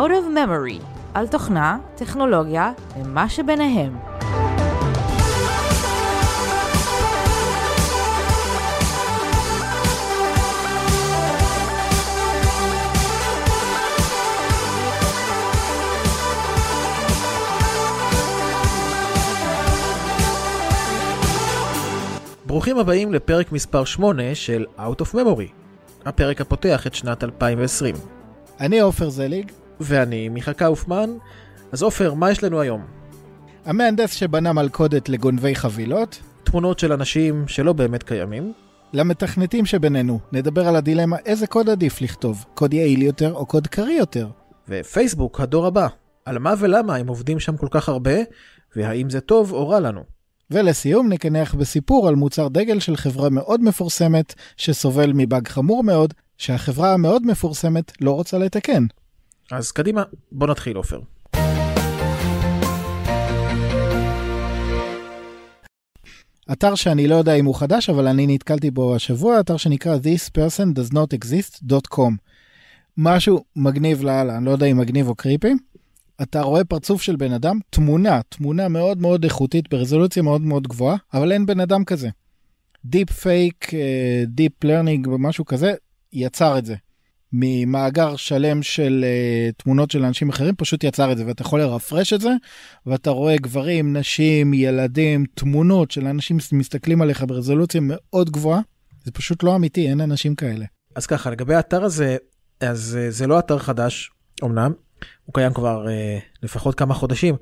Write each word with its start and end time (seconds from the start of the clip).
Out 0.00 0.10
of 0.10 0.34
Memory, 0.34 0.82
על 1.14 1.26
תוכנה, 1.26 1.78
טכנולוגיה 1.96 2.72
ומה 2.96 3.28
שביניהם. 3.28 3.98
ברוכים 22.46 22.78
הבאים 22.78 23.12
לפרק 23.12 23.52
מספר 23.52 23.84
8 23.84 24.34
של 24.34 24.66
Out 24.78 25.02
of 25.02 25.14
Memory, 25.14 25.50
הפרק 26.04 26.40
הפותח 26.40 26.86
את 26.86 26.94
שנת 26.94 27.24
2020. 27.24 27.94
אני 28.60 28.80
עופר 28.80 29.08
זליג. 29.10 29.59
ואני 29.80 30.28
מיכה 30.28 30.52
קאופמן. 30.52 31.10
אז 31.72 31.82
עופר, 31.82 32.14
מה 32.14 32.30
יש 32.30 32.44
לנו 32.44 32.60
היום? 32.60 32.84
המהנדס 33.64 34.12
שבנה 34.12 34.52
מלכודת 34.52 35.08
לגונבי 35.08 35.54
חבילות. 35.54 36.20
תמונות 36.44 36.78
של 36.78 36.92
אנשים 36.92 37.48
שלא 37.48 37.72
באמת 37.72 38.02
קיימים. 38.02 38.52
למתכנתים 38.92 39.66
שבינינו, 39.66 40.20
נדבר 40.32 40.68
על 40.68 40.76
הדילמה 40.76 41.16
איזה 41.26 41.46
קוד 41.46 41.70
עדיף 41.70 42.00
לכתוב, 42.00 42.44
קוד 42.54 42.74
יעיל 42.74 43.02
יותר 43.02 43.32
או 43.32 43.46
קוד 43.46 43.66
קריא 43.66 43.98
יותר. 43.98 44.28
ופייסבוק, 44.68 45.40
הדור 45.40 45.66
הבא, 45.66 45.88
על 46.24 46.38
מה 46.38 46.54
ולמה 46.58 46.96
הם 46.96 47.08
עובדים 47.08 47.40
שם 47.40 47.56
כל 47.56 47.68
כך 47.70 47.88
הרבה, 47.88 48.14
והאם 48.76 49.10
זה 49.10 49.20
טוב 49.20 49.52
או 49.52 49.68
רע 49.68 49.80
לנו. 49.80 50.00
ולסיום 50.50 51.12
נקנח 51.12 51.54
בסיפור 51.54 52.08
על 52.08 52.14
מוצר 52.14 52.48
דגל 52.48 52.80
של 52.80 52.96
חברה 52.96 53.30
מאוד 53.30 53.64
מפורסמת 53.64 54.34
שסובל 54.56 55.12
מבאג 55.14 55.48
חמור 55.48 55.84
מאוד 55.84 56.14
שהחברה 56.38 56.92
המאוד 56.94 57.26
מפורסמת 57.26 57.92
לא 58.00 58.10
רוצה 58.10 58.38
לתקן. 58.38 58.86
אז 59.52 59.72
קדימה, 59.72 60.02
בוא 60.32 60.46
נתחיל 60.46 60.76
עופר. 60.76 61.00
אתר 66.52 66.74
שאני 66.74 67.08
לא 67.08 67.14
יודע 67.14 67.34
אם 67.34 67.44
הוא 67.44 67.54
חדש 67.54 67.90
אבל 67.90 68.06
אני 68.06 68.26
נתקלתי 68.26 68.70
בו 68.70 68.94
השבוע 68.94 69.40
אתר 69.40 69.56
שנקרא 69.56 69.96
this 69.96 70.30
person 70.38 70.78
does 70.78 70.92
not 70.92 71.18
exist.com. 71.18 72.12
משהו 72.96 73.44
מגניב 73.56 74.02
לאללה 74.02 74.36
אני 74.36 74.44
לא 74.44 74.50
יודע 74.50 74.66
אם 74.66 74.78
מגניב 74.78 75.08
או 75.08 75.14
קריפי. 75.14 75.52
אתה 76.22 76.40
רואה 76.40 76.64
פרצוף 76.64 77.02
של 77.02 77.16
בן 77.16 77.32
אדם, 77.32 77.58
תמונה, 77.70 78.20
תמונה 78.28 78.68
מאוד 78.68 79.00
מאוד 79.00 79.24
איכותית 79.24 79.70
ברזולוציה 79.70 80.22
מאוד 80.22 80.40
מאוד 80.40 80.68
גבוהה, 80.68 80.96
אבל 81.14 81.32
אין 81.32 81.46
בן 81.46 81.60
אדם 81.60 81.84
כזה. 81.84 82.08
deep 82.84 83.10
fake, 83.10 83.70
deep 84.26 84.64
learning 84.64 85.06
ומשהו 85.06 85.44
כזה, 85.44 85.74
יצר 86.12 86.58
את 86.58 86.64
זה. 86.64 86.74
ממאגר 87.32 88.16
שלם 88.16 88.62
של 88.62 89.04
אה, 89.04 89.62
תמונות 89.62 89.90
של 89.90 90.04
אנשים 90.04 90.28
אחרים 90.28 90.54
פשוט 90.56 90.84
יצר 90.84 91.12
את 91.12 91.18
זה 91.18 91.26
ואתה 91.26 91.42
יכול 91.42 91.60
לרפרש 91.60 92.12
את 92.12 92.20
זה 92.20 92.30
ואתה 92.86 93.10
רואה 93.10 93.36
גברים 93.36 93.96
נשים 93.96 94.54
ילדים 94.54 95.24
תמונות 95.34 95.90
של 95.90 96.06
אנשים 96.06 96.38
מסתכלים 96.52 97.02
עליך 97.02 97.24
ברזולוציה 97.28 97.80
מאוד 97.84 98.30
גבוהה 98.30 98.60
זה 99.04 99.12
פשוט 99.12 99.42
לא 99.42 99.56
אמיתי 99.56 99.88
אין 99.88 100.00
אנשים 100.00 100.34
כאלה. 100.34 100.64
אז 100.96 101.06
ככה 101.06 101.30
לגבי 101.30 101.54
האתר 101.54 101.84
הזה 101.84 102.16
אז 102.60 102.98
אה, 103.00 103.10
זה 103.10 103.26
לא 103.26 103.38
אתר 103.38 103.58
חדש 103.58 104.10
אמנם 104.44 104.72
הוא 105.24 105.34
קיים 105.34 105.52
כבר 105.52 105.88
אה, 105.88 106.18
לפחות 106.42 106.74
כמה 106.74 106.94
חודשים, 106.94 107.36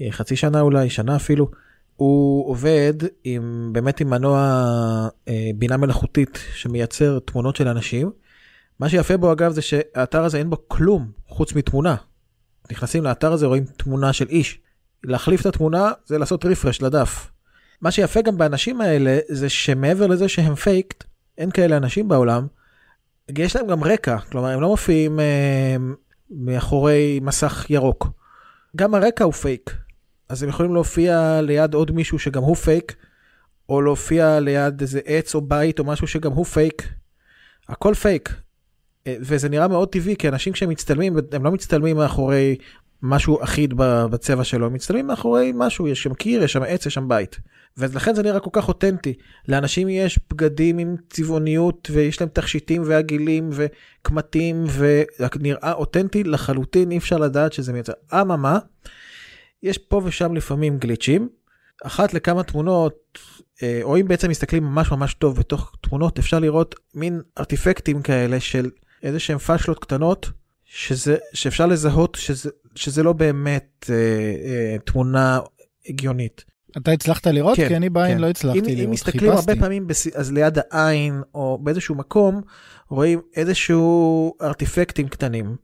אה, 0.00 0.06
חצי 0.10 0.36
שנה 0.36 0.60
אולי, 0.60 0.90
שנה 0.90 1.16
אפילו. 1.16 1.50
הוא 1.96 2.50
עובד 2.50 2.94
עם 3.24 3.70
באמת 3.72 4.00
עם 4.00 4.10
מנוע 4.10 4.38
אה, 5.28 5.50
בינה 5.54 5.76
מלאכותית 5.76 6.38
שמייצר 6.54 7.18
תמונות 7.18 7.56
של 7.56 7.68
אנשים. 7.68 8.10
מה 8.80 8.88
שיפה 8.88 9.16
בו 9.16 9.32
אגב 9.32 9.52
זה 9.52 9.62
שהאתר 9.62 10.24
הזה 10.24 10.38
אין 10.38 10.50
בו 10.50 10.68
כלום 10.68 11.10
חוץ 11.28 11.52
מתמונה. 11.52 11.96
נכנסים 12.70 13.04
לאתר 13.04 13.32
הזה 13.32 13.46
רואים 13.46 13.64
תמונה 13.64 14.12
של 14.12 14.28
איש. 14.28 14.60
להחליף 15.04 15.40
את 15.40 15.46
התמונה 15.46 15.92
זה 16.06 16.18
לעשות 16.18 16.44
רפרש 16.44 16.82
לדף. 16.82 17.30
מה 17.80 17.90
שיפה 17.90 18.22
גם 18.22 18.38
באנשים 18.38 18.80
האלה 18.80 19.18
זה 19.28 19.48
שמעבר 19.48 20.06
לזה 20.06 20.28
שהם 20.28 20.54
פייקט, 20.54 21.04
אין 21.38 21.50
כאלה 21.50 21.76
אנשים 21.76 22.08
בעולם, 22.08 22.46
יש 23.38 23.56
להם 23.56 23.66
גם 23.66 23.84
רקע, 23.84 24.18
כלומר 24.18 24.48
הם 24.48 24.60
לא 24.60 24.68
מופיעים 24.68 25.20
אה, 25.20 25.76
מאחורי 26.30 27.20
מסך 27.22 27.66
ירוק. 27.70 28.08
גם 28.76 28.94
הרקע 28.94 29.24
הוא 29.24 29.32
פייק, 29.32 29.76
אז 30.28 30.42
הם 30.42 30.48
יכולים 30.48 30.74
להופיע 30.74 31.40
ליד 31.42 31.74
עוד 31.74 31.90
מישהו 31.90 32.18
שגם 32.18 32.42
הוא 32.42 32.56
פייק, 32.56 32.96
או 33.68 33.82
להופיע 33.82 34.40
ליד 34.40 34.80
איזה 34.80 35.00
עץ 35.04 35.34
או 35.34 35.40
בית 35.40 35.78
או 35.78 35.84
משהו 35.84 36.06
שגם 36.06 36.32
הוא 36.32 36.44
פייק. 36.44 36.88
הכל 37.68 37.94
פייק. 37.94 38.45
אה, 39.06 39.16
וזה 39.20 39.48
נראה 39.48 39.68
מאוד 39.68 39.88
טבעי, 39.88 40.16
כי 40.16 40.28
אנשים 40.28 40.52
כשהם 40.52 40.68
מצטלמים, 40.68 41.16
הם 41.32 41.44
לא 41.44 41.50
מצטלמים 41.50 41.96
מאחורי 41.96 42.56
משהו 43.02 43.44
אחיד 43.44 43.74
בצבע 43.76 44.44
שלו, 44.44 44.66
הם 44.66 44.72
מצטלמים 44.72 45.06
מאחורי 45.06 45.52
משהו, 45.54 45.88
יש 45.88 46.02
שם 46.02 46.14
קיר, 46.14 46.42
יש 46.42 46.52
שם 46.52 46.62
עץ, 46.62 46.86
יש 46.86 46.94
שם 46.94 47.08
בית. 47.08 47.38
ולכן 47.78 48.14
זה 48.14 48.22
נראה 48.22 48.40
כל 48.40 48.50
כך 48.52 48.68
אותנטי. 48.68 49.14
לאנשים 49.48 49.88
יש 49.88 50.18
בגדים 50.30 50.78
עם 50.78 50.96
צבעוניות 51.10 51.88
ויש 51.92 52.20
להם 52.20 52.30
תכשיטים 52.32 52.82
ועגילים 52.86 53.50
וקמטים 53.52 54.64
ונראה 54.76 55.72
אותנטי 55.72 56.24
לחלוטין, 56.24 56.90
אי 56.90 56.98
אפשר 56.98 57.18
לדעת 57.18 57.52
שזה 57.52 57.72
מייצר. 57.72 57.92
אממה, 58.12 58.58
יש 59.62 59.78
פה 59.78 60.00
ושם 60.04 60.34
לפעמים 60.34 60.78
גליצ'ים. 60.78 61.28
אחת 61.84 62.14
לכמה 62.14 62.42
תמונות, 62.42 63.18
אה, 63.62 63.80
או 63.82 63.96
אם 63.96 64.08
בעצם 64.08 64.30
מסתכלים 64.30 64.64
ממש 64.64 64.90
ממש 64.90 65.14
טוב 65.14 65.38
בתוך 65.38 65.72
תמונות, 65.80 66.18
אפשר 66.18 66.38
לראות 66.38 66.74
מין 66.94 67.20
ארטיפקטים 67.38 68.02
כאלה 68.02 68.40
של 68.40 68.70
איזה 69.02 69.20
שהם 69.20 69.38
פאשלות 69.38 69.78
קטנות, 69.78 70.30
שזה, 70.64 71.16
שאפשר 71.32 71.66
לזהות 71.66 72.14
שזה, 72.20 72.50
שזה 72.74 73.02
לא 73.02 73.12
באמת 73.12 73.90
אה, 73.90 73.94
אה, 73.94 74.76
תמונה 74.84 75.40
הגיונית. 75.88 76.44
אתה 76.76 76.90
הצלחת 76.90 77.26
לראות? 77.26 77.56
כן, 77.56 77.68
כי 77.68 77.76
אני 77.76 77.88
בעין 77.88 78.16
כן. 78.16 78.22
לא 78.22 78.26
הצלחתי 78.26 78.58
אם, 78.58 78.64
לראות, 78.64 78.84
אם 78.84 78.90
מסתכלים 78.90 79.32
חיפשתי. 79.32 79.50
הרבה 79.50 79.60
פעמים 79.60 79.86
בס... 79.86 80.06
אז 80.06 80.32
ליד 80.32 80.58
העין 80.70 81.22
או 81.34 81.58
באיזשהו 81.62 81.94
מקום 81.94 82.40
רואים 82.88 83.20
איזשהו 83.36 84.34
ארטיפקטים 84.42 85.08
קטנים 85.08 85.56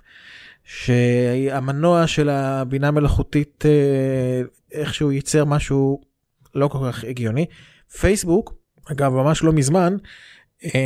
שהמנוע 0.64 2.06
של 2.06 2.28
הבינה 2.28 2.90
מלאכותית 2.90 3.64
אה, 3.66 4.42
איכשהו 4.72 5.12
ייצר 5.12 5.44
משהו 5.44 6.00
לא 6.54 6.68
כל 6.68 6.78
כך 6.88 7.04
הגיוני. 7.04 7.46
פייסבוק 8.00 8.54
אגב 8.84 9.12
ממש 9.12 9.42
לא 9.42 9.52
מזמן 9.52 9.96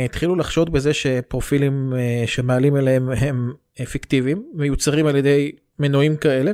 התחילו 0.05 0.35
לחשוד 0.35 0.71
בזה 0.71 0.93
שפרופילים 0.93 1.93
אה, 1.97 2.23
שמעלים 2.27 2.77
אליהם 2.77 3.09
הם 3.09 3.53
פיקטיביים 3.91 4.43
מיוצרים 4.53 5.07
על 5.07 5.15
ידי 5.15 5.51
מנועים 5.79 6.17
כאלה. 6.17 6.51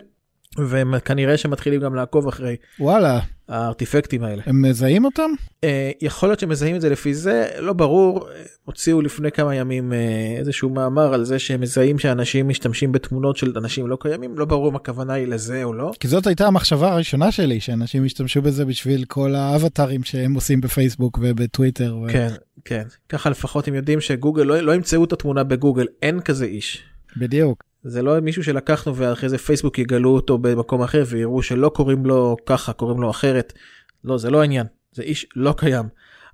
וכנראה 0.69 1.37
שמתחילים 1.37 1.81
גם 1.81 1.95
לעקוב 1.95 2.27
אחרי 2.27 2.55
וואלה 2.79 3.19
הארטיפקטים 3.49 4.23
האלה. 4.23 4.41
הם 4.45 4.61
מזהים 4.61 5.05
אותם? 5.05 5.31
אה, 5.63 5.91
יכול 6.01 6.29
להיות 6.29 6.39
שמזהים 6.39 6.75
את 6.75 6.81
זה 6.81 6.89
לפי 6.89 7.13
זה 7.13 7.47
לא 7.59 7.73
ברור 7.73 8.27
הוציאו 8.65 9.01
לפני 9.01 9.31
כמה 9.31 9.55
ימים 9.55 9.93
אה, 9.93 10.35
איזשהו 10.37 10.69
מאמר 10.69 11.13
על 11.13 11.25
זה 11.25 11.39
שהם 11.39 11.61
מזהים 11.61 11.99
שאנשים 11.99 12.47
משתמשים 12.47 12.91
בתמונות 12.91 13.37
של 13.37 13.53
אנשים 13.57 13.87
לא 13.87 13.97
קיימים 13.99 14.37
לא 14.37 14.45
ברור 14.45 14.69
אם 14.69 14.75
הכוונה 14.75 15.13
היא 15.13 15.27
לזה 15.27 15.63
או 15.63 15.73
לא. 15.73 15.91
כי 15.99 16.07
זאת 16.07 16.27
הייתה 16.27 16.47
המחשבה 16.47 16.93
הראשונה 16.93 17.31
שלי 17.31 17.59
שאנשים 17.59 18.05
ישתמשו 18.05 18.41
בזה 18.41 18.65
בשביל 18.65 19.05
כל 19.05 19.35
האבטרים 19.35 20.03
שהם 20.03 20.33
עושים 20.33 20.61
בפייסבוק 20.61 21.19
ובטוויטר. 21.21 21.97
ו... 21.97 22.11
כן 22.11 22.29
כן 22.65 22.83
ככה 23.09 23.29
לפחות 23.29 23.67
הם 23.67 23.75
יודעים 23.75 24.01
שגוגל 24.01 24.43
לא, 24.43 24.59
לא 24.59 24.75
ימצאו 24.75 25.03
את 25.03 25.13
התמונה 25.13 25.43
בגוגל 25.43 25.85
אין 26.01 26.21
כזה 26.21 26.45
איש. 26.45 26.83
בדיוק. 27.17 27.63
זה 27.83 28.01
לא 28.01 28.19
מישהו 28.19 28.43
שלקחנו 28.43 28.95
ואחרי 28.95 29.29
זה 29.29 29.37
פייסבוק 29.37 29.79
יגלו 29.79 30.09
אותו 30.09 30.37
במקום 30.37 30.81
אחר 30.81 31.03
ויראו 31.07 31.43
שלא 31.43 31.69
קוראים 31.69 32.05
לו 32.05 32.35
ככה 32.45 32.73
קוראים 32.73 33.01
לו 33.01 33.09
אחרת. 33.09 33.53
לא 34.03 34.17
זה 34.17 34.29
לא 34.29 34.41
העניין 34.41 34.65
זה 34.91 35.03
איש 35.03 35.25
לא 35.35 35.53
קיים. 35.57 35.85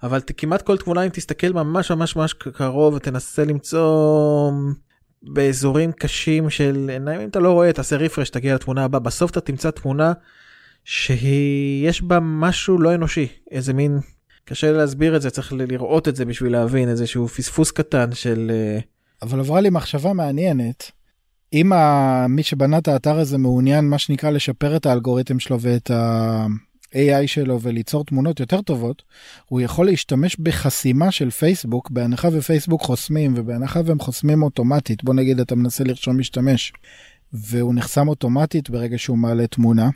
אבל 0.04 0.20
כמעט 0.38 0.62
כל 0.62 0.78
תמונה 0.78 1.04
אם 1.04 1.10
תסתכל 1.10 1.54
ממש 1.54 1.92
ממש 1.92 2.16
ממש 2.16 2.34
קרוב 2.34 2.94
ותנסה 2.94 3.46
למצוא 3.46 4.52
באזורים 5.24 5.92
קשים 5.92 6.50
של 6.50 6.90
עיניים 6.94 7.22
אם 7.22 7.30
אתה 7.30 7.40
לא 7.40 7.51
רואה 7.51 7.74
תעשה 7.74 7.96
רפרש 7.96 8.30
תגיע 8.30 8.56
לתמונה 8.56 8.84
הבאה 8.84 9.00
בסוף 9.00 9.31
אתה 9.31 9.42
תמצא 9.42 9.72
תמונה 9.72 10.13
שיש 10.84 12.01
בה 12.01 12.19
משהו 12.22 12.78
לא 12.78 12.96
אנושי 12.96 13.28
איזה 13.51 13.74
מין 13.74 14.00
קשה 14.46 14.72
להסביר 14.72 15.16
את 15.16 15.22
זה 15.22 15.30
צריך 15.30 15.54
לראות 15.54 16.07
את 16.07 16.16
זה 16.16 16.25
בשביל 16.25 16.51
להבין 16.51 16.90
איזשהו 16.90 17.28
פספוס 17.28 17.72
קטן 17.72 18.12
של. 18.13 18.51
אה, 18.54 18.80
אבל 19.22 19.40
עברה 19.40 19.62
לי 19.62 19.69
מחשבה 19.69 20.13
מעניינת. 20.13 20.92
אם 21.54 21.72
מי 22.30 22.44
שבנה 22.44 22.78
את 22.78 22.88
האתר 22.88 23.19
הזה 23.19 23.38
מעוניין 23.38 23.86
מה 23.86 23.98
שנקרא 23.98 24.30
לשפר 24.30 24.75
את 24.75 24.86
האלגוריתם 24.86 25.40
שלו 25.40 25.60
ואת 25.62 25.92
ה-AI 25.92 27.28
שלו 27.28 27.62
וליצור 27.62 28.06
תמונות 28.06 28.40
יותר 28.40 28.62
טובות, 28.62 29.04
הוא 29.46 29.62
יכול 29.62 29.86
להשתמש 29.86 30.36
בחסימה 30.40 31.12
של 31.12 31.30
פייסבוק 31.30 31.90
בהנחה 31.92 32.28
ופייסבוק 32.31 32.81
חוסמים 32.81 33.34
ובהנחה 33.38 33.81
והם 33.86 34.00
חוסמים 34.00 34.44
אוטומטית 34.44 35.04
בוא 35.04 35.13
נגיד 35.13 35.40
אתה 35.40 35.56
מנסה 35.56 35.84
לרשום 35.84 36.19
משתמש 36.19 36.74
והוא 37.34 37.75
נחסם 37.75 38.07
אוטומטית 38.07 38.69
ברגע 38.69 38.98
שהוא 38.98 39.18
מעלה 39.18 39.48
תמונה. 39.48 39.90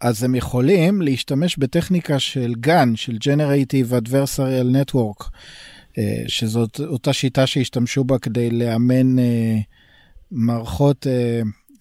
אז 0.00 0.24
הם 0.24 0.34
יכולים 0.34 1.02
להשתמש 1.02 1.58
בטכניקה 1.58 2.18
של 2.18 2.54
גן 2.60 2.96
של 2.96 3.16
Generative 3.16 4.04
Adversarial 4.04 4.74
Network 4.74 5.28
אה, 5.98 6.22
שזאת 6.26 6.80
אותה 6.80 7.12
שיטה 7.12 7.46
שהשתמשו 7.46 8.04
בה 8.04 8.18
כדי 8.18 8.50
לאמן 8.50 9.18
אה, 9.18 9.58
מערכות 10.32 11.06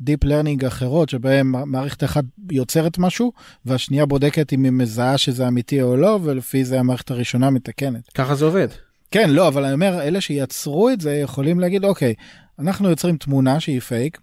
Deep 0.02 0.26
Learning 0.26 0.68
אחרות, 0.68 1.10
שבהן 1.10 1.48
מערכת 1.48 2.04
אחת 2.04 2.24
יוצרת 2.52 2.98
משהו, 2.98 3.32
והשנייה 3.66 4.06
בודקת 4.06 4.54
אם 4.54 4.64
היא 4.64 4.72
מזהה 4.72 5.18
שזה 5.18 5.48
אמיתי 5.48 5.82
או 5.82 5.98
לא, 5.98 6.20
ולפי 6.24 6.66
זה 6.66 6.80
המערכת 6.80 7.12
הראשונה 7.12 7.50
מתקנת. 7.50 8.10
ככה 8.16 8.36
זה 8.36 8.46
עובד. 8.46 8.68
כן, 9.12 9.30
לא, 9.30 9.48
אבל 9.48 9.64
אני 9.64 9.74
אומר, 9.74 10.02
אלה 10.02 10.22
שיצרו 10.22 10.90
את 10.90 11.02
זה 11.02 11.16
יכולים 11.16 11.60
להגיד, 11.60 11.86
אוקיי, 11.86 12.14
אנחנו 12.60 12.90
יוצרים 12.90 13.18
תמונה 13.18 13.60
שהיא 13.60 13.80
פייק, 13.80 14.20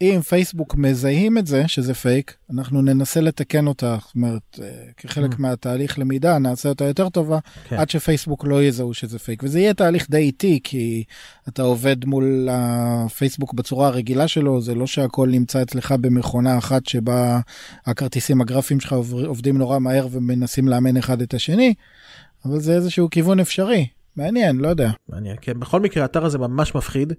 אם 0.00 0.20
פייסבוק 0.28 0.74
מזהים 0.74 1.38
את 1.38 1.46
זה 1.46 1.68
שזה 1.68 1.94
פייק, 1.94 2.34
אנחנו 2.50 2.82
ננסה 2.82 3.20
לתקן 3.20 3.66
אותה, 3.66 3.96
זאת 4.06 4.14
אומרת, 4.14 4.60
אה, 4.62 4.68
כחלק 4.96 5.32
ממ. 5.32 5.36
מהתהליך 5.38 5.98
למידה, 5.98 6.38
נעשה 6.38 6.68
אותה 6.68 6.84
יותר 6.84 7.08
טובה, 7.08 7.38
כן. 7.68 7.76
עד 7.76 7.90
שפייסבוק 7.90 8.44
לא 8.44 8.62
יזהו 8.62 8.94
שזה 8.94 9.18
פייק. 9.18 9.42
וזה 9.42 9.60
יהיה 9.60 9.74
תהליך 9.74 10.10
די 10.10 10.16
איטי, 10.16 10.60
כי 10.64 11.04
אתה 11.48 11.62
עובד 11.62 12.04
מול 12.04 12.48
הפייסבוק 12.50 13.52
בצורה 13.52 13.86
הרגילה 13.86 14.28
שלו, 14.28 14.60
זה 14.60 14.74
לא 14.74 14.86
שהכל 14.86 15.28
נמצא 15.28 15.62
אצלך 15.62 15.94
במכונה 16.00 16.58
אחת 16.58 16.86
שבה 16.86 17.40
הכרטיסים 17.86 18.40
הגרפיים 18.40 18.80
שלך 18.80 18.92
עובדים 19.26 19.58
נורא 19.58 19.78
מהר 19.78 20.08
ומנסים 20.10 20.68
לאמן 20.68 20.96
אחד 20.96 21.22
את 21.22 21.34
השני, 21.34 21.74
אבל 22.44 22.60
זה 22.60 22.74
איזשהו 22.74 23.10
כיוון 23.10 23.40
אפשרי. 23.40 23.86
מעניין, 24.18 24.56
לא 24.56 24.68
יודע. 24.68 24.90
מעניין, 25.08 25.36
כן. 25.40 25.60
בכל 25.60 25.80
מקרה, 25.80 26.02
האתר 26.02 26.24
הזה 26.24 26.38
ממש 26.38 26.74
מפחיד, 26.74 27.12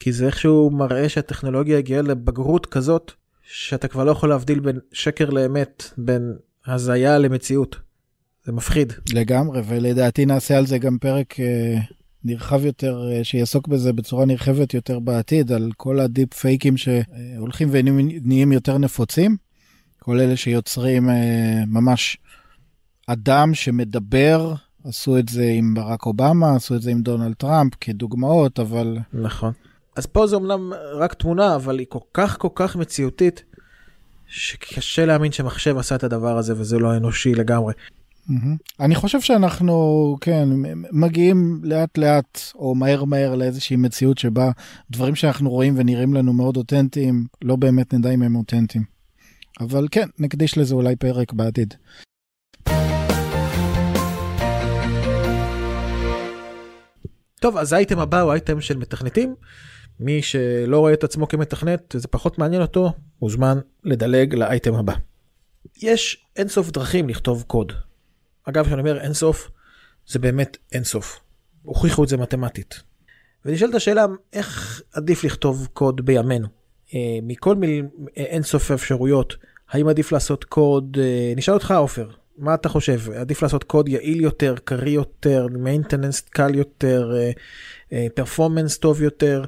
כי 0.00 0.12
זה 0.12 0.26
איכשהו 0.26 0.70
מראה 0.70 1.08
שהטכנולוגיה 1.08 1.78
הגיעה 1.78 2.02
לבגרות 2.02 2.66
כזאת, 2.66 3.12
שאתה 3.42 3.88
כבר 3.88 4.04
לא 4.04 4.10
יכול 4.10 4.28
להבדיל 4.28 4.60
בין 4.60 4.78
שקר 4.92 5.30
לאמת, 5.30 5.90
בין 5.98 6.34
הזיה 6.66 7.18
למציאות. 7.18 7.76
זה 8.44 8.52
מפחיד. 8.52 8.92
לגמרי, 9.12 9.60
ולדעתי 9.66 10.26
נעשה 10.26 10.58
על 10.58 10.66
זה 10.66 10.78
גם 10.78 10.98
פרק 10.98 11.40
אה, 11.40 11.78
נרחב 12.24 12.64
יותר, 12.64 13.10
אה, 13.12 13.24
שיעסוק 13.24 13.68
בזה 13.68 13.92
בצורה 13.92 14.26
נרחבת 14.26 14.74
יותר 14.74 14.98
בעתיד, 14.98 15.52
על 15.52 15.70
כל 15.76 16.00
הדיפ 16.00 16.34
פייקים 16.34 16.76
שהולכים 16.76 17.68
ונהיים 17.70 18.52
יותר 18.52 18.78
נפוצים, 18.78 19.36
כל 19.98 20.20
אלה 20.20 20.36
שיוצרים 20.36 21.10
אה, 21.10 21.62
ממש 21.66 22.16
אדם 23.06 23.54
שמדבר 23.54 24.54
עשו 24.88 25.18
את 25.18 25.28
זה 25.28 25.44
עם 25.54 25.74
ברק 25.74 26.06
אובמה, 26.06 26.56
עשו 26.56 26.74
את 26.74 26.82
זה 26.82 26.90
עם 26.90 27.02
דונלד 27.02 27.34
טראמפ 27.34 27.72
כדוגמאות, 27.80 28.58
אבל... 28.58 28.98
נכון. 29.12 29.52
אז 29.96 30.06
פה 30.06 30.26
זה 30.26 30.36
אמנם 30.36 30.72
רק 30.94 31.14
תמונה, 31.14 31.56
אבל 31.56 31.78
היא 31.78 31.86
כל 31.88 31.98
כך 32.14 32.38
כל 32.38 32.48
כך 32.54 32.76
מציאותית, 32.76 33.44
שקשה 34.26 35.06
להאמין 35.06 35.32
שמחשב 35.32 35.78
עשה 35.78 35.94
את 35.94 36.04
הדבר 36.04 36.38
הזה 36.38 36.54
וזה 36.56 36.78
לא 36.78 36.96
אנושי 36.96 37.34
לגמרי. 37.34 37.74
אני 38.80 38.94
חושב 38.94 39.20
שאנחנו 39.20 40.16
כן 40.20 40.48
מגיעים 40.92 41.60
לאט 41.62 41.98
לאט 41.98 42.40
או 42.54 42.74
מהר 42.74 43.04
מהר 43.04 43.34
לאיזושהי 43.34 43.76
מציאות 43.76 44.18
שבה 44.18 44.50
דברים 44.90 45.14
שאנחנו 45.14 45.50
רואים 45.50 45.74
ונראים 45.76 46.14
לנו 46.14 46.32
מאוד 46.32 46.56
אותנטיים 46.56 47.26
לא 47.42 47.56
באמת 47.56 47.94
נדע 47.94 48.10
אם 48.10 48.22
הם 48.22 48.36
אותנטיים. 48.36 48.84
אבל 49.60 49.88
כן 49.90 50.08
נקדיש 50.18 50.58
לזה 50.58 50.74
אולי 50.74 50.96
פרק 50.96 51.32
בעתיד. 51.32 51.74
טוב, 57.40 57.56
אז 57.56 57.72
האייטם 57.72 57.98
הבא 57.98 58.20
הוא 58.20 58.32
אייטם 58.32 58.60
של 58.60 58.76
מתכנתים. 58.76 59.34
מי 60.00 60.22
שלא 60.22 60.78
רואה 60.78 60.92
את 60.92 61.04
עצמו 61.04 61.28
כמתכנת, 61.28 61.94
זה 61.98 62.08
פחות 62.08 62.38
מעניין 62.38 62.62
אותו, 62.62 62.92
מוזמן 63.22 63.58
לדלג 63.84 64.34
לאייטם 64.34 64.74
הבא. 64.74 64.94
יש 65.82 66.26
אינסוף 66.36 66.70
דרכים 66.70 67.08
לכתוב 67.08 67.44
קוד. 67.46 67.72
אגב, 68.44 68.66
כשאני 68.66 68.80
אומר 68.80 69.00
אינסוף, 69.00 69.50
זה 70.06 70.18
באמת 70.18 70.56
אינסוף. 70.72 71.20
הוכיחו 71.62 72.04
את 72.04 72.08
זה 72.08 72.16
מתמטית. 72.16 72.82
ונשאלת 73.44 73.74
השאלה, 73.74 74.06
איך 74.32 74.82
עדיף 74.92 75.24
לכתוב 75.24 75.68
קוד 75.72 76.06
בימינו? 76.06 76.48
אה, 76.94 77.18
מכל 77.22 77.54
מיל... 77.54 77.86
אינסוף 78.16 78.70
אפשרויות, 78.70 79.36
האם 79.70 79.88
עדיף 79.88 80.12
לעשות 80.12 80.44
קוד, 80.44 80.96
אה, 81.00 81.32
נשאל 81.36 81.54
אותך 81.54 81.70
עופר, 81.70 82.10
מה 82.38 82.54
אתה 82.54 82.68
חושב? 82.68 83.00
עדיף 83.10 83.42
לעשות 83.42 83.64
קוד 83.64 83.88
יעיל 83.88 84.20
יותר, 84.20 84.54
קריא 84.64 84.94
יותר, 84.94 85.46
מיינטננס 85.50 86.20
קל 86.20 86.54
יותר, 86.54 87.10
פרפורמנס 88.14 88.74
uh, 88.74 88.78
uh, 88.78 88.80
טוב 88.80 89.02
יותר? 89.02 89.44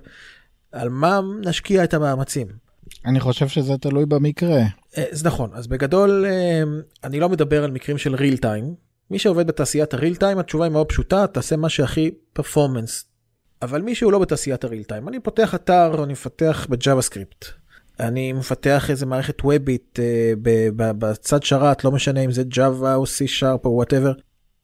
על 0.73 0.89
מה 0.89 1.21
נשקיע 1.45 1.85
את 1.85 1.95
המאמצים? 1.95 2.47
אני 3.07 3.21
חושב 3.21 3.49
שזה 3.49 3.79
תלוי 3.79 4.07
במקרה. 4.07 4.61
Uh, 4.93 4.99
זה 5.11 5.29
נכון, 5.29 5.51
אז 5.53 5.67
בגדול 5.67 6.25
אני 7.05 7.21
לא 7.21 7.29
מדבר 7.29 7.65
על 7.65 7.71
מקרים 7.71 7.99
של 7.99 8.15
real 8.15 8.39
time. 8.43 8.75
מי 9.11 9.19
שעובד 9.19 9.47
בתעשיית 9.47 9.95
הריל 9.95 10.17
טיים 10.17 10.39
התשובה 10.39 10.65
היא 10.65 10.73
מאוד 10.73 10.87
פשוטה, 10.87 11.27
תעשה 11.27 11.57
מה 11.57 11.69
שהכי 11.69 12.11
פרפורמנס. 12.33 13.05
אבל 13.63 13.83
מי 13.83 13.95
שהוא 13.95 14.13
לא 14.13 14.19
בתעשיית 14.19 14.65
ה 14.65 14.69
real 14.69 14.85
time, 14.85 15.09
אני 15.09 15.21
פותח 15.21 15.55
אתר, 15.55 16.05
אני 16.05 16.13
מפתח 16.13 16.67
ב 16.71 17.03
JavaScript. 17.03 17.45
אני 18.01 18.33
מפתח 18.33 18.91
איזה 18.91 19.07
מערכת 19.07 19.41
וובית 19.45 19.99
אה, 19.99 20.39
בצד 20.77 21.43
שרת, 21.43 21.85
לא 21.85 21.91
משנה 21.91 22.21
אם 22.21 22.33
זה 22.33 22.43
Java 22.55 22.95
או 22.95 23.05
C-Sharp 23.05 23.65
או 23.65 23.71
whatever. 23.71 24.13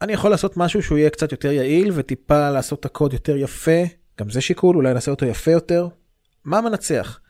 אני 0.03 0.13
יכול 0.13 0.31
לעשות 0.31 0.57
משהו 0.57 0.83
שהוא 0.83 0.99
יהיה 0.99 1.11
קצת 1.11 1.33
יותר 1.33 1.53
יעיל 1.53 1.91
וטיפה 1.95 2.51
לעשות 2.51 2.81
את 2.81 2.85
הקוד 2.85 3.13
יותר 3.13 3.37
יפה, 3.37 3.83
גם 4.21 4.31
זה 4.31 4.41
שיקול, 4.41 4.77
אולי 4.77 4.95
נעשה 4.95 5.11
אותו 5.11 5.27
יפה 5.27 5.51
יותר. 5.51 5.89
מה 6.45 6.61
מנצח? 6.61 7.21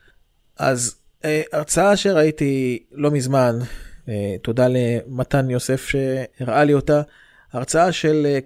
אז 0.59 0.97
אה, 1.23 1.27
הרצאה 1.53 1.97
שראיתי 1.97 2.83
לא 2.93 3.11
מזמן, 3.11 3.59
אה, 4.07 4.09
תודה 4.43 4.67
למתן 4.69 5.51
יוסף 5.51 5.87
שהראה 5.87 6.65
לי 6.65 6.75
אותה, 6.75 7.03
הרצאה 7.53 7.93
של 7.93 8.27
אה, 8.27 8.45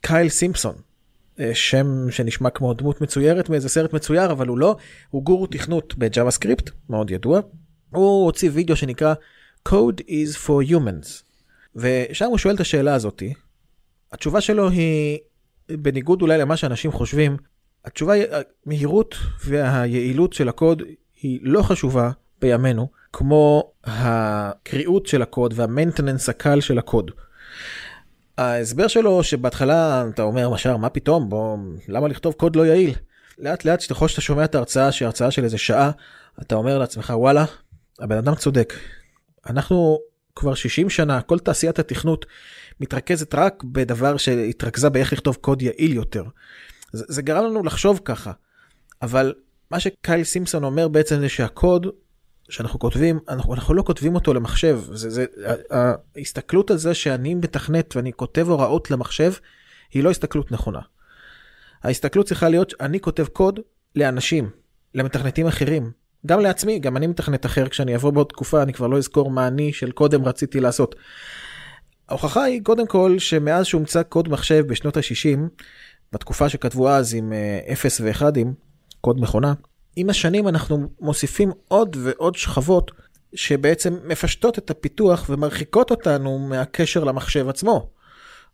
קייל 0.00 0.28
סימפסון. 0.28 0.74
אה, 1.40 1.54
שם 1.54 2.10
שנשמע 2.10 2.50
כמו 2.50 2.74
דמות 2.74 3.00
מצוירת 3.00 3.48
מאיזה 3.48 3.68
סרט 3.68 3.92
מצויר 3.92 4.32
אבל 4.32 4.46
הוא 4.46 4.58
לא 4.58 4.76
הוא 5.10 5.22
גורו 5.22 5.46
תכנות 5.46 5.94
ב 5.98 6.30
JavaScript 6.30 6.70
מאוד 6.88 7.10
ידוע. 7.10 7.40
הוא 7.90 8.24
הוציא 8.24 8.50
וידאו 8.52 8.76
שנקרא 8.76 9.14
code 9.68 10.00
is 10.00 10.46
for 10.46 10.70
humans 10.70 11.22
ושם 11.76 12.26
הוא 12.26 12.38
שואל 12.38 12.54
את 12.54 12.60
השאלה 12.60 12.94
הזאתי. 12.94 13.34
התשובה 14.12 14.40
שלו 14.40 14.70
היא 14.70 15.18
בניגוד 15.68 16.22
אולי 16.22 16.38
למה 16.38 16.56
שאנשים 16.56 16.92
חושבים 16.92 17.36
התשובה 17.84 18.12
היא 18.12 18.24
המהירות 18.66 19.14
והיעילות 19.44 20.32
של 20.32 20.48
הקוד 20.48 20.82
היא 21.22 21.38
לא 21.42 21.62
חשובה 21.62 22.10
בימינו 22.40 22.88
כמו 23.12 23.72
הקריאות 23.84 25.06
של 25.06 25.22
הקוד 25.22 25.52
וה 25.56 25.67
maintenance 25.67 26.28
הקל 26.28 26.60
של 26.60 26.78
הקוד. 26.78 27.10
ההסבר 28.38 28.88
שלו 28.88 29.22
שבהתחלה 29.22 30.04
אתה 30.14 30.22
אומר 30.22 30.50
משאר 30.50 30.76
מה 30.76 30.88
פתאום 30.88 31.28
בוא 31.28 31.58
למה 31.88 32.08
לכתוב 32.08 32.34
קוד 32.34 32.56
לא 32.56 32.66
יעיל. 32.66 32.94
לאט 33.38 33.64
לאט 33.64 33.80
שככל 33.80 34.08
שאתה 34.08 34.20
שומע 34.20 34.44
את 34.44 34.54
ההרצאה 34.54 34.92
שהיא 34.92 35.06
הרצאה 35.06 35.30
של 35.30 35.44
איזה 35.44 35.58
שעה 35.58 35.90
אתה 36.42 36.54
אומר 36.54 36.78
לעצמך 36.78 37.12
וואלה 37.16 37.44
הבן 38.00 38.16
אדם 38.16 38.34
צודק. 38.34 38.74
אנחנו 39.46 39.98
כבר 40.36 40.54
60 40.54 40.90
שנה 40.90 41.20
כל 41.20 41.38
תעשיית 41.38 41.78
התכנות 41.78 42.26
מתרכזת 42.80 43.34
רק 43.34 43.62
בדבר 43.64 44.16
שהתרכזה 44.16 44.88
באיך 44.88 45.12
לכתוב 45.12 45.36
קוד 45.40 45.62
יעיל 45.62 45.92
יותר. 45.92 46.24
זה, 46.92 47.04
זה 47.08 47.22
גרם 47.22 47.44
לנו 47.44 47.62
לחשוב 47.62 48.00
ככה 48.04 48.32
אבל 49.02 49.34
מה 49.70 49.80
שקייל 49.80 50.24
סימפסון 50.24 50.64
אומר 50.64 50.88
בעצם 50.88 51.20
זה 51.20 51.28
שהקוד 51.28 51.86
שאנחנו 52.48 52.78
כותבים, 52.78 53.18
אנחנו, 53.28 53.54
אנחנו 53.54 53.74
לא 53.74 53.82
כותבים 53.82 54.14
אותו 54.14 54.34
למחשב. 54.34 54.80
זה, 54.92 55.10
זה, 55.10 55.26
ההסתכלות 56.16 56.70
על 56.70 56.76
זה 56.76 56.94
שאני 56.94 57.34
מתכנת 57.34 57.96
ואני 57.96 58.12
כותב 58.12 58.48
הוראות 58.48 58.90
למחשב, 58.90 59.32
היא 59.92 60.02
לא 60.04 60.10
הסתכלות 60.10 60.52
נכונה. 60.52 60.80
ההסתכלות 61.82 62.26
צריכה 62.26 62.48
להיות 62.48 62.70
שאני 62.70 63.00
כותב 63.00 63.26
קוד 63.26 63.60
לאנשים, 63.96 64.50
למתכנתים 64.94 65.46
אחרים. 65.46 65.90
גם 66.26 66.40
לעצמי, 66.40 66.78
גם 66.78 66.96
אני 66.96 67.06
מתכנת 67.06 67.46
אחר, 67.46 67.68
כשאני 67.68 67.96
אבוא 67.96 68.10
בעוד 68.10 68.26
תקופה 68.26 68.62
אני 68.62 68.72
כבר 68.72 68.86
לא 68.86 68.98
אזכור 68.98 69.30
מה 69.30 69.46
אני 69.46 69.72
של 69.72 69.92
קודם 69.92 70.24
רציתי 70.24 70.60
לעשות. 70.60 70.94
ההוכחה 72.08 72.42
היא 72.42 72.62
קודם 72.62 72.86
כל 72.86 73.18
שמאז 73.18 73.66
שהומצא 73.66 74.02
קוד 74.02 74.28
מחשב 74.28 74.64
בשנות 74.66 74.96
ה-60, 74.96 75.38
בתקופה 76.12 76.48
שכתבו 76.48 76.90
אז 76.90 77.14
עם 77.14 77.32
0 77.72 78.00
אה, 78.00 78.06
ו-1, 78.06 78.38
קוד 79.00 79.20
מכונה, 79.20 79.54
עם 79.96 80.10
השנים 80.10 80.48
אנחנו 80.48 80.88
מוסיפים 81.00 81.52
עוד 81.68 81.96
ועוד 82.00 82.34
שכבות 82.34 82.90
שבעצם 83.34 83.96
מפשטות 84.04 84.58
את 84.58 84.70
הפיתוח 84.70 85.26
ומרחיקות 85.28 85.90
אותנו 85.90 86.38
מהקשר 86.38 87.04
למחשב 87.04 87.48
עצמו. 87.48 87.90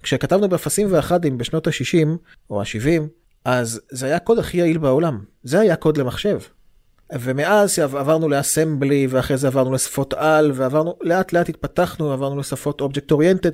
כשכתבנו 0.02 0.48
באפסים 0.48 0.88
ואחדים 0.90 1.38
בשנות 1.38 1.66
ה-60 1.66 2.08
או 2.50 2.60
ה-70, 2.60 3.02
אז 3.44 3.80
זה 3.90 4.06
היה 4.06 4.16
הקוד 4.16 4.38
הכי 4.38 4.56
יעיל 4.56 4.78
בעולם. 4.78 5.24
זה 5.42 5.60
היה 5.60 5.76
קוד 5.76 5.96
למחשב. 5.96 6.38
ומאז 7.12 7.78
עברנו 7.78 8.28
לאסמבלי 8.28 9.06
ואחרי 9.10 9.36
זה 9.36 9.46
עברנו 9.46 9.72
לשפות 9.72 10.14
על 10.14 10.52
ועברנו 10.54 10.94
לאט 11.00 11.32
לאט 11.32 11.48
התפתחנו 11.48 12.12
עברנו 12.12 12.38
לשפות 12.38 12.80
אובייקט 12.80 13.10
אוריינטד. 13.10 13.50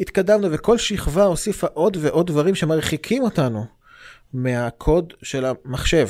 התקדמנו 0.00 0.48
וכל 0.52 0.78
שכבה 0.78 1.24
הוסיפה 1.24 1.66
עוד 1.66 1.96
ועוד 2.00 2.26
דברים 2.26 2.54
שמרחיקים 2.54 3.22
אותנו 3.22 3.64
מהקוד 4.34 5.12
של 5.22 5.44
המחשב. 5.44 6.08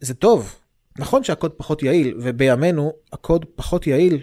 זה 0.00 0.14
טוב. 0.14 0.54
נכון 0.98 1.24
שהקוד 1.24 1.52
פחות 1.52 1.82
יעיל, 1.82 2.14
ובימינו 2.20 2.92
הקוד 3.12 3.44
פחות 3.54 3.86
יעיל 3.86 4.20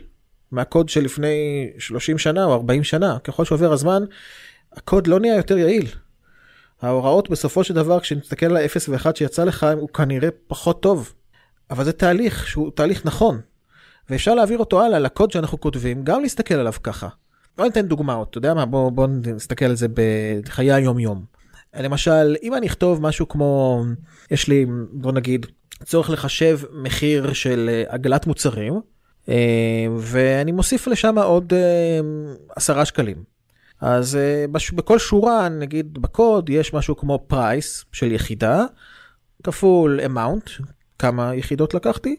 מהקוד 0.52 0.90
שלפני 0.90 1.70
30 1.78 2.18
שנה 2.18 2.46
או 2.46 2.54
40 2.54 2.84
שנה. 2.84 3.18
ככל 3.24 3.46
שעובר 3.46 3.74
הזמן, 3.74 4.04
הקוד 4.74 5.08
לא 5.08 5.20
נהיה 5.20 5.36
יותר 5.36 5.58
יעיל. 5.58 5.88
ההוראות 6.82 7.30
בסופו 7.30 7.64
של 7.64 7.74
דבר, 7.74 8.00
כשנסתכל 8.00 8.46
על 8.46 8.58
ה-0 8.58 8.90
ו-1 8.90 9.16
שיצא 9.16 9.44
לך, 9.44 9.66
הוא 9.78 9.90
כנראה 9.90 10.30
פחות 10.48 10.82
טוב. 10.82 11.14
אבל 11.70 11.84
זה 11.84 11.92
תהליך 11.92 12.48
שהוא 12.48 12.72
תהליך 12.76 13.06
נכון, 13.06 13.42
ואפשר 14.10 14.36
להעביר 14.36 14.58
אותו 14.58 14.82
הלאה 14.82 15.00
לקוד 15.00 15.32
שאנחנו 15.32 15.60
כותבים, 15.60 16.04
גם 16.04 16.22
להסתכל 16.22 16.54
עליו 16.54 16.74
ככה. 16.84 17.08
בוא 17.58 17.66
ניתן 17.66 17.88
דוגמאות, 17.88 18.30
אתה 18.30 18.38
יודע 18.38 18.54
מה? 18.54 18.66
בוא, 18.66 18.92
בוא 18.92 19.08
נסתכל 19.08 19.66
על 19.66 19.76
זה 19.76 19.88
בחיי 20.44 20.74
היום-יום. 20.74 21.26
למשל, 21.80 22.36
אם 22.44 22.54
אני 22.54 22.68
אכתוב 22.68 23.02
משהו 23.02 23.28
כמו, 23.28 23.84
יש 24.32 24.48
לי, 24.48 24.66
בוא 24.92 25.12
נגיד, 25.12 25.46
צורך 25.84 26.10
לחשב 26.10 26.60
מחיר 26.74 27.34
של 27.34 27.70
אה, 27.72 27.84
עגלת 27.88 28.28
מוצרים, 28.28 28.82
אה, 29.30 29.86
ואני 30.00 30.52
מוסיף 30.52 30.88
לשם 30.88 31.20
עוד 31.20 31.54
אה, 31.54 32.00
עשרה 32.56 32.86
שקלים. 32.86 33.24
אז 33.82 34.18
בכל 34.76 35.00
שורה, 35.00 35.50
נגיד 35.50 35.94
בקוד, 35.94 36.50
יש 36.50 36.74
משהו 36.74 36.98
כמו 36.98 37.24
פרייס 37.28 37.86
של 37.92 38.12
יחידה, 38.12 38.66
כפול 39.44 40.00
amount, 40.00 40.64
כמה 41.00 41.36
יחידות 41.36 41.74
לקחתי, 41.74 42.16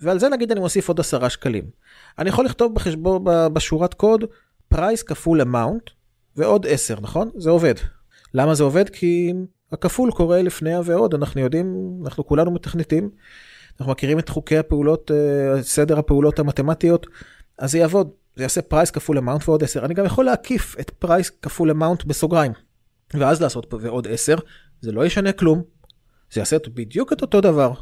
ועל 0.00 0.18
זה 0.18 0.28
נגיד 0.28 0.50
אני 0.50 0.60
מוסיף 0.60 0.88
עוד 0.88 1.00
עשרה 1.00 1.30
שקלים. 1.30 1.64
אני 2.18 2.28
יכול 2.28 2.44
לכתוב 2.44 2.74
בחשבון 2.74 3.24
בשורת 3.52 3.94
קוד 3.94 4.24
price 4.68 5.02
כפול 5.02 5.40
amount 5.40 5.90
ועוד 6.36 6.66
10 6.66 7.00
נכון? 7.00 7.30
זה 7.36 7.50
עובד. 7.50 7.74
למה 8.34 8.54
זה 8.54 8.62
עובד? 8.64 8.88
כי 8.88 9.32
הכפול 9.72 10.10
קורה 10.10 10.42
לפני 10.42 10.78
ועוד 10.84 11.14
אנחנו 11.14 11.40
יודעים 11.40 12.00
אנחנו 12.04 12.26
כולנו 12.26 12.50
מתכנתים. 12.50 13.10
אנחנו 13.80 13.92
מכירים 13.92 14.18
את 14.18 14.28
חוקי 14.28 14.58
הפעולות 14.58 15.10
אה, 15.10 15.62
סדר 15.62 15.98
הפעולות 15.98 16.38
המתמטיות 16.38 17.06
אז 17.58 17.70
זה 17.70 17.78
יעבוד 17.78 18.10
זה 18.36 18.42
יעשה 18.42 18.62
price 18.62 18.90
כפול 18.90 19.18
amount 19.18 19.48
ועוד 19.48 19.64
10 19.64 19.84
אני 19.84 19.94
גם 19.94 20.04
יכול 20.04 20.24
להקיף 20.24 20.76
את 20.80 20.90
price 20.90 21.30
כפול 21.42 21.70
amount 21.70 22.04
בסוגריים 22.04 22.52
ואז 23.14 23.42
לעשות 23.42 23.74
ועוד 23.80 24.08
10 24.08 24.36
זה 24.80 24.92
לא 24.92 25.06
ישנה 25.06 25.32
כלום. 25.32 25.62
זה 26.32 26.40
יעשה 26.40 26.56
בדיוק 26.74 27.12
את 27.12 27.22
אותו 27.22 27.40
דבר 27.40 27.72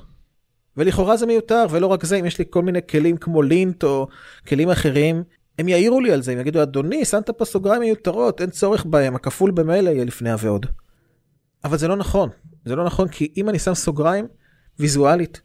ולכאורה 0.78 1.16
זה 1.16 1.26
מיותר, 1.26 1.66
ולא 1.70 1.86
רק 1.86 2.04
זה, 2.04 2.16
אם 2.16 2.24
יש 2.24 2.38
לי 2.38 2.44
כל 2.50 2.62
מיני 2.62 2.78
כלים 2.90 3.16
כמו 3.16 3.42
lint 3.42 3.84
או 3.84 4.08
כלים 4.48 4.70
אחרים, 4.70 5.22
הם 5.58 5.68
יעירו 5.68 6.00
לי 6.00 6.12
על 6.12 6.22
זה, 6.22 6.32
הם 6.32 6.38
יגידו, 6.38 6.62
אדוני, 6.62 7.04
שמת 7.04 7.30
פה 7.30 7.44
סוגריים 7.44 7.80
מיותרות, 7.80 8.40
אין 8.40 8.50
צורך 8.50 8.84
בהם, 8.84 9.14
הכפול 9.14 9.50
במילא 9.50 9.90
יהיה 9.90 10.04
לפני 10.04 10.30
הוועוד. 10.30 10.66
אבל 11.68 11.78
זה 11.78 11.88
לא 11.88 11.96
נכון, 11.96 12.28
זה 12.64 12.76
לא 12.76 12.84
נכון, 12.84 13.08
כי 13.08 13.32
אם 13.36 13.48
אני 13.48 13.58
שם 13.58 13.74
סוגריים, 13.74 14.26
ויזואלית, 14.78 15.40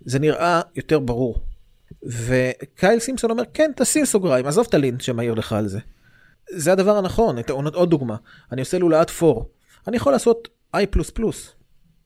זה 0.00 0.18
נראה 0.18 0.60
יותר 0.76 0.98
ברור. 0.98 1.38
וקייל 2.02 2.98
סימפסון 2.98 3.30
אומר, 3.30 3.42
כן, 3.54 3.70
תשים 3.76 4.04
סוגריים, 4.04 4.46
עזוב 4.46 4.66
את 4.68 4.74
הלינט 4.74 5.00
שמעיר 5.00 5.34
לך 5.34 5.52
על 5.52 5.68
זה. 5.68 5.78
זה 6.50 6.72
הדבר 6.72 6.96
הנכון, 6.96 7.36
עוד 7.50 7.90
דוגמה, 7.90 8.16
אני 8.52 8.60
עושה 8.60 8.78
לולאת 8.78 9.10
4, 9.22 9.40
אני 9.88 9.96
יכול 9.96 10.12
לעשות 10.12 10.48
i++, 10.76 10.86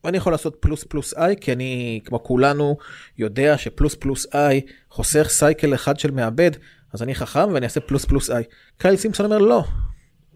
ואני 0.03 0.17
יכול 0.17 0.33
לעשות 0.33 0.57
פלוס 0.59 0.83
פלוס 0.83 1.13
i 1.13 1.35
כי 1.41 1.53
אני 1.53 1.99
כמו 2.05 2.23
כולנו 2.23 2.77
יודע 3.17 3.57
שפלוס 3.57 3.95
פלוס 3.95 4.25
i 4.25 4.69
חוסך 4.89 5.27
סייקל 5.29 5.73
אחד 5.73 5.99
של 5.99 6.11
מעבד 6.11 6.51
אז 6.93 7.03
אני 7.03 7.15
חכם 7.15 7.49
ואני 7.53 7.65
אעשה 7.65 7.79
פלוס 7.79 8.05
פלוס 8.05 8.29
i. 8.29 8.33
קייל 8.77 8.95
סימפסון 8.95 9.25
אומר 9.25 9.37
לא 9.37 9.63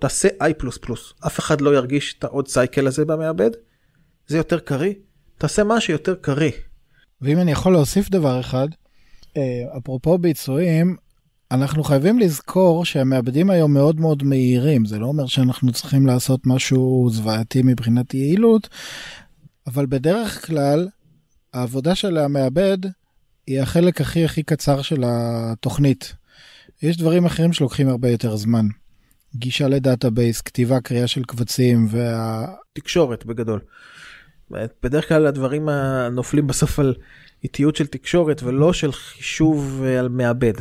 תעשה 0.04 0.28
i 0.28 0.66
אף 1.28 1.40
אחד 1.40 1.62
לא 1.62 1.76
ירגיש 1.76 2.16
את 2.20 2.24
העוד 2.24 2.48
סייקל 2.48 2.88
הזה 2.88 3.06
במעבד 3.06 3.50
זה 4.28 4.38
יותר 4.38 4.60
קריא 4.60 4.94
תעשה 5.38 5.64
משהו 5.64 5.94
יותר 5.94 6.16
קריא. 6.16 6.52
ואם 7.22 7.40
אני 7.40 7.52
יכול 7.52 7.72
להוסיף 7.72 8.10
דבר 8.10 8.40
אחד 8.40 8.68
אה, 9.38 9.64
אפרופו 9.78 10.18
ביצועים 10.18 10.96
אנחנו 11.52 11.84
חייבים 11.84 12.20
לזכור 12.20 12.86
שהמעבדים 12.86 13.50
היום 13.50 13.74
מאוד 13.74 14.00
מאוד 14.00 14.24
מהירים 14.24 14.86
זה 14.86 15.00
לא 15.00 15.06
אומר 15.06 15.26
שאנחנו 15.26 15.72
צריכים 15.72 16.06
לעשות 16.06 16.40
משהו 16.46 17.10
זוועתי 17.12 17.62
מבחינת 17.64 18.14
יעילות 18.14 18.70
אבל 19.68 19.86
בדרך 19.86 20.48
כלל 20.48 20.88
העבודה 21.54 21.96
של 21.96 22.18
המעבד 22.18 22.78
היא 23.48 23.62
החלק 23.62 24.02
הכי 24.02 24.26
הכי 24.26 24.44
קצר 24.44 24.82
של 24.82 25.04
התוכנית. 25.06 26.14
יש 26.82 26.98
דברים 26.98 27.26
אחרים 27.26 27.54
שלוקחים 27.54 27.90
הרבה 27.90 28.10
יותר 28.10 28.36
זמן. 28.36 28.66
גישה 29.36 29.68
לדאטאבייס, 29.68 30.42
כתיבה, 30.42 30.82
קריאה 30.82 31.08
של 31.08 31.24
קבצים 31.24 31.88
וה... 31.90 32.46
תקשורת 32.74 33.26
בגדול. 33.26 33.60
בדרך 34.84 35.10
כלל 35.10 35.28
הדברים 35.28 35.70
הנופלים 35.70 36.48
בסוף 36.48 36.80
על 36.80 36.94
איטיות 37.44 37.76
של 37.76 37.88
תקשורת 37.88 38.44
ולא 38.44 38.74
של 38.74 38.92
חישוב 38.92 39.84
על 40.00 40.10
מעבד. 40.10 40.54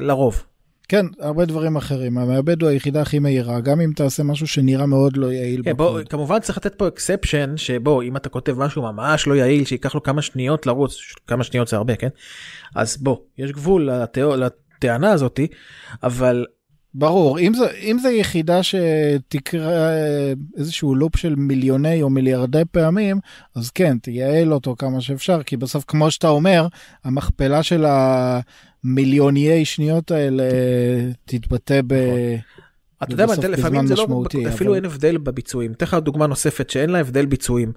לרוב. 0.00 0.44
כן, 0.88 1.06
הרבה 1.20 1.44
דברים 1.44 1.76
אחרים. 1.76 2.18
המעבד 2.18 2.62
הוא 2.62 2.70
היחידה 2.70 3.02
הכי 3.02 3.18
מהירה, 3.18 3.60
גם 3.60 3.80
אם 3.80 3.92
תעשה 3.96 4.22
משהו 4.22 4.46
שנראה 4.46 4.86
מאוד 4.86 5.16
לא 5.16 5.32
יעיל 5.32 5.62
כן, 5.64 5.76
בוא, 5.76 6.00
כמובן 6.08 6.40
צריך 6.40 6.58
לתת 6.58 6.74
פה 6.74 6.88
אקספשן, 6.88 7.56
שבו 7.56 8.02
אם 8.02 8.16
אתה 8.16 8.28
כותב 8.28 8.58
משהו 8.58 8.82
ממש 8.82 9.26
לא 9.26 9.34
יעיל, 9.34 9.64
שייקח 9.64 9.94
לו 9.94 10.02
כמה 10.02 10.22
שניות 10.22 10.66
לרוץ, 10.66 10.96
כמה 11.26 11.44
שניות 11.44 11.68
זה 11.68 11.76
הרבה, 11.76 11.96
כן? 11.96 12.08
אז 12.74 12.96
בוא, 12.96 13.16
יש 13.38 13.52
גבול 13.52 13.90
לתיאו, 13.90 14.36
לטענה 14.36 15.12
הזאתי, 15.12 15.46
אבל... 16.02 16.46
ברור, 16.98 17.38
אם 17.38 17.54
זה, 17.54 17.70
אם 17.70 17.98
זה 17.98 18.10
יחידה 18.10 18.60
שתקרא 18.62 19.90
איזשהו 20.56 20.94
לופ 20.94 21.16
של 21.16 21.34
מיליוני 21.34 22.02
או 22.02 22.10
מיליארדי 22.10 22.62
פעמים, 22.70 23.18
אז 23.54 23.70
כן, 23.70 23.98
תייעל 23.98 24.52
אותו 24.52 24.76
כמה 24.78 25.00
שאפשר, 25.00 25.42
כי 25.42 25.56
בסוף, 25.56 25.84
כמו 25.88 26.10
שאתה 26.10 26.28
אומר, 26.28 26.66
המכפלה 27.04 27.62
של 27.62 27.84
ה... 27.84 28.40
מיליוניי 28.86 29.64
שניות 29.64 30.10
האלה 30.10 30.44
תתבטא 31.24 31.80
ב... 31.86 31.92
נכון. 31.92 32.64
אתה 33.02 33.12
יודע 33.12 33.26
מה, 33.26 33.34
לפעמים 33.48 33.86
זה 33.86 33.94
לא, 33.94 34.24
אפילו 34.48 34.74
אין 34.74 34.84
הבדל 34.84 35.18
בביצועים. 35.18 35.72
אתן 35.72 35.86
לך 35.86 35.94
דוגמה 35.94 36.26
נוספת 36.26 36.70
שאין 36.70 36.90
לה 36.90 36.98
הבדל 36.98 37.26
ביצועים. 37.26 37.72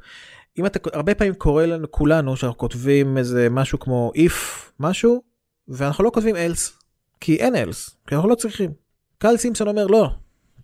אם 0.58 0.66
אתה 0.66 0.80
הרבה 0.94 1.16
פעמים 1.16 1.34
קורה 1.34 1.66
לנו 1.66 1.92
כולנו 1.92 2.38
שאנחנו 2.38 2.58
כותבים 2.58 3.18
איזה 3.18 3.48
משהו 3.50 3.80
כמו 3.80 4.12
if 4.16 4.34
משהו 4.80 5.22
ואנחנו 5.68 6.04
לא 6.04 6.12
כותבים 6.14 6.36
else 6.36 6.84
כי 7.22 7.36
אין 7.36 7.56
else 7.56 7.92
כי 8.08 8.16
אנחנו 8.16 8.30
לא 8.30 8.36
צריכים. 8.36 8.89
קל 9.20 9.38
סימפסון 9.38 9.68
אומר 9.68 9.88
לא 9.88 10.10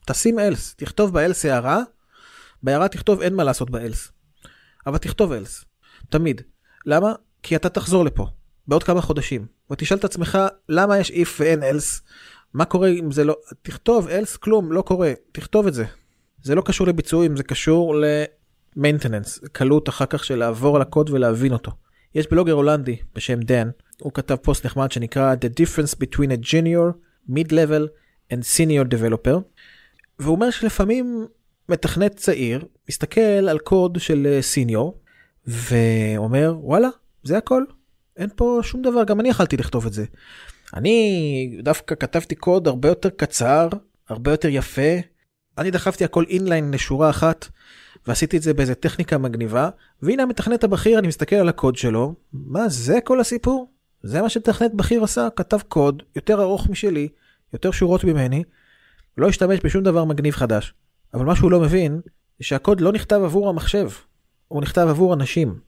תשים 0.08 0.40
else 0.40 0.76
תכתוב 0.78 1.20
ב-else 1.20 1.48
הערה 1.48 1.82
בהערה 2.64 2.88
תכתוב 2.88 3.22
אין 3.22 3.34
מה 3.34 3.44
לעשות 3.44 3.70
ב-else. 3.70 4.12
אבל 4.88 4.98
תכתוב 4.98 5.32
else 5.32 5.66
תמיד. 6.10 6.42
למה? 6.86 7.14
כי 7.44 7.56
אתה 7.56 7.70
תחזור 7.70 8.06
לפה 8.06 8.28
בעוד 8.68 8.84
כמה 8.84 9.02
חודשים 9.02 9.46
ותשאל 9.72 9.98
את 9.98 10.04
עצמך 10.04 10.38
למה 10.70 10.98
יש 10.98 11.12
if 11.12 11.30
ואין 11.40 11.64
else 11.64 12.02
מה 12.54 12.66
קורה 12.66 12.90
אם 12.90 13.12
זה 13.12 13.24
לא 13.24 13.36
תכתוב 13.62 14.08
else 14.08 14.38
כלום 14.40 14.72
לא 14.72 14.82
קורה 14.82 15.14
תכתוב 15.32 15.68
את 15.68 15.74
זה. 15.74 15.86
זה 16.44 16.56
לא 16.56 16.62
קשור 16.62 16.88
לביצועים 16.88 17.38
זה 17.38 17.44
קשור 17.44 17.96
ל-maintenance 17.96 19.48
קלות 19.52 19.90
אחר 19.90 20.06
כך 20.06 20.24
של 20.24 20.36
לעבור 20.36 20.76
על 20.76 20.82
הקוד 20.82 21.10
ולהבין 21.10 21.54
אותו. 21.54 21.72
יש 22.16 22.28
בלוגר 22.32 22.54
הולנדי 22.54 22.98
בשם 23.16 23.40
דן 23.40 23.70
הוא 24.02 24.12
כתב 24.14 24.36
פוסט 24.36 24.66
נחמד 24.66 24.92
שנקרא 24.92 25.34
The 25.34 25.62
difference 25.62 25.96
between 25.96 26.30
a 26.30 26.52
junior, 26.52 26.94
mid-level 27.30 28.05
and 28.34 28.38
senior 28.38 28.94
developer 28.94 29.40
והוא 30.20 30.36
אומר 30.36 30.50
שלפעמים 30.50 31.26
מתכנת 31.70 32.16
צעיר 32.16 32.66
מסתכל 32.90 33.22
על 33.22 33.60
קוד 33.60 33.98
של 34.00 34.38
סיניור 34.42 35.00
ואומר 35.48 36.56
וואלה 36.60 36.90
זה 37.24 37.38
הכל 37.38 37.64
אין 38.18 38.30
פה 38.36 38.60
שום 38.64 38.82
דבר, 38.82 39.04
גם 39.04 39.20
אני 39.20 39.30
יכלתי 39.30 39.58
לכתוב 39.58 39.86
את 39.86 39.94
זה. 39.94 40.06
אני 40.74 41.60
דווקא 41.64 41.96
כתבתי 41.96 42.36
קוד 42.36 42.68
הרבה 42.68 42.90
יותר 42.90 43.10
קצר, 43.10 43.68
הרבה 44.10 44.32
יותר 44.32 44.48
יפה. 44.52 44.96
אני 45.58 45.72
דחפתי 45.72 46.04
הכל 46.06 46.24
אינליין 46.30 46.72
לשורה 46.72 47.10
אחת, 47.10 47.48
ועשיתי 48.08 48.38
את 48.38 48.42
זה 48.42 48.54
באיזה 48.54 48.76
טכניקה 48.76 49.18
מגניבה, 49.18 49.70
והנה 50.02 50.24
המתכנת 50.24 50.64
הבכיר, 50.64 51.00
אני 51.00 51.08
מסתכל 51.08 51.36
על 51.36 51.50
הקוד 51.50 51.76
שלו, 51.76 52.14
מה 52.34 52.70
זה 52.70 53.00
כל 53.04 53.20
הסיפור? 53.20 53.72
זה 54.04 54.22
מה 54.22 54.30
שמתכנת 54.30 54.74
בכיר 54.74 55.04
עשה, 55.04 55.28
כתב 55.36 55.60
קוד 55.68 56.04
יותר 56.16 56.42
ארוך 56.42 56.70
משלי, 56.70 57.08
יותר 57.56 57.72
שורות 57.72 58.04
ממני, 58.04 58.44
לא 59.18 59.28
השתמש 59.28 59.60
בשום 59.64 59.84
דבר 59.84 60.04
מגניב 60.04 60.34
חדש. 60.34 60.74
אבל 61.14 61.26
מה 61.26 61.36
שהוא 61.36 61.52
לא 61.52 61.60
מבין, 61.60 62.02
זה 62.40 62.46
שהקוד 62.46 62.82
לא 62.82 62.92
נכתב 62.92 63.22
עבור 63.24 63.50
המחשב, 63.50 63.90
הוא 64.48 64.62
נכתב 64.62 64.88
עבור 64.90 65.14
אנשים. 65.14 65.60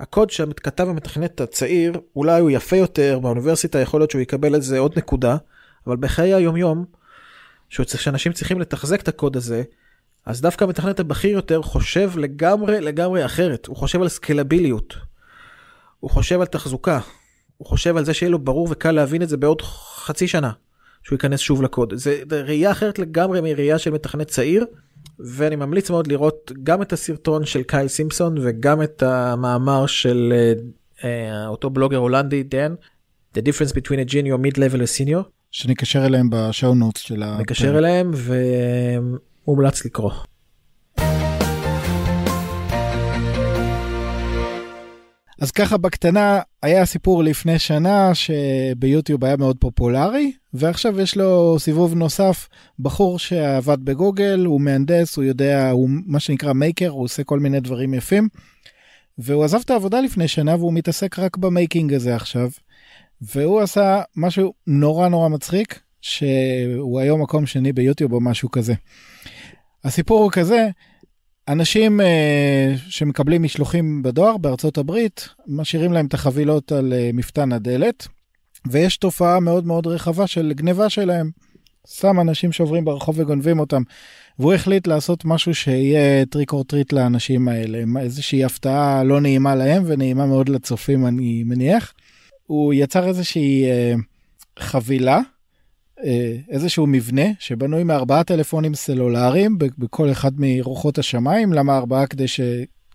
הקוד 0.00 0.30
שהכתב 0.30 0.88
המתכנת 0.88 1.40
הצעיר 1.40 2.00
אולי 2.16 2.40
הוא 2.40 2.50
יפה 2.50 2.76
יותר 2.76 3.18
באוניברסיטה 3.22 3.78
יכול 3.78 4.00
להיות 4.00 4.10
שהוא 4.10 4.20
יקבל 4.22 4.54
איזה 4.54 4.78
עוד 4.78 4.92
נקודה 4.96 5.36
אבל 5.86 5.96
בחיי 5.96 6.34
היומיום 6.34 6.84
שאנשים 7.68 8.32
צריכים 8.32 8.60
לתחזק 8.60 9.00
את 9.00 9.08
הקוד 9.08 9.36
הזה 9.36 9.62
אז 10.26 10.40
דווקא 10.40 10.64
המתכנת 10.64 11.00
הבכיר 11.00 11.30
יותר 11.30 11.62
חושב 11.62 12.10
לגמרי 12.16 12.80
לגמרי 12.80 13.24
אחרת 13.24 13.66
הוא 13.66 13.76
חושב 13.76 14.02
על 14.02 14.08
סקלביליות. 14.08 14.94
הוא 16.00 16.10
חושב 16.10 16.40
על 16.40 16.46
תחזוקה. 16.46 17.00
הוא 17.56 17.66
חושב 17.66 17.96
על 17.96 18.04
זה 18.04 18.14
שיהיה 18.14 18.30
לו 18.30 18.38
ברור 18.38 18.68
וקל 18.70 18.92
להבין 18.92 19.22
את 19.22 19.28
זה 19.28 19.36
בעוד 19.36 19.62
חצי 19.62 20.28
שנה 20.28 20.50
שהוא 21.04 21.16
ייכנס 21.16 21.40
שוב 21.40 21.62
לקוד 21.62 21.94
זה 21.94 22.22
ראייה 22.30 22.70
אחרת 22.70 22.98
לגמרי 22.98 23.40
מראייה 23.40 23.78
של 23.78 23.90
מתכנת 23.90 24.28
צעיר 24.28 24.64
ואני 25.18 25.56
ממליץ 25.56 25.90
מאוד 25.90 26.06
לראות 26.06 26.52
גם 26.62 26.82
את 26.82 26.92
הסרטון 26.92 27.46
של 27.46 27.62
קייל 27.62 27.88
סימפסון 27.88 28.34
וגם 28.42 28.82
את 28.82 29.02
המאמר 29.02 29.86
של 29.86 30.32
uh, 30.32 31.00
uh, 31.00 31.04
אותו 31.46 31.70
בלוגר 31.70 31.96
הולנדי 31.96 32.42
דן, 32.42 32.74
The 33.38 33.42
difference 33.42 33.72
between 33.72 33.98
a 33.98 34.04
junior 34.04 34.38
mid-level 34.38 34.80
a 34.80 34.86
senior. 34.86 35.22
שנקשר 35.50 36.06
אליהם 36.06 36.30
בשואו 36.30 36.74
נוטס 36.74 37.00
של 37.00 37.22
ה... 37.22 37.38
נקשר 37.40 37.78
אליהם 37.78 38.10
ומומלץ 38.14 39.84
לקרוא. 39.84 40.10
אז 45.44 45.50
ככה 45.50 45.76
בקטנה 45.76 46.40
היה 46.62 46.86
סיפור 46.86 47.24
לפני 47.24 47.58
שנה 47.58 48.12
שביוטיוב 48.14 49.24
היה 49.24 49.36
מאוד 49.36 49.56
פופולרי 49.60 50.32
ועכשיו 50.54 51.00
יש 51.00 51.16
לו 51.16 51.56
סיבוב 51.58 51.94
נוסף 51.94 52.48
בחור 52.78 53.18
שעבד 53.18 53.84
בגוגל 53.84 54.44
הוא 54.44 54.60
מהנדס 54.60 55.16
הוא 55.16 55.24
יודע 55.24 55.70
הוא 55.70 55.88
מה 56.06 56.20
שנקרא 56.20 56.52
maker 56.52 56.88
הוא 56.88 57.04
עושה 57.04 57.24
כל 57.24 57.40
מיני 57.40 57.60
דברים 57.60 57.94
יפים. 57.94 58.28
והוא 59.18 59.44
עזב 59.44 59.60
את 59.64 59.70
העבודה 59.70 60.00
לפני 60.00 60.28
שנה 60.28 60.56
והוא 60.56 60.72
מתעסק 60.72 61.18
רק 61.18 61.36
ב 61.36 61.44
making 61.44 61.94
הזה 61.94 62.16
עכשיו. 62.16 62.50
והוא 63.20 63.60
עשה 63.60 64.02
משהו 64.16 64.54
נורא 64.66 65.08
נורא 65.08 65.28
מצחיק 65.28 65.80
שהוא 66.00 67.00
היום 67.00 67.22
מקום 67.22 67.46
שני 67.46 67.72
ביוטיוב 67.72 68.12
או 68.12 68.20
משהו 68.20 68.50
כזה. 68.50 68.74
הסיפור 69.84 70.22
הוא 70.22 70.30
כזה 70.30 70.68
אנשים 71.48 72.00
uh, 72.00 72.04
שמקבלים 72.88 73.42
משלוחים 73.42 74.02
בדואר 74.02 74.36
בארצות 74.36 74.78
הברית 74.78 75.28
משאירים 75.46 75.92
להם 75.92 76.06
את 76.06 76.14
החבילות 76.14 76.72
על 76.72 76.92
uh, 76.92 77.16
מפתן 77.16 77.52
הדלת 77.52 78.08
ויש 78.70 78.96
תופעה 78.96 79.40
מאוד 79.40 79.66
מאוד 79.66 79.86
רחבה 79.86 80.26
של 80.26 80.52
גניבה 80.54 80.88
שלהם. 80.88 81.30
סתם 81.88 82.20
אנשים 82.20 82.52
שעוברים 82.52 82.84
ברחוב 82.84 83.18
וגונבים 83.18 83.58
אותם. 83.58 83.82
והוא 84.38 84.54
החליט 84.54 84.86
לעשות 84.86 85.24
משהו 85.24 85.54
שיהיה 85.54 86.26
trick 86.26 86.52
or 86.52 86.64
treat 86.64 86.92
לאנשים 86.92 87.48
האלה 87.48 87.84
איזושהי 88.00 88.44
הפתעה 88.44 89.04
לא 89.04 89.20
נעימה 89.20 89.54
להם 89.54 89.82
ונעימה 89.86 90.26
מאוד 90.26 90.48
לצופים 90.48 91.06
אני 91.06 91.44
מניח. 91.46 91.92
הוא 92.46 92.74
יצר 92.74 93.08
איזושהי 93.08 93.64
uh, 93.64 94.00
חבילה 94.58 95.20
איזשהו 96.48 96.86
מבנה 96.86 97.24
שבנוי 97.38 97.84
מארבעה 97.84 98.24
טלפונים 98.24 98.74
סלולריים 98.74 99.58
בכל 99.58 100.10
אחד 100.10 100.32
מרוחות 100.38 100.98
השמיים 100.98 101.52
למה 101.52 101.76
ארבעה 101.76 102.06
כדי 102.06 102.28
ש... 102.28 102.40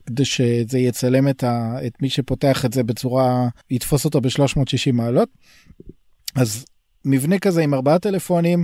כדי 0.06 0.26
שזה 0.26 0.80
יצלם 0.80 1.28
את, 1.28 1.44
ה, 1.44 1.78
את 1.88 2.02
מי 2.02 2.10
שפותח 2.10 2.66
את 2.66 2.74
זה 2.74 2.84
בצורה, 2.84 3.48
יתפוס 3.70 4.06
אותו 4.06 4.22
ב-360 4.22 4.92
מעלות. 4.94 5.30
אז 6.36 6.66
מבנה 7.06 7.40
כזה 7.40 7.62
עם 7.62 7.74
ארבעה 7.74 8.00
טלפונים, 8.00 8.64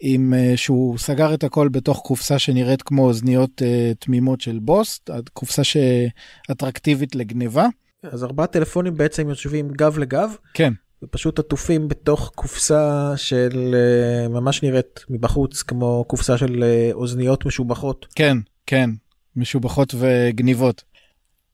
עם 0.00 0.34
uh, 0.34 0.56
שהוא 0.56 0.98
סגר 0.98 1.34
את 1.34 1.44
הכל 1.44 1.68
בתוך 1.68 1.98
קופסה 1.98 2.38
שנראית 2.38 2.82
כמו 2.82 3.04
אוזניות 3.04 3.62
uh, 3.62 3.94
תמימות 3.98 4.40
של 4.40 4.58
בוסט, 4.58 5.10
קופסה 5.32 5.62
שאטרקטיבית 5.64 7.14
לגניבה. 7.14 7.66
אז 8.02 8.24
ארבעה 8.24 8.46
טלפונים 8.46 8.94
בעצם 8.94 9.28
יושבים 9.28 9.68
גב 9.68 9.98
לגב. 9.98 10.36
כן. 10.54 10.72
ופשוט 11.02 11.38
עטופים 11.38 11.88
בתוך 11.88 12.32
קופסה 12.34 13.12
של 13.16 13.74
אה, 13.74 14.28
ממש 14.28 14.62
נראית 14.62 15.04
מבחוץ 15.10 15.62
כמו 15.62 16.04
קופסה 16.08 16.38
של 16.38 16.62
אה, 16.62 16.90
אוזניות 16.92 17.46
משובחות. 17.46 18.06
כן, 18.14 18.36
כן, 18.66 18.90
משובחות 19.36 19.94
וגניבות. 19.98 20.82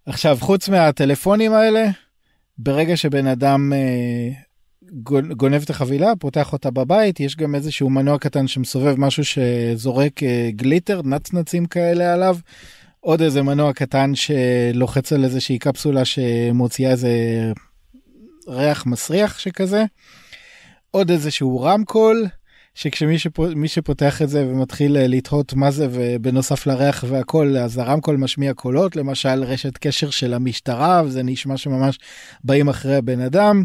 עכשיו, 0.07 0.39
חוץ 0.41 0.69
מהטלפונים 0.69 1.53
האלה, 1.53 1.87
ברגע 2.59 2.97
שבן 2.97 3.27
אדם 3.27 3.73
אה, 3.73 4.29
גונב 5.37 5.63
את 5.63 5.71
החבילה, 5.71 6.13
פותח 6.19 6.53
אותה 6.53 6.71
בבית, 6.71 7.21
יש 7.21 7.37
גם 7.37 7.55
איזשהו 7.55 7.91
מנוע 7.91 8.19
קטן 8.19 8.47
שמסובב 8.47 8.95
משהו 9.01 9.25
שזורק 9.25 10.23
אה, 10.23 10.51
גליטר, 10.51 11.01
נצנצים 11.05 11.67
כאלה 11.67 12.15
עליו. 12.15 12.37
עוד 13.01 13.23
איזה 13.23 13.43
מנוע 13.43 13.73
קטן 13.73 14.13
שלוחץ 14.15 15.13
על 15.13 15.25
איזושהי 15.25 15.59
קפסולה 15.59 16.05
שמוציאה 16.05 16.91
איזה 16.91 17.11
ריח 18.49 18.87
מסריח 18.87 19.39
שכזה. 19.39 19.85
עוד 20.91 21.11
איזשהו 21.11 21.61
רמקול 21.61 22.27
שכשמי 22.75 23.19
שפו, 23.19 23.47
שפותח 23.67 24.23
את 24.23 24.29
זה 24.29 24.47
ומתחיל 24.49 24.97
אה, 24.97 25.07
לתהות 25.07 25.55
מה 25.55 25.71
זה 25.71 25.87
ובנוסף 25.91 26.67
לריח 26.67 27.05
והכל 27.09 27.57
אז 27.57 27.79
הרמקול 27.79 28.17
משמיע 28.17 28.55
קולות 28.55 28.97
למשל 28.97 29.45
רשת 29.45 29.79
קשר 29.79 30.11
של 30.11 30.35
המשטרה 30.35 31.03
וזה 31.05 31.23
נשמע 31.23 31.57
שממש 31.57 31.99
באים 32.45 32.69
אחרי 32.69 32.97
הבן 32.97 33.21
אדם. 33.21 33.65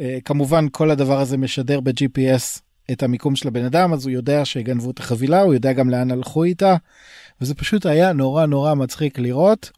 אה, 0.00 0.18
כמובן 0.24 0.66
כל 0.72 0.90
הדבר 0.90 1.20
הזה 1.20 1.36
משדר 1.36 1.80
ב-GPS 1.80 2.60
את 2.92 3.02
המיקום 3.02 3.36
של 3.36 3.48
הבן 3.48 3.64
אדם 3.64 3.92
אז 3.92 4.06
הוא 4.06 4.12
יודע 4.12 4.44
שגנבו 4.44 4.90
את 4.90 4.98
החבילה 4.98 5.40
הוא 5.40 5.54
יודע 5.54 5.72
גם 5.72 5.90
לאן 5.90 6.10
הלכו 6.10 6.44
איתה 6.44 6.76
וזה 7.40 7.54
פשוט 7.54 7.86
היה 7.86 8.12
נורא 8.12 8.46
נורא 8.46 8.74
מצחיק 8.74 9.18
לראות. 9.18 9.70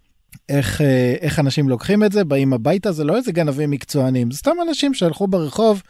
איך, 0.48 0.80
אה, 0.80 1.14
איך 1.20 1.38
אנשים 1.38 1.68
לוקחים 1.68 2.04
את 2.04 2.12
זה, 2.12 2.24
באים 2.24 2.52
הביתה, 2.52 2.92
זה 2.92 3.04
לא 3.04 3.16
איזה 3.16 3.32
גנבים 3.32 3.70
מקצוענים, 3.70 4.30
זה 4.30 4.38
סתם 4.38 4.56
אנשים 4.68 4.94
שהלכו 4.94 5.26
ברחוב, 5.26 5.82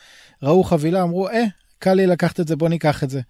ראו 0.42 0.64
חבילה, 0.64 1.02
אמרו, 1.02 1.28
אה, 1.28 1.44
קל 1.78 1.94
לי 1.94 2.06
לקחת 2.06 2.40
את 2.40 2.48
זה, 2.48 2.56
בוא 2.56 2.68
ניקח 2.68 3.04
את 3.04 3.10
זה. 3.10 3.20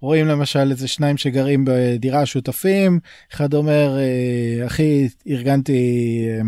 רואים 0.00 0.26
למשל 0.26 0.70
איזה 0.70 0.88
שניים 0.88 1.16
שגרים 1.16 1.64
בדירה 1.66 2.26
שותפים, 2.26 3.00
אחד 3.32 3.54
אומר, 3.54 3.98
אה, 3.98 4.66
אחי, 4.66 5.08
ארגנתי 5.28 5.72
אה, 6.28 6.42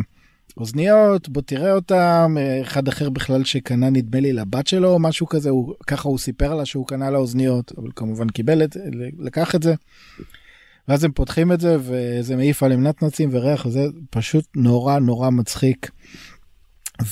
אוזניות, 0.57 1.29
בוא 1.29 1.43
תראה 1.43 1.73
אותם, 1.73 2.37
אחד 2.63 2.89
אחר 2.89 3.11
בכלל 3.11 3.45
שקנה 3.45 3.91
נדמה 3.91 4.21
לי 4.21 4.33
לבת 4.33 4.67
שלו, 4.67 4.99
משהו 4.99 5.27
כזה, 5.27 5.51
הוא, 5.51 5.75
ככה 5.87 6.09
הוא 6.09 6.19
סיפר 6.19 6.55
לה 6.55 6.67
שהוא 6.67 6.87
קנה 6.87 7.11
לה 7.11 7.19
אוזניות, 7.19 7.73
אבל 7.79 7.89
כמובן 7.97 8.29
קיבל 8.29 8.65
את, 8.65 8.77
לקח 9.19 9.55
את 9.55 9.63
זה. 9.63 9.75
ואז 10.89 11.05
הם 11.05 11.13
פותחים 11.13 11.53
את 11.53 11.61
זה 11.61 11.77
וזה 11.81 12.37
מעיף 12.37 12.63
עליהם 12.63 12.83
נתנצים 12.83 13.29
וריח 13.33 13.67
וזה 13.67 13.87
פשוט 14.11 14.45
נורא 14.57 14.99
נורא 14.99 15.31
מצחיק. 15.31 15.91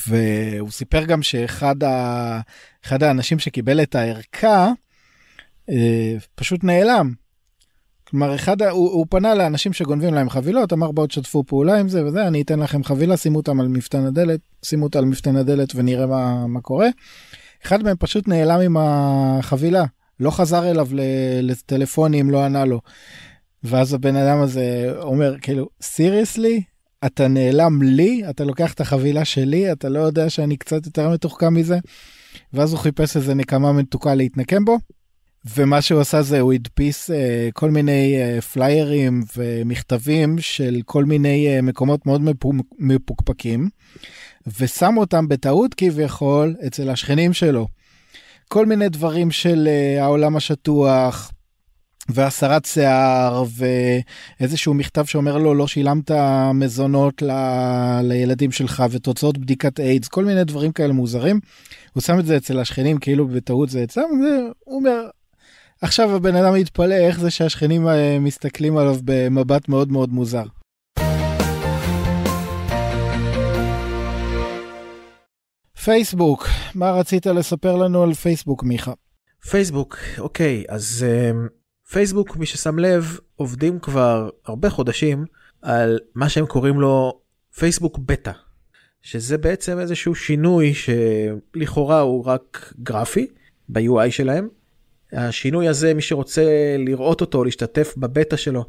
והוא 0.06 0.70
סיפר 0.70 1.04
גם 1.04 1.22
שאחד 1.22 1.84
ה... 1.84 2.40
אחד 2.84 3.02
האנשים 3.02 3.38
שקיבל 3.38 3.82
את 3.82 3.94
הערכה 3.94 4.68
אה, 5.70 6.16
פשוט 6.34 6.64
נעלם. 6.64 7.12
כלומר 8.10 8.34
אחד 8.34 8.62
הוא, 8.62 8.90
הוא 8.90 9.06
פנה 9.10 9.34
לאנשים 9.34 9.72
שגונבים 9.72 10.14
להם 10.14 10.30
חבילות 10.30 10.72
אמר 10.72 10.92
בואו 10.92 11.06
תשתפו 11.06 11.44
פעולה 11.44 11.80
עם 11.80 11.88
זה 11.88 12.04
וזה 12.04 12.26
אני 12.26 12.42
אתן 12.42 12.60
לכם 12.60 12.84
חבילה 12.84 13.16
שימו 13.16 13.36
אותם 13.36 13.60
על 13.60 13.68
מפתן 13.68 14.06
הדלת 14.06 14.40
שימו 14.64 14.84
אותה 14.84 14.98
על 14.98 15.04
מפתן 15.04 15.36
הדלת 15.36 15.72
ונראה 15.74 16.06
מה, 16.06 16.46
מה 16.46 16.60
קורה. 16.60 16.88
אחד 17.66 17.82
מהם 17.82 17.96
פשוט 17.98 18.28
נעלם 18.28 18.60
עם 18.60 18.76
החבילה 18.80 19.84
לא 20.20 20.30
חזר 20.30 20.70
אליו 20.70 20.88
לטלפונים 21.42 22.30
לא 22.30 22.44
ענה 22.44 22.64
לו. 22.64 22.80
ואז 23.64 23.94
הבן 23.94 24.16
אדם 24.16 24.40
הזה 24.40 24.94
אומר 25.02 25.36
כאילו 25.40 25.68
סיריוסלי 25.82 26.62
אתה 27.06 27.28
נעלם 27.28 27.82
לי 27.82 28.22
אתה 28.30 28.44
לוקח 28.44 28.72
את 28.72 28.80
החבילה 28.80 29.24
שלי 29.24 29.72
אתה 29.72 29.88
לא 29.88 29.98
יודע 29.98 30.30
שאני 30.30 30.56
קצת 30.56 30.86
יותר 30.86 31.08
מתוחכם 31.08 31.54
מזה. 31.54 31.78
ואז 32.52 32.72
הוא 32.72 32.80
חיפש 32.80 33.16
איזה 33.16 33.34
נקמה 33.34 33.72
מתוקה 33.72 34.14
להתנקם 34.14 34.64
בו. 34.64 34.78
ומה 35.56 35.82
שהוא 35.82 36.00
עשה 36.00 36.22
זה 36.22 36.40
הוא 36.40 36.52
הדפיס 36.52 37.10
uh, 37.10 37.12
כל 37.52 37.70
מיני 37.70 38.16
uh, 38.38 38.42
פליירים 38.42 39.22
ומכתבים 39.36 40.38
של 40.38 40.80
כל 40.84 41.04
מיני 41.04 41.58
uh, 41.58 41.62
מקומות 41.62 42.06
מאוד 42.06 42.22
מפוקפקים 42.78 43.68
ושם 44.58 44.94
אותם 44.96 45.28
בטעות 45.28 45.74
כביכול 45.74 46.56
אצל 46.66 46.90
השכנים 46.90 47.32
שלו. 47.32 47.66
כל 48.48 48.66
מיני 48.66 48.88
דברים 48.88 49.30
של 49.30 49.68
uh, 49.68 50.02
העולם 50.02 50.36
השטוח 50.36 51.32
והסרת 52.08 52.64
שיער 52.64 53.44
ואיזשהו 54.40 54.74
מכתב 54.74 55.04
שאומר 55.04 55.38
לו 55.38 55.54
לא 55.54 55.66
שילמת 55.66 56.10
מזונות 56.54 57.22
ל... 57.22 57.30
לילדים 58.02 58.52
שלך 58.52 58.82
ותוצאות 58.90 59.38
בדיקת 59.38 59.80
איידס 59.80 60.08
כל 60.08 60.24
מיני 60.24 60.44
דברים 60.44 60.72
כאלה 60.72 60.92
מוזרים. 60.92 61.40
הוא 61.92 62.02
שם 62.02 62.18
את 62.18 62.26
זה 62.26 62.36
אצל 62.36 62.58
השכנים 62.58 62.98
כאילו 62.98 63.28
בטעות 63.28 63.70
זה 63.70 63.84
אצלם 63.84 64.04
הוא 64.58 64.76
אומר 64.76 65.08
עכשיו 65.82 66.16
הבן 66.16 66.36
אדם 66.36 66.56
יתפלא 66.56 66.94
איך 66.94 67.20
זה 67.20 67.30
שהשכנים 67.30 67.88
אה, 67.88 68.18
מסתכלים 68.20 68.76
עליו 68.76 68.96
במבט 69.04 69.68
מאוד 69.68 69.92
מאוד 69.92 70.12
מוזר. 70.12 70.44
פייסבוק 75.84 76.46
מה 76.74 76.90
רצית 76.90 77.26
לספר 77.26 77.76
לנו 77.76 78.02
על 78.02 78.14
פייסבוק 78.14 78.62
מיכה? 78.64 78.92
פייסבוק 79.50 79.96
אוקיי 80.18 80.64
אז. 80.68 81.06
Uh... 81.06 81.59
פייסבוק 81.90 82.36
מי 82.36 82.46
ששם 82.46 82.78
לב 82.78 83.18
עובדים 83.36 83.78
כבר 83.78 84.30
הרבה 84.46 84.70
חודשים 84.70 85.24
על 85.62 85.98
מה 86.14 86.28
שהם 86.28 86.46
קוראים 86.46 86.80
לו 86.80 87.20
פייסבוק 87.58 87.98
בטא 87.98 88.32
שזה 89.02 89.38
בעצם 89.38 89.78
איזשהו 89.78 90.14
שינוי 90.14 90.72
שלכאורה 90.74 92.00
הוא 92.00 92.24
רק 92.24 92.74
גרפי 92.82 93.26
ב-UI 93.68 94.10
שלהם. 94.10 94.48
השינוי 95.12 95.68
הזה 95.68 95.94
מי 95.94 96.02
שרוצה 96.02 96.76
לראות 96.78 97.20
אותו 97.20 97.44
להשתתף 97.44 97.94
בבטא 97.96 98.36
שלו 98.36 98.64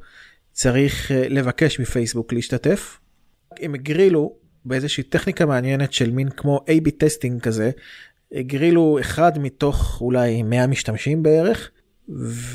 צריך 0.51 1.11
אה, 1.11 1.29
לבקש 1.29 1.79
מפייסבוק 1.79 2.33
להשתתף. 2.33 2.99
הם 3.59 3.73
הגרילו 3.73 4.35
באיזושהי 4.65 5.03
טכניקה 5.03 5.45
מעניינת 5.45 5.93
של 5.93 6.11
מין 6.11 6.29
כמו 6.29 6.59
A-B 6.67 6.91
testing 6.97 7.41
כזה 7.41 7.71
הגרילו 8.31 8.97
אחד 9.01 9.39
מתוך 9.39 9.97
אולי 10.01 10.43
100 10.43 10.67
משתמשים 10.67 11.23
בערך 11.23 11.71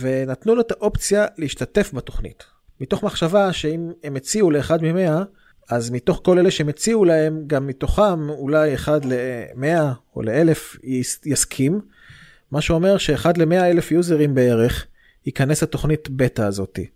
ונתנו 0.01 0.55
לו 0.55 0.61
את 0.61 0.71
האופציה 0.71 1.27
להשתתף 1.39 1.91
בתוכנית. 1.95 2.45
מתוך 2.81 3.03
מחשבה 3.03 3.53
שאם 3.53 3.91
הם 4.05 4.17
הציעו 4.17 4.51
לאחד 4.51 4.83
ממאה, 4.83 5.23
אז 5.71 5.91
מתוך 5.91 6.21
כל 6.25 6.39
אלה 6.39 6.51
שהם 6.51 6.69
הציעו 6.69 7.05
להם, 7.05 7.43
גם 7.47 7.67
מתוכם 7.67 8.29
אולי 8.29 8.75
אחד 8.75 9.01
למאה 9.05 9.93
או 10.17 10.23
לאלף 10.23 10.77
יסכים, 11.25 11.81
מה 12.51 12.61
שאומר 12.61 12.99
שאחד 12.99 13.37
למאה 13.37 13.71
אלף 13.71 13.93
יוזרים 13.93 14.35
בערך 14.35 14.87
ייכנס 15.27 15.63
לתוכנית 15.63 16.09
בטא 16.11 16.43
הזאתי. 16.43 16.87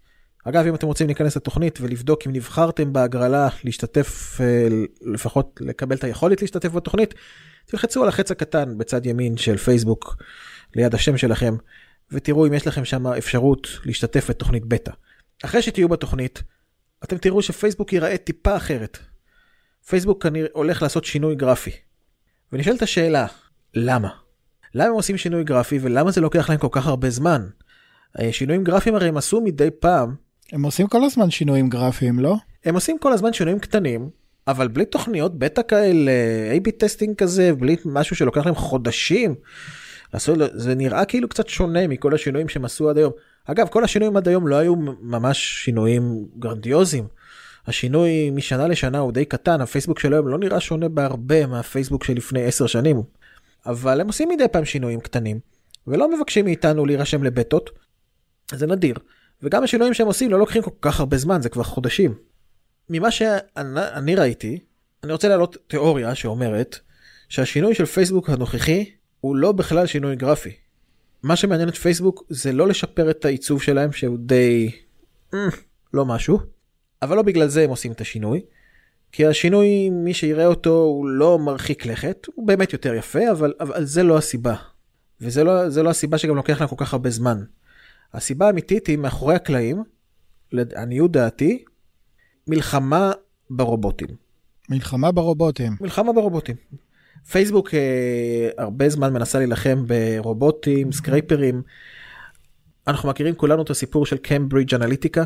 אגב, 0.45 0.67
אם 0.67 0.75
אתם 0.75 0.87
רוצים 0.87 1.07
להיכנס 1.07 1.37
לתוכנית 1.37 1.79
ולבדוק 1.81 2.27
אם 2.27 2.33
נבחרתם 2.33 2.93
בהגרלה 2.93 3.49
להשתתף, 3.65 4.41
אה, 4.41 4.69
לפחות 5.03 5.61
לקבל 5.61 5.97
את 5.97 6.05
היכולת 6.05 6.41
להשתתף 6.43 6.73
בתוכנית, 6.73 7.15
תלחצו 7.67 8.03
על 8.03 8.09
החץ 8.09 8.31
הקטן 8.31 8.79
בצד 8.79 9.07
ימין 9.07 9.37
של 9.37 9.57
פייסבוק 9.57 10.17
ליד 10.77 10.95
השם 10.95 11.17
שלכם, 11.17 11.55
ותראו 12.13 12.47
אם 12.47 12.53
יש 12.53 12.67
לכם 12.67 12.85
שם 12.85 13.07
אפשרות 13.07 13.69
להשתתף 13.85 14.31
בתוכנית 14.31 14.65
בטא. 14.65 14.93
אחרי 15.45 15.63
שתהיו 15.63 15.89
בתוכנית, 15.89 16.43
אתם 17.05 17.19
תראו 17.19 17.43
שפייסבוק 17.43 17.93
ייראה 17.93 18.17
טיפה 18.17 18.57
אחרת. 18.57 18.99
פייסבוק 19.87 20.23
כנראה 20.23 20.49
הולך 20.53 20.83
לעשות 20.83 21.05
שינוי 21.05 21.35
גרפי. 21.35 21.71
ונשאלת 22.53 22.83
השאלה, 22.83 23.27
למה? 23.75 24.09
למה 24.75 24.89
הם 24.89 24.95
עושים 24.95 25.17
שינוי 25.17 25.45
גרפי 25.45 25.79
ולמה 25.83 26.11
זה 26.11 26.21
לוקח 26.21 26.51
להם 26.51 26.59
כל 26.59 26.69
כך 26.71 26.87
הרבה 26.87 27.11
זמן? 27.11 27.47
אה, 28.21 28.33
שינויים 28.33 28.65
גרפיים 28.65 28.95
הרי 28.95 29.09
הם 29.09 29.17
עשו 29.17 29.41
מדי 29.41 29.69
פעם. 29.81 30.15
הם 30.53 30.63
עושים 30.63 30.89
כל 30.89 31.05
הזמן 31.05 31.31
שינויים 31.31 31.69
גרפיים, 31.69 32.19
לא? 32.19 32.37
הם 32.65 32.75
עושים 32.75 32.99
כל 32.99 33.13
הזמן 33.13 33.33
שינויים 33.33 33.59
קטנים, 33.59 34.11
אבל 34.49 34.69
בלי 34.69 34.85
תוכניות 34.85 35.39
בטא 35.39 35.63
כאלה, 35.69 36.13
A-B 36.57 36.71
testing 36.79 37.17
כזה, 37.17 37.53
בלי 37.55 37.77
משהו 37.85 38.17
שלוקח 38.17 38.47
להם 38.47 38.55
חודשים. 38.55 39.35
זה 40.53 40.75
נראה 40.75 41.05
כאילו 41.05 41.29
קצת 41.29 41.49
שונה 41.49 41.87
מכל 41.87 42.15
השינויים 42.15 42.49
שהם 42.49 42.65
עשו 42.65 42.91
עד 42.91 42.99
היום. 42.99 43.13
אגב, 43.45 43.69
כל 43.69 43.85
השינויים 43.85 44.17
עד 44.17 44.29
היום 44.29 44.47
לא 44.47 44.57
היו 44.57 44.77
ממש 45.01 45.65
שינויים 45.65 46.27
גרנדיוזיים. 46.39 47.07
השינוי 47.67 48.31
משנה 48.31 48.69
לשנה 48.69 48.99
הוא 48.99 49.13
די 49.13 49.25
קטן, 49.25 49.61
הפייסבוק 49.61 49.99
של 49.99 50.13
היום 50.13 50.29
לא 50.29 50.39
נראה 50.39 50.61
שונה 50.61 50.89
בהרבה 50.89 51.47
מהפייסבוק 51.47 52.05
של 52.05 52.13
לפני 52.13 52.45
10 52.45 52.67
שנים. 52.67 53.03
אבל 53.67 54.01
הם 54.01 54.07
עושים 54.07 54.29
מדי 54.29 54.49
פעם 54.49 54.65
שינויים 54.65 55.01
קטנים, 55.01 55.41
ולא 55.87 56.17
מבקשים 56.17 56.45
מאיתנו 56.45 56.87
להירשם 56.87 57.23
לבטות, 57.23 57.71
זה 58.53 58.67
נדיר. 58.67 58.95
וגם 59.43 59.63
השינויים 59.63 59.95
שהם 59.95 60.07
עושים 60.07 60.31
לא 60.31 60.39
לוקחים 60.39 60.63
כל 60.63 60.71
כך 60.81 61.01
הרבה 61.01 61.17
זמן, 61.17 61.43
זה 61.43 61.49
כבר 61.49 61.63
חודשים. 61.63 62.15
ממה 62.91 63.11
שאני 63.11 64.15
ראיתי, 64.15 64.59
אני 65.05 65.13
רוצה 65.13 65.29
להעלות 65.29 65.57
תיאוריה 65.67 66.15
שאומרת 66.15 66.79
שהשינוי 67.29 67.75
של 67.75 67.87
פייסבוק 67.87 68.31
הנוכחי 68.31 68.91
הוא 69.21 69.37
לא 69.37 69.53
בכלל 69.53 69.87
שינוי 69.87 70.17
גרפי. 70.17 70.53
מה 71.23 71.37
שמעניין 71.37 71.69
את 71.69 71.75
פייסבוק 71.75 72.25
זה 72.29 72.53
לא 72.53 72.69
לשפר 72.69 73.11
את 73.11 73.25
העיצוב 73.25 73.63
שלהם 73.63 73.93
שהוא 73.93 74.19
די 74.19 74.71
mm, 75.35 75.37
לא 75.95 76.07
משהו, 76.07 76.39
אבל 77.03 77.17
לא 77.17 77.23
בגלל 77.23 77.49
זה 77.49 77.65
הם 77.65 77.71
עושים 77.71 77.93
את 77.93 78.01
השינוי. 78.01 78.41
כי 79.13 79.27
השינוי 79.27 79.91
מי 79.91 80.15
שיראה 80.15 80.47
אותו 80.47 80.71
הוא 80.71 81.09
לא 81.09 81.39
מרחיק 81.39 81.87
לכת 81.87 82.27
הוא 82.35 82.47
באמת 82.47 82.73
יותר 82.73 82.95
יפה 82.95 83.31
אבל 83.33 83.53
אבל 83.61 83.85
זה 83.85 84.03
לא 84.03 84.19
הסיבה. 84.19 84.55
וזה 85.21 85.45
לא 85.45 85.69
זה 85.69 85.83
לא 85.83 85.91
הסיבה 85.91 86.19
שגם 86.19 86.37
לוקח 86.37 86.61
להם 86.61 86.69
כל 86.69 86.77
כך 86.79 86.93
הרבה 86.93 87.11
זמן. 87.11 87.43
הסיבה 88.15 88.47
האמיתית 88.47 88.87
היא 88.87 88.99
מאחורי 88.99 89.35
הקלעים, 89.35 89.83
לעניות 90.53 91.13
דעתי, 91.13 91.65
מלחמה 92.47 93.13
ברובוטים. 93.51 94.09
מלחמה 94.69 95.13
ברובוטים. 95.13 95.77
מלחמה 95.81 96.13
ברובוטים. 96.13 96.57
פייסבוק 97.29 97.75
אה, 97.75 98.49
הרבה 98.59 98.89
זמן 98.89 99.13
מנסה 99.13 99.39
להילחם 99.39 99.85
ברובוטים, 99.87 100.93
סקרייפרים. 100.93 101.63
אנחנו 102.87 103.09
מכירים 103.09 103.35
כולנו 103.35 103.63
את 103.63 103.71
הסיפור 103.71 104.07
של 104.07 104.17
קמברידג' 104.17 104.75
אנליטיקה. 104.75 105.25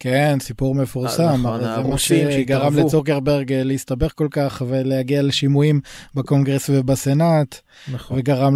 כן, 0.00 0.36
סיפור 0.40 0.74
מפורסם, 0.74 1.40
נכון, 1.42 1.60
זה 1.60 1.88
מה 1.88 1.98
שגרם. 1.98 2.76
לצוקרברג 2.76 3.52
אה, 3.52 3.62
להסתבך 3.62 4.12
כל 4.14 4.28
כך 4.30 4.62
ולהגיע 4.68 5.22
לשימועים 5.22 5.80
בקונגרס 6.14 6.70
ובסנאט, 6.70 7.60
נכון. 7.92 8.18
וגרם, 8.18 8.54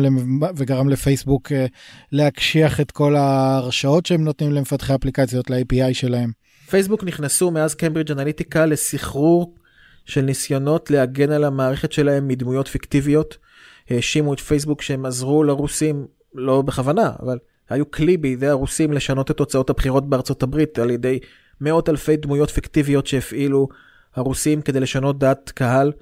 וגרם 0.57 0.89
לפייסבוק 0.89 1.53
אה, 1.53 1.67
להקשיח 2.13 2.81
את 2.81 2.91
כל 2.91 3.17
ההרשאות 3.17 4.07
שהם 4.07 4.25
נותנים 4.25 4.53
למפתחי 4.53 4.95
אפליקציות 4.95 5.51
ל-API 5.51 5.95
שלהם. 5.95 6.31
פייסבוק 6.71 7.05
נכנסו 7.05 7.51
מאז 7.51 7.75
קמברידג' 7.75 8.13
אנליטיקה 8.13 8.67
לסחרור 8.67 9.55
של 10.05 10.21
ניסיונות 10.21 10.91
להגן 10.91 11.31
על 11.31 11.45
המערכת 11.45 11.93
שלהם 11.93 12.29
מדמויות 12.29 12.69
פיקטיביות. 12.69 13.37
האשימו 13.91 14.35
את 14.35 14.41
פייסבוק 14.41 14.83
שהם 14.83 15.07
עזרו 15.07 15.45
לרוסים, 15.45 16.07
לא 16.35 16.63
בכוונה, 16.63 17.11
אבל 17.23 17.39
היו 17.69 17.91
כלי 17.91 18.17
בידי 18.17 18.47
הרוסים 18.47 18.93
לשנות 18.93 19.31
את 19.31 19.37
תוצאות 19.37 19.71
הבחירות 19.71 20.09
בארצות 20.09 20.43
הברית 20.43 20.79
על 20.79 20.91
ידי 20.91 21.19
מאות 21.61 21.89
אלפי 21.89 22.17
דמויות 22.17 22.51
פיקטיביות 22.51 23.07
שהפעילו 23.07 23.69
הרוסים 24.15 24.63
כדי 24.63 24.81
לשנות 24.81 25.19
דעת 25.19 25.51
קהל. 25.51 25.93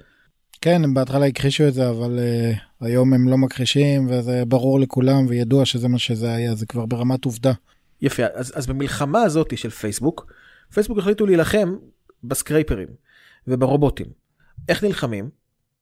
כן, 0.61 0.83
הם 0.83 0.93
בהתחלה 0.93 1.25
הכחישו 1.25 1.67
את 1.67 1.73
זה, 1.73 1.89
אבל 1.89 2.19
uh, 2.19 2.85
היום 2.85 3.13
הם 3.13 3.27
לא 3.27 3.37
מכחישים, 3.37 4.07
וזה 4.09 4.43
ברור 4.47 4.79
לכולם 4.79 5.25
וידוע 5.27 5.65
שזה 5.65 5.87
מה 5.87 5.99
שזה 5.99 6.33
היה, 6.33 6.55
זה 6.55 6.65
כבר 6.65 6.85
ברמת 6.85 7.25
עובדה. 7.25 7.51
יפה, 8.01 8.23
אז, 8.33 8.53
אז 8.55 8.67
במלחמה 8.67 9.21
הזאת 9.21 9.57
של 9.57 9.69
פייסבוק, 9.69 10.33
פייסבוק 10.73 10.97
החליטו 10.97 11.25
להילחם 11.25 11.75
בסקרייפרים 12.23 12.87
וברובוטים. 13.47 14.07
איך 14.69 14.83
נלחמים? 14.83 15.29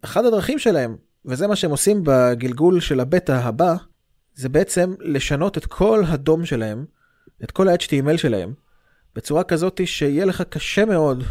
אחת 0.02 0.26
הדרכים 0.26 0.60
שלהם, 0.60 0.96
וזה 1.26 1.48
מה 1.48 1.56
שהם 1.56 1.72
עושים 1.72 2.02
בגלגול 2.04 2.80
של 2.80 3.00
הבטא 3.00 3.32
הבא, 3.32 3.76
זה 4.36 4.50
בעצם 4.50 4.94
לשנות 5.00 5.58
את 5.58 5.66
כל 5.66 6.04
הדום 6.08 6.46
שלהם, 6.46 6.86
את 7.44 7.52
כל 7.52 7.68
ה-HTML 7.68 8.18
שלהם, 8.18 8.54
בצורה 9.16 9.44
כזאת 9.44 9.82
שיהיה 9.86 10.26
לך 10.26 10.42
קשה 10.42 10.86
מאוד 10.86 11.24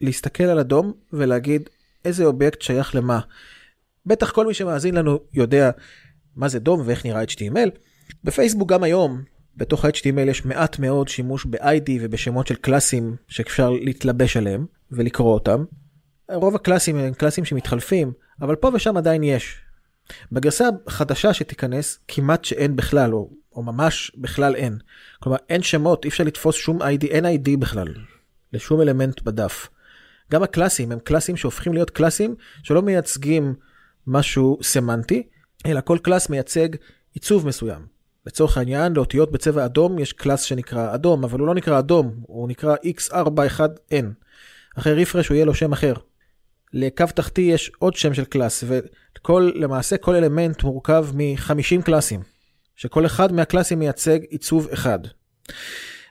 להסתכל 0.00 0.44
על 0.44 0.58
הדום 0.58 0.92
ולהגיד 1.12 1.68
איזה 2.04 2.24
אובייקט 2.24 2.62
שייך 2.62 2.94
למה. 2.94 3.20
בטח 4.06 4.30
כל 4.30 4.46
מי 4.46 4.54
שמאזין 4.54 4.94
לנו 4.94 5.18
יודע 5.32 5.70
מה 6.36 6.48
זה 6.48 6.58
דום 6.58 6.82
ואיך 6.84 7.06
נראה 7.06 7.24
HTML. 7.24 7.70
בפייסבוק 8.24 8.68
גם 8.68 8.82
היום, 8.82 9.22
בתוך 9.56 9.84
ה-HTML 9.84 10.30
יש 10.30 10.44
מעט 10.44 10.78
מאוד 10.78 11.08
שימוש 11.08 11.46
ב-ID 11.46 11.90
ובשמות 12.00 12.46
של 12.46 12.54
קלאסים 12.54 13.16
שאפשר 13.28 13.70
להתלבש 13.70 14.36
עליהם 14.36 14.66
ולקרוא 14.90 15.34
אותם. 15.34 15.64
רוב 16.32 16.54
הקלאסים 16.54 16.96
הם 16.96 17.14
קלאסים 17.14 17.44
שמתחלפים, 17.44 18.12
אבל 18.40 18.56
פה 18.56 18.70
ושם 18.74 18.96
עדיין 18.96 19.22
יש. 19.22 19.56
בגרסה 20.32 20.68
החדשה 20.86 21.34
שתיכנס 21.34 21.98
כמעט 22.08 22.44
שאין 22.44 22.76
בכלל, 22.76 23.14
או, 23.14 23.30
או 23.52 23.62
ממש 23.62 24.12
בכלל 24.16 24.54
אין. 24.54 24.78
כלומר 25.22 25.38
אין 25.48 25.62
שמות, 25.62 26.04
אי 26.04 26.08
אפשר 26.08 26.24
לתפוס 26.24 26.56
שום 26.56 26.82
ID, 26.82 27.06
אין 27.10 27.24
ID 27.24 27.56
בכלל, 27.58 27.94
לשום 28.52 28.80
אלמנט 28.80 29.22
בדף. 29.22 29.68
גם 30.32 30.42
הקלאסים 30.42 30.92
הם 30.92 30.98
קלאסים 30.98 31.36
שהופכים 31.36 31.72
להיות 31.72 31.90
קלאסים 31.90 32.34
שלא 32.62 32.82
מייצגים 32.82 33.54
משהו 34.06 34.58
סמנטי, 34.62 35.22
אלא 35.66 35.80
כל 35.80 35.98
class 36.02 36.28
מייצג 36.28 36.68
עיצוב 37.14 37.46
מסוים. 37.46 37.86
לצורך 38.26 38.58
העניין, 38.58 38.92
לאותיות 38.92 39.32
בצבע 39.32 39.64
אדום 39.64 39.98
יש 39.98 40.12
class 40.12 40.42
שנקרא 40.42 40.94
אדום, 40.94 41.24
אבל 41.24 41.38
הוא 41.38 41.46
לא 41.46 41.54
נקרא 41.54 41.78
אדום, 41.78 42.14
הוא 42.22 42.48
נקרא 42.48 42.76
x41n. 42.98 44.04
אחרי 44.74 45.02
refresh 45.02 45.28
הוא 45.28 45.34
יהיה 45.34 45.44
לו 45.44 45.54
שם 45.54 45.72
אחר. 45.72 45.94
לקו 46.72 47.04
תחתי 47.14 47.40
יש 47.40 47.72
עוד 47.78 47.96
שם 47.96 48.14
של 48.14 48.24
class, 48.24 48.64
וכל, 48.66 49.50
למעשה 49.54 49.96
כל 49.96 50.14
אלמנט 50.14 50.62
מורכב 50.62 51.06
מ-50 51.14 51.82
קלאסים, 51.84 52.20
שכל 52.76 53.06
אחד 53.06 53.32
מהקלאסים 53.32 53.78
מייצג 53.78 54.18
עיצוב 54.22 54.68
אחד. 54.72 54.98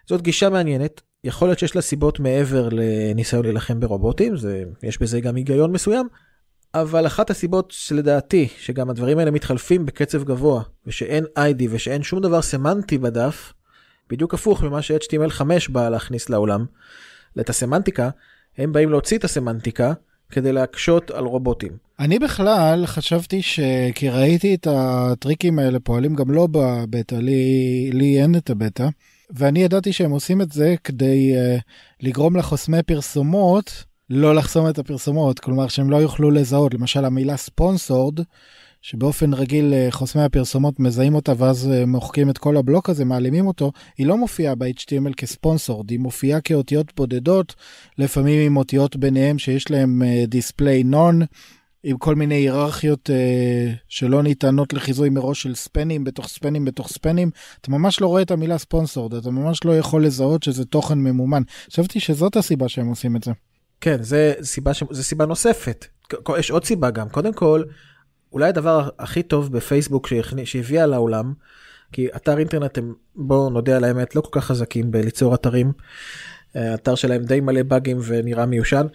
זאת 0.08 0.21
גישה 0.21 0.49
מעניינת, 0.49 1.02
יכול 1.23 1.47
להיות 1.47 1.60
שיש 1.60 1.76
לה 1.76 1.82
סיבות 1.82 2.19
מעבר 2.19 2.69
לניסיון 2.71 3.43
להילחם 3.45 3.80
ברובוטים, 3.80 4.38
זה, 4.38 4.63
יש 4.84 5.02
בזה 5.02 5.19
גם 5.21 5.36
היגיון 5.36 5.71
מסוים, 5.71 6.08
אבל 6.73 7.08
אחת 7.08 7.30
הסיבות 7.30 7.71
שלדעתי, 7.71 8.47
שגם 8.58 8.89
הדברים 8.89 9.19
האלה 9.19 9.32
מתחלפים 9.32 9.86
בקצב 9.86 10.23
גבוה, 10.23 10.63
ושאין 10.88 11.23
ID 11.39 11.63
ושאין 11.69 12.04
שום 12.04 12.21
דבר 12.21 12.41
סמנטי 12.41 12.97
בדף, 12.97 13.54
בדיוק 14.10 14.34
הפוך 14.34 14.63
ממה 14.63 14.82
ש-HTML5 14.82 15.43
בא 15.69 15.89
להכניס 15.89 16.30
לעולם, 16.30 16.65
את 17.39 17.49
הסמנטיקה, 17.49 18.10
הם 18.57 18.73
באים 18.73 18.89
להוציא 18.89 19.17
את 19.17 19.23
הסמנטיקה 19.23 19.93
כדי 20.29 20.51
להקשות 20.51 21.11
על 21.11 21.25
רובוטים. 21.25 21.71
אני 21.99 22.19
בכלל 22.19 22.83
חשבתי 22.85 23.41
ש... 23.41 23.59
כי 23.95 24.09
ראיתי 24.09 24.55
את 24.55 24.67
הטריקים 24.71 25.59
האלה 25.59 25.79
פועלים 25.79 26.15
גם 26.15 26.31
לא 26.31 26.47
בבטא, 26.51 27.15
לי, 27.15 27.89
לי 27.93 28.21
אין 28.21 28.35
את 28.35 28.49
הבטא, 28.49 28.87
ואני 29.29 29.63
ידעתי 29.63 29.93
שהם 29.93 30.11
עושים 30.11 30.41
את 30.41 30.51
זה 30.51 30.75
כדי 30.83 31.33
uh, 31.35 31.61
לגרום 32.01 32.35
לחוסמי 32.35 32.83
פרסומות 32.83 33.83
לא 34.09 34.35
לחסום 34.35 34.69
את 34.69 34.79
הפרסומות, 34.79 35.39
כלומר 35.39 35.67
שהם 35.67 35.89
לא 35.89 35.97
יוכלו 35.97 36.31
לזהות, 36.31 36.73
למשל 36.73 37.05
המילה 37.05 37.37
ספונסורד, 37.37 38.19
שבאופן 38.85 39.33
רגיל 39.33 39.73
אה, 39.73 39.87
חוסמי 39.91 40.21
הפרסומות 40.21 40.79
מזהים 40.79 41.15
אותה 41.15 41.33
ואז 41.37 41.71
אה, 41.71 41.85
מוחקים 41.85 42.29
את 42.29 42.37
כל 42.37 42.57
הבלוק 42.57 42.89
הזה, 42.89 43.05
מעלימים 43.05 43.47
אותו, 43.47 43.71
היא 43.97 44.07
לא 44.07 44.17
מופיעה 44.17 44.55
ב-HTML 44.55 45.13
כספונסורד, 45.17 45.89
היא 45.89 45.99
מופיעה 45.99 46.41
כאותיות 46.41 46.95
בודדות, 46.95 47.55
לפעמים 47.97 48.45
עם 48.45 48.57
אותיות 48.57 48.95
ביניהם 48.95 49.39
שיש 49.39 49.71
להם 49.71 50.01
דיספליי 50.27 50.83
נון, 50.83 51.21
עם 51.83 51.97
כל 51.97 52.15
מיני 52.15 52.35
היררכיות 52.35 53.09
uh, 53.09 53.13
שלא 53.87 54.23
ניתנות 54.23 54.73
לחיזוי 54.73 55.09
מראש 55.09 55.43
של 55.43 55.55
ספנים 55.55 56.03
בתוך 56.03 56.27
ספנים 56.27 56.65
בתוך 56.65 56.89
ספנים, 56.89 57.31
אתה 57.61 57.71
ממש 57.71 58.01
לא 58.01 58.07
רואה 58.07 58.21
את 58.21 58.31
המילה 58.31 58.57
ספונסורד, 58.57 59.13
אתה 59.13 59.31
ממש 59.31 59.65
לא 59.65 59.77
יכול 59.77 60.05
לזהות 60.05 60.43
שזה 60.43 60.65
תוכן 60.65 60.97
ממומן. 60.97 61.41
חשבתי 61.71 61.99
שזאת 61.99 62.35
הסיבה 62.35 62.69
שהם 62.69 62.87
עושים 62.87 63.15
את 63.15 63.23
זה. 63.23 63.31
כן, 63.81 64.03
זה 64.03 64.33
סיבה, 64.41 64.73
ש... 64.73 64.83
זה 64.91 65.03
סיבה 65.03 65.25
נוספת. 65.25 65.85
יש 66.39 66.51
עוד 66.51 66.65
סיבה 66.65 66.89
גם. 66.89 67.09
קודם 67.09 67.33
כל, 67.33 67.63
אולי 68.33 68.49
הדבר 68.49 68.89
הכי 68.99 69.23
טוב 69.23 69.51
בפייסבוק. 69.51 70.07
שהביאה 70.43 70.85
לעולם, 70.85 71.33
כי 71.91 72.07
אתר 72.15 72.37
אינטרנט 72.37 72.77
הם 72.77 72.93
בואו 73.15 73.49
נודה 73.49 73.77
על 73.77 73.83
האמת 73.83 74.15
לא 74.15 74.21
כל 74.21 74.39
כך 74.39 74.45
חזקים 74.45 74.91
בליצור 74.91 75.35
אתרים. 75.35 75.71
האתר 76.55 76.95
שלהם 76.95 77.23
די 77.23 77.39
מלא 77.39 77.63
באגים 77.63 77.97
ונראה 78.05 78.45
מיושן. 78.45 78.87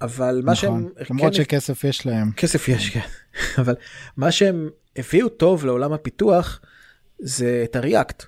אבל 0.00 0.40
מה 0.44 0.52
נכון. 0.52 0.54
שהם 0.54 1.06
למרות 1.10 1.32
כן, 1.32 1.42
שכסף 1.42 1.84
יש 1.84 2.06
להם. 2.06 2.32
כסף 2.36 2.68
יש 2.68 2.90
כן 2.90 3.00
אבל 3.60 3.74
מה 4.16 4.32
שהם 4.32 4.68
הביאו 4.96 5.28
טוב 5.28 5.64
לעולם 5.64 5.92
הפיתוח 5.92 6.60
זה 7.18 7.64
את 7.64 7.76
הריאקט 7.76 8.24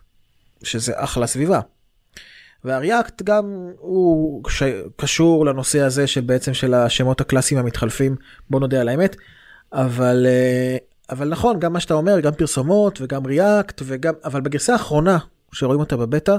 שזה 0.63 0.93
אחלה 0.97 1.27
סביבה. 1.27 1.61
והריאקט 2.65 3.23
גם 3.23 3.71
הוא. 3.79 4.43
קשור 4.97 5.47
לנושא 5.47 5.81
הזה 5.81 6.07
של 6.07 6.21
בעצם 6.21 6.55
של 6.55 6.75
השמות 6.75 7.21
הקלאסיים 7.21 7.61
המתחלפים 7.61 8.17
בוא 8.51 8.61
נודה 8.61 8.81
על 8.81 8.89
האמת 8.89 9.17
אבל 9.73 10.27
אה, 10.29 10.77
אבל 11.11 11.29
נכון 11.29 11.61
גם 11.61 11.73
מה 11.73 11.81
שאתה 11.81 11.95
אומר 11.95 12.21
גם 12.21 12.33
פרסומות 12.33 13.01
וגם 13.01 13.27
ריאקט 13.27 13.83
וגם 13.85 14.15
אבל 14.25 14.41
בגרסה 14.41 14.73
האחרונה 14.73 15.19
שרואים 15.53 15.81
אותה 15.81 15.97
בבטא 15.97 16.37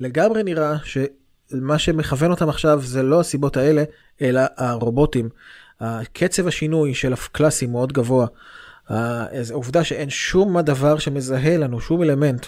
לגמרי 0.00 0.42
נראה 0.42 0.76
שמה 0.84 1.78
שמכוון 1.78 2.30
אותם 2.30 2.48
עכשיו 2.48 2.80
זה 2.82 3.02
לא 3.02 3.20
הסיבות 3.20 3.56
האלה 3.56 3.84
אלא 4.22 4.40
הרובוטים. 4.56 5.28
קצב 6.12 6.46
השינוי 6.46 6.94
של 6.94 7.12
הקלאסים 7.12 7.72
מאוד 7.72 7.92
גבוה. 7.92 8.26
העובדה 8.88 9.84
שאין 9.84 10.10
שום 10.10 10.60
דבר 10.60 10.98
שמזהה 10.98 11.56
לנו 11.56 11.80
שום 11.80 12.02
אלמנט. 12.02 12.46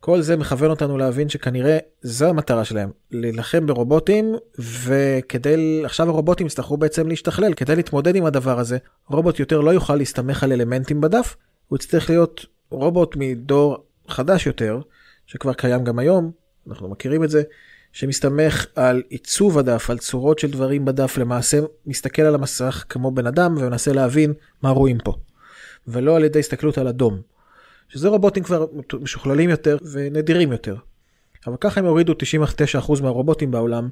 כל 0.00 0.20
זה 0.20 0.36
מכוון 0.36 0.70
אותנו 0.70 0.98
להבין 0.98 1.28
שכנראה 1.28 1.78
זו 2.02 2.26
המטרה 2.26 2.64
שלהם 2.64 2.90
להילחם 3.10 3.66
ברובוטים 3.66 4.34
וכדי 4.58 5.82
עכשיו 5.84 6.08
הרובוטים 6.08 6.46
יצטרכו 6.46 6.76
בעצם 6.76 7.08
להשתכלל 7.08 7.54
כדי 7.54 7.76
להתמודד 7.76 8.16
עם 8.16 8.24
הדבר 8.24 8.58
הזה 8.58 8.78
רובוט 9.08 9.40
יותר 9.40 9.60
לא 9.60 9.70
יוכל 9.70 9.96
להסתמך 9.96 10.42
על 10.42 10.52
אלמנטים 10.52 11.00
בדף 11.00 11.36
הוא 11.68 11.76
יצטרך 11.76 12.10
להיות 12.10 12.46
רובוט 12.70 13.16
מדור 13.16 13.84
חדש 14.08 14.46
יותר 14.46 14.80
שכבר 15.26 15.52
קיים 15.52 15.84
גם 15.84 15.98
היום 15.98 16.30
אנחנו 16.68 16.88
מכירים 16.88 17.24
את 17.24 17.30
זה 17.30 17.42
שמסתמך 17.92 18.66
על 18.74 19.02
עיצוב 19.08 19.58
הדף 19.58 19.90
על 19.90 19.98
צורות 19.98 20.38
של 20.38 20.50
דברים 20.50 20.84
בדף 20.84 21.18
למעשה 21.18 21.58
מסתכל 21.86 22.22
על 22.22 22.34
המסך 22.34 22.84
כמו 22.88 23.10
בן 23.10 23.26
אדם 23.26 23.54
ומנסה 23.58 23.92
להבין 23.92 24.32
מה 24.62 24.70
רואים 24.70 24.98
פה 25.04 25.12
ולא 25.88 26.16
על 26.16 26.24
ידי 26.24 26.38
הסתכלות 26.38 26.78
על 26.78 26.88
אדום. 26.88 27.35
שזה 27.88 28.08
רובוטים 28.08 28.42
כבר 28.42 28.66
משוכללים 29.00 29.50
יותר 29.50 29.76
ונדירים 29.92 30.52
יותר. 30.52 30.76
אבל 31.46 31.56
ככה 31.60 31.80
הם 31.80 31.86
הורידו 31.86 32.12
99% 32.12 33.02
מהרובוטים 33.02 33.50
בעולם 33.50 33.88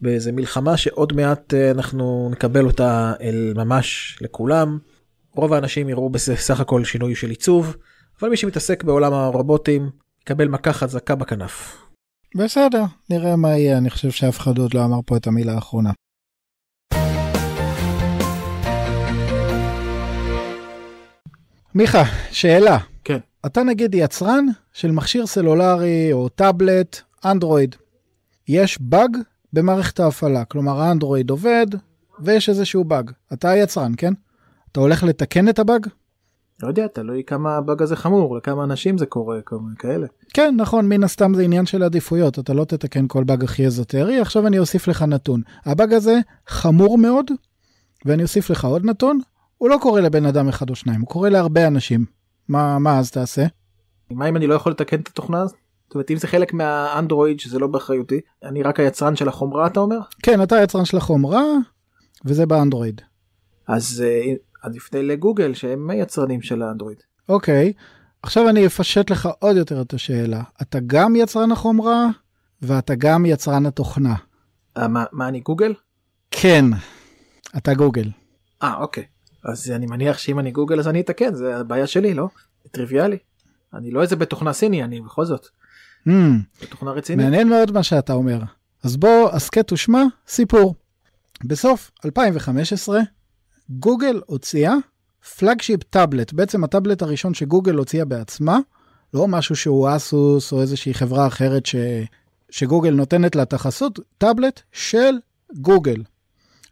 באיזה 0.00 0.32
מלחמה 0.32 0.76
שעוד 0.76 1.12
מעט 1.12 1.54
אה, 1.54 1.70
אנחנו 1.70 2.28
נקבל 2.32 2.66
אותה 2.66 3.12
אל 3.20 3.52
ממש 3.56 4.18
לכולם. 4.20 4.78
רוב 5.34 5.52
האנשים 5.52 5.88
יראו 5.88 6.10
בזה 6.10 6.36
סך 6.36 6.60
הכל 6.60 6.84
שינוי 6.84 7.14
של 7.14 7.30
עיצוב, 7.30 7.76
אבל 8.20 8.28
מי 8.28 8.36
שמתעסק 8.36 8.84
בעולם 8.84 9.12
הרובוטים 9.12 9.90
יקבל 10.22 10.48
מכה 10.48 10.72
חזקה 10.72 11.14
בכנף. 11.14 11.76
בסדר, 12.36 12.82
נראה 13.10 13.36
מה 13.36 13.48
יהיה, 13.48 13.78
אני 13.78 13.90
חושב 13.90 14.10
שאף 14.10 14.38
אחד 14.38 14.58
עוד 14.58 14.74
לא 14.74 14.84
אמר 14.84 15.00
פה 15.06 15.16
את 15.16 15.26
המילה 15.26 15.54
האחרונה. 15.54 15.90
מיכה, 21.74 22.04
שאלה. 22.30 22.89
אתה 23.46 23.62
נגיד 23.62 23.94
יצרן 23.94 24.46
של 24.72 24.90
מכשיר 24.90 25.26
סלולרי 25.26 26.12
או 26.12 26.28
טאבלט, 26.28 27.00
אנדרואיד. 27.24 27.76
יש 28.48 28.80
באג 28.80 29.16
במערכת 29.52 30.00
ההפעלה, 30.00 30.44
כלומר 30.44 30.80
האנדרואיד 30.80 31.30
עובד 31.30 31.66
ויש 32.20 32.48
איזשהו 32.48 32.84
באג. 32.84 33.10
אתה 33.32 33.50
היצרן, 33.50 33.92
כן? 33.96 34.12
אתה 34.72 34.80
הולך 34.80 35.04
לתקן 35.04 35.48
את 35.48 35.58
הבאג? 35.58 35.86
לא 36.62 36.68
יודע, 36.68 36.86
תלוי 36.86 37.22
כמה 37.26 37.56
הבאג 37.56 37.82
הזה 37.82 37.96
חמור, 37.96 38.36
לכמה 38.36 38.64
אנשים 38.64 38.98
זה 38.98 39.06
קורה, 39.06 39.38
כאלה. 39.78 40.06
כן, 40.34 40.54
נכון, 40.56 40.88
מן 40.88 41.04
הסתם 41.04 41.34
זה 41.34 41.42
עניין 41.42 41.66
של 41.66 41.82
עדיפויות, 41.82 42.38
אתה 42.38 42.54
לא 42.54 42.64
תתקן 42.64 43.04
כל 43.08 43.24
באג 43.24 43.44
הכי 43.44 43.66
אזוטרי. 43.66 44.20
עכשיו 44.20 44.46
אני 44.46 44.58
אוסיף 44.58 44.88
לך 44.88 45.02
נתון. 45.02 45.42
הבאג 45.64 45.92
הזה 45.92 46.18
חמור 46.46 46.98
מאוד, 46.98 47.30
ואני 48.04 48.22
אוסיף 48.22 48.50
לך 48.50 48.64
עוד 48.64 48.84
נתון, 48.84 49.20
הוא 49.58 49.70
לא 49.70 49.78
קורה 49.82 50.00
לבן 50.00 50.26
אדם 50.26 50.48
אחד 50.48 50.70
או 50.70 50.74
שניים, 50.74 51.00
הוא 51.00 51.08
קורה 51.08 51.28
להרבה 51.28 51.66
אנשים. 51.66 52.19
מה, 52.50 52.78
מה 52.78 52.98
אז 52.98 53.10
תעשה? 53.10 53.46
מה 54.10 54.28
אם 54.28 54.36
אני 54.36 54.46
לא 54.46 54.54
יכול 54.54 54.72
לתקן 54.72 55.00
את 55.00 55.08
התוכנה? 55.08 55.46
זאת 55.46 55.94
אומרת 55.94 56.10
אם 56.10 56.16
זה 56.16 56.26
חלק 56.26 56.52
מהאנדרואיד 56.52 57.40
שזה 57.40 57.58
לא 57.58 57.66
באחריותי, 57.66 58.20
אני 58.44 58.62
רק 58.62 58.80
היצרן 58.80 59.16
של 59.16 59.28
החומרה 59.28 59.66
אתה 59.66 59.80
אומר? 59.80 59.98
כן, 60.22 60.42
אתה 60.42 60.56
היצרן 60.56 60.84
של 60.84 60.96
החומרה, 60.96 61.42
וזה 62.24 62.46
באנדרואיד. 62.46 63.00
אז 63.66 64.04
uh, 64.04 64.38
עד 64.62 64.74
לפני 64.74 65.02
לגוגל 65.02 65.54
שהם 65.54 65.90
יצרנים 65.94 66.42
של 66.42 66.62
האנדרואיד. 66.62 66.98
אוקיי, 67.28 67.72
עכשיו 68.22 68.48
אני 68.48 68.66
אפשט 68.66 69.10
לך 69.10 69.28
עוד 69.38 69.56
יותר 69.56 69.82
את 69.82 69.94
השאלה. 69.94 70.42
אתה 70.62 70.78
גם 70.86 71.16
יצרן 71.16 71.52
החומרה, 71.52 72.06
ואתה 72.62 72.94
גם 72.94 73.26
יצרן 73.26 73.66
התוכנה. 73.66 74.14
Uh, 74.78 74.88
מה, 74.88 75.04
מה 75.12 75.28
אני 75.28 75.40
גוגל? 75.40 75.74
כן, 76.30 76.64
אתה 77.56 77.74
גוגל. 77.74 78.10
אה 78.62 78.74
אוקיי. 78.80 79.04
אז 79.44 79.70
אני 79.70 79.86
מניח 79.86 80.18
שאם 80.18 80.38
אני 80.38 80.50
גוגל 80.50 80.78
אז 80.78 80.88
אני 80.88 81.00
אתקן 81.00 81.34
זה 81.34 81.56
הבעיה 81.56 81.86
שלי 81.86 82.14
לא? 82.14 82.28
טריוויאלי. 82.70 83.18
אני 83.74 83.90
לא 83.90 84.02
איזה 84.02 84.16
בתוכנה 84.16 84.52
סיני 84.52 84.84
אני 84.84 85.00
בכל 85.00 85.24
זאת. 85.24 85.46
Mm, 86.08 86.10
בתוכנה 86.62 86.90
רצינית. 86.90 87.26
מעניין 87.26 87.48
מאוד 87.48 87.72
מה 87.72 87.82
שאתה 87.82 88.12
אומר. 88.12 88.40
אז 88.82 88.96
בוא 88.96 89.30
הסכת 89.32 89.72
ושמע 89.72 90.02
סיפור. 90.28 90.74
בסוף 91.44 91.90
2015 92.04 93.00
גוגל 93.70 94.20
הוציאה 94.26 94.74
flagship 95.38 95.82
טאבלט, 95.82 96.32
בעצם 96.32 96.64
הטאבלט 96.64 97.02
הראשון 97.02 97.34
שגוגל 97.34 97.74
הוציאה 97.74 98.04
בעצמה, 98.04 98.58
לא 99.14 99.28
משהו 99.28 99.56
שהוא 99.56 99.88
אסוס 99.96 100.52
או 100.52 100.60
איזושהי 100.60 100.94
חברה 100.94 101.26
אחרת 101.26 101.66
ש... 101.66 101.76
שגוגל 102.50 102.90
נותנת 102.90 103.36
לה 103.36 103.42
את 103.42 103.52
החסות, 103.52 103.98
טאבלט 104.18 104.60
של 104.72 105.14
גוגל. 105.56 106.02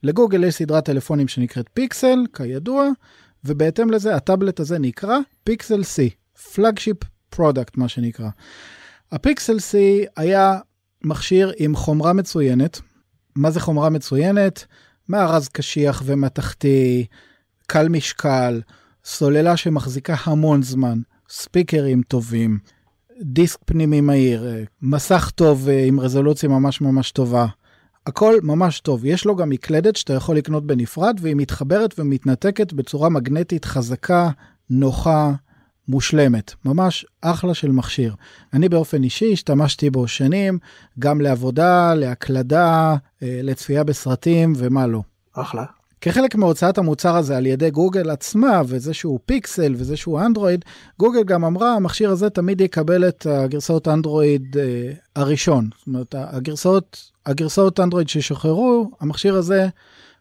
לגוגל 0.03 0.45
יש 0.45 0.55
סדרת 0.55 0.85
טלפונים 0.85 1.29
שנקראת 1.29 1.67
פיקסל, 1.75 2.19
כידוע, 2.33 2.89
ובהתאם 3.45 3.91
לזה 3.91 4.15
הטאבלט 4.15 4.61
הזה 4.61 4.79
נקרא 4.79 5.19
פיקסל 5.45 5.81
C, 5.81 6.11
flagship 6.55 6.97
product 7.31 7.77
מה 7.77 7.89
שנקרא. 7.89 8.29
הפיקסל 9.13 9.57
C 9.57 9.75
היה 10.17 10.59
מכשיר 11.05 11.53
עם 11.59 11.77
חומרה 11.77 12.13
מצוינת. 12.13 12.81
מה 13.37 13.51
זה 13.51 13.61
חומרה 13.61 13.91
מצוינת? 13.91 14.65
מארז 15.09 15.49
קשיח 15.49 16.03
ומתכתי, 16.05 17.07
קל 17.67 17.89
משקל, 17.89 18.61
סוללה 19.05 19.57
שמחזיקה 19.57 20.15
המון 20.25 20.63
זמן, 20.63 20.99
ספיקרים 21.31 22.03
טובים, 22.03 22.59
דיסק 23.23 23.59
פנימי 23.65 24.01
מהיר, 24.01 24.47
מסך 24.83 25.31
טוב 25.35 25.69
עם 25.87 26.01
רזולוציה 26.01 26.49
ממש 26.49 26.81
ממש 26.81 27.11
טובה. 27.11 27.47
הכל 28.09 28.35
ממש 28.43 28.81
טוב. 28.81 29.05
יש 29.05 29.25
לו 29.25 29.37
גם 29.37 29.51
מקלדת 29.51 29.97
שאתה 29.97 30.13
יכול 30.15 30.37
לקנות 30.37 30.67
בנפרד 30.67 31.19
והיא 31.21 31.37
מתחברת 31.37 31.95
ומתנתקת 31.99 32.73
בצורה 32.73 33.09
מגנטית 33.09 33.65
חזקה, 33.65 34.31
נוחה, 34.71 35.33
מושלמת. 35.89 36.55
ממש 36.65 37.07
אחלה 37.21 37.55
של 37.55 37.73
מכשיר. 37.73 38.15
אני 38.53 38.69
באופן 38.69 39.03
אישי 39.03 39.33
השתמשתי 39.33 39.91
בו 39.91 40.09
שנים, 40.09 40.59
גם 40.99 41.21
לעבודה, 41.21 41.95
להקלדה, 41.95 42.97
לצפייה 43.23 43.85
בסרטים 43.85 44.53
ומה 44.57 44.87
לא. 44.87 45.03
אחלה. 45.33 45.65
כחלק 46.01 46.35
מהוצאת 46.35 46.79
המוצר 46.79 47.17
הזה 47.17 47.37
על 47.37 47.47
ידי 47.47 47.71
גוגל 47.71 48.11
עצמה 48.11 48.63
וזה 48.67 48.95
שהוא 48.95 49.19
פיקסל 49.27 49.75
וזה 49.77 49.97
שהוא 49.97 50.21
אנדרואיד, 50.21 50.65
גוגל 50.99 51.25
גם 51.25 51.45
אמרה 51.45 51.75
המכשיר 51.75 52.11
הזה 52.11 52.31
תמיד 52.31 52.61
יקבל 52.61 53.09
את 53.09 53.27
הגרסאות 53.27 53.89
אנדרואיד 53.89 54.57
אה, 54.57 54.93
הראשון. 55.17 55.69
זאת 55.79 55.87
אומרת 55.87 56.15
הגרסאות, 56.19 57.11
הגרסאות 57.29 57.81
אנדרואיד 57.81 58.09
ששוחררו, 58.09 58.91
המכשיר 59.01 59.35
הזה 59.35 59.69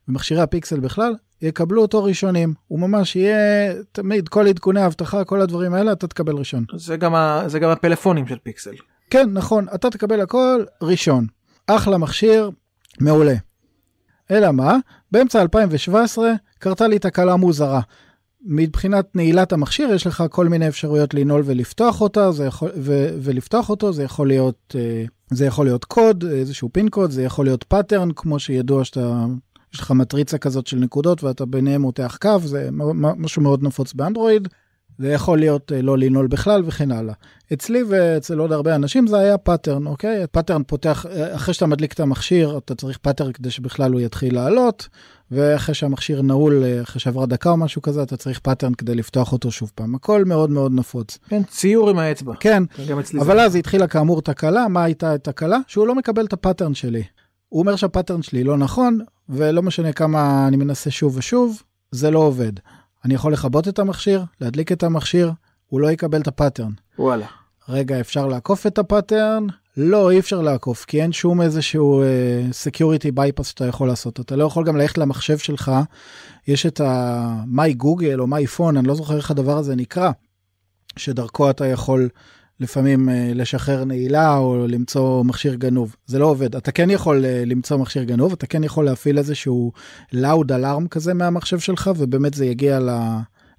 ומכשירי 0.07 0.41
הפיקסל 0.41 0.79
בכלל 0.79 1.15
יקבלו 1.41 1.81
אותו 1.81 2.03
ראשונים. 2.03 2.53
הוא 2.67 2.79
ממש 2.79 3.15
יהיה 3.15 3.73
תמיד 3.91 4.29
כל 4.29 4.47
עדכוני 4.47 4.81
האבטחה, 4.81 5.23
כל 5.23 5.41
הדברים 5.41 5.73
האלה 5.73 5.91
אתה 5.91 6.07
תקבל 6.07 6.35
ראשון. 6.35 6.65
זה 6.75 6.97
גם, 6.97 7.15
ה, 7.15 7.43
זה 7.47 7.59
גם 7.59 7.69
הפלאפונים 7.69 8.27
של 8.27 8.37
פיקסל. 8.43 8.73
כן, 9.09 9.29
נכון, 9.33 9.65
אתה 9.75 9.89
תקבל 9.89 10.21
הכל 10.21 10.63
ראשון. 10.81 11.27
אחלה 11.67 11.97
מכשיר, 11.97 12.49
מעולה. 12.99 13.35
אלא 14.31 14.51
מה? 14.51 14.77
באמצע 15.11 15.41
2017 15.41 16.31
קרתה 16.59 16.87
לי 16.87 16.99
תקלה 16.99 17.35
מוזרה. 17.35 17.81
מבחינת 18.41 19.15
נעילת 19.15 19.53
המכשיר 19.53 19.93
יש 19.93 20.07
לך 20.07 20.23
כל 20.29 20.47
מיני 20.47 20.67
אפשרויות 20.67 21.13
לנעול 21.13 21.41
ולפתוח 21.45 22.01
אותה, 22.01 22.31
זה 22.31 22.45
יכול, 22.45 22.69
ו, 22.77 23.09
ולפתוח 23.21 23.69
אותו 23.69 23.93
זה 23.93 24.03
יכול 24.03 24.27
להיות, 24.27 24.75
אה, 24.79 25.05
זה 25.31 25.45
יכול 25.45 25.65
להיות 25.65 25.85
קוד, 25.85 26.25
איזשהו 26.31 26.69
pin 26.73 26.89
code, 26.89 27.11
זה 27.11 27.23
יכול 27.23 27.45
להיות 27.45 27.63
pattern, 27.63 28.09
כמו 28.15 28.39
שידוע 28.39 28.83
שאתה, 28.83 29.25
יש 29.73 29.79
לך 29.79 29.91
מטריצה 29.91 30.37
כזאת 30.37 30.67
של 30.67 30.77
נקודות 30.77 31.23
ואתה 31.23 31.45
ביניהם 31.45 31.81
מותח 31.81 32.17
קו, 32.21 32.39
זה 32.43 32.69
משהו 33.17 33.41
מאוד 33.41 33.63
נפוץ 33.63 33.93
באנדרואיד. 33.93 34.47
זה 34.99 35.11
יכול 35.11 35.39
להיות 35.39 35.71
לא 35.83 35.97
לנעול 35.97 36.27
בכלל 36.27 36.63
וכן 36.65 36.91
הלאה. 36.91 37.13
אצלי 37.53 37.83
ואצל 37.89 38.39
עוד 38.39 38.51
הרבה 38.51 38.75
אנשים 38.75 39.07
זה 39.07 39.17
היה 39.17 39.37
pattern, 39.37 39.87
אוקיי? 39.87 40.27
pattern 40.31 40.63
פותח, 40.63 41.05
אחרי 41.35 41.53
שאתה 41.53 41.65
מדליק 41.65 41.93
את 41.93 41.99
המכשיר, 41.99 42.57
אתה 42.57 42.75
צריך 42.75 42.97
pattern 42.97 43.31
כדי 43.31 43.51
שבכלל 43.51 43.93
הוא 43.93 44.01
יתחיל 44.01 44.35
לעלות, 44.35 44.87
ואחרי 45.31 45.75
שהמכשיר 45.75 46.21
נעול, 46.21 46.63
אה, 46.63 46.81
אחרי 46.81 46.99
שעברה 46.99 47.25
דקה 47.25 47.49
או 47.49 47.57
משהו 47.57 47.81
כזה, 47.81 48.03
אתה 48.03 48.17
צריך 48.17 48.39
pattern 48.39 48.73
כדי 48.73 48.95
לפתוח 48.95 49.31
אותו 49.33 49.51
שוב 49.51 49.71
פעם. 49.75 49.95
הכל 49.95 50.25
מאוד 50.25 50.49
מאוד 50.49 50.71
נפוץ. 50.75 51.17
כן, 51.29 51.43
ציור 51.43 51.89
עם 51.89 51.99
האצבע. 51.99 52.33
כן, 52.39 52.63
אבל 53.21 53.35
זה. 53.35 53.43
אז 53.45 53.55
התחילה 53.55 53.87
כאמור 53.87 54.21
תקלה, 54.21 54.67
מה 54.67 54.83
הייתה 54.83 55.13
התקלה? 55.13 55.57
שהוא 55.67 55.87
לא 55.87 55.95
מקבל 55.95 56.25
את 56.25 56.33
ה 56.33 56.38
pattern 56.38 56.73
שלי. 56.73 57.03
הוא 57.49 57.59
אומר 57.59 57.75
שה 57.75 57.89
pattern 57.89 58.21
שלי 58.21 58.43
לא 58.43 58.57
נכון, 58.57 58.99
ולא 59.29 59.63
משנה 59.63 59.93
כמה 59.93 60.47
אני 60.47 60.57
מנסה 60.57 60.91
שוב 60.91 61.17
ושוב, 61.17 61.61
זה 61.91 62.11
לא 62.11 62.19
עובד. 62.19 62.51
אני 63.05 63.13
יכול 63.13 63.33
לכבות 63.33 63.67
את 63.67 63.79
המכשיר, 63.79 64.23
להדליק 64.41 64.71
את 64.71 64.83
המכשיר, 64.83 65.31
הוא 65.67 65.81
לא 65.81 65.91
יקבל 65.91 66.21
את 66.21 66.27
ה 66.27 66.32
pattern. 66.32 66.71
וואלה. 66.99 67.25
רגע, 67.69 67.99
אפשר 67.99 68.27
לעקוף 68.27 68.67
את 68.67 68.77
ה 68.77 68.85
pattern? 68.85 69.47
לא, 69.77 70.11
אי 70.11 70.19
אפשר 70.19 70.41
לעקוף, 70.41 70.85
כי 70.85 71.01
אין 71.01 71.11
שום 71.11 71.41
איזשהו 71.41 72.03
uh, 72.03 72.67
security 72.67 73.11
bypass 73.15 73.43
שאתה 73.43 73.65
יכול 73.65 73.87
לעשות. 73.87 74.19
אתה 74.19 74.35
לא 74.35 74.43
יכול 74.43 74.65
גם 74.65 74.77
ללכת 74.77 74.97
למחשב 74.97 75.37
שלך, 75.37 75.71
יש 76.47 76.65
את 76.65 76.81
ה-my 76.81 77.83
google 77.83 78.19
או 78.19 78.25
my 78.25 78.57
phone, 78.57 78.77
אני 78.77 78.87
לא 78.87 78.95
זוכר 78.95 79.17
איך 79.17 79.31
הדבר 79.31 79.57
הזה 79.57 79.75
נקרא, 79.75 80.11
שדרכו 80.97 81.49
אתה 81.49 81.65
יכול 81.65 82.09
לפעמים 82.59 83.09
uh, 83.09 83.11
לשחרר 83.35 83.83
נעילה 83.83 84.37
או 84.37 84.67
למצוא 84.67 85.23
מכשיר 85.23 85.53
גנוב. 85.53 85.95
זה 86.05 86.19
לא 86.19 86.25
עובד. 86.25 86.55
אתה 86.55 86.71
כן 86.71 86.89
יכול 86.89 87.23
uh, 87.23 87.45
למצוא 87.45 87.77
מכשיר 87.77 88.03
גנוב, 88.03 88.33
אתה 88.33 88.47
כן 88.47 88.63
יכול 88.63 88.85
להפעיל 88.85 89.17
איזשהו 89.17 89.71
loud 90.13 90.47
alarm 90.49 90.87
כזה 90.89 91.13
מהמחשב 91.13 91.59
שלך, 91.59 91.91
ובאמת 91.97 92.33
זה 92.33 92.45
יגיע 92.45 92.79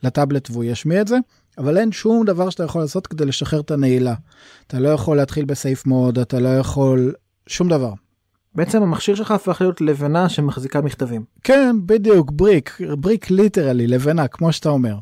לטאבלט 0.03 0.51
והוא 0.51 0.65
ישמיע 0.65 1.01
את 1.01 1.09
זה. 1.09 1.17
אבל 1.59 1.79
אין 1.79 1.93
שום 1.93 2.25
דבר 2.25 2.51
שאתה 2.51 2.65
יכול 2.65 2.81
לעשות 2.81 3.07
כדי 3.07 3.25
לשחרר 3.25 3.61
את 3.61 3.71
הנעילה. 3.71 4.15
אתה 4.67 4.79
לא 4.79 4.89
יכול 4.89 5.17
להתחיל 5.17 5.45
בסייף 5.45 5.87
מוד, 5.87 6.19
אתה 6.19 6.41
לא 6.41 6.49
יכול 6.59 7.15
שום 7.47 7.69
דבר. 7.69 7.93
בעצם 8.55 8.83
המכשיר 8.83 9.15
שלך 9.15 9.31
הפך 9.31 9.61
להיות 9.61 9.81
לבנה 9.81 10.29
שמחזיקה 10.29 10.81
מכתבים. 10.81 11.25
כן, 11.45 11.77
בדיוק, 11.87 12.31
brick, 12.31 12.79
brick 12.99 13.31
literally, 13.31 13.87
לבנה, 13.87 14.29
כמו 14.29 14.53
שאתה 14.53 14.69
אומר. 14.69 14.97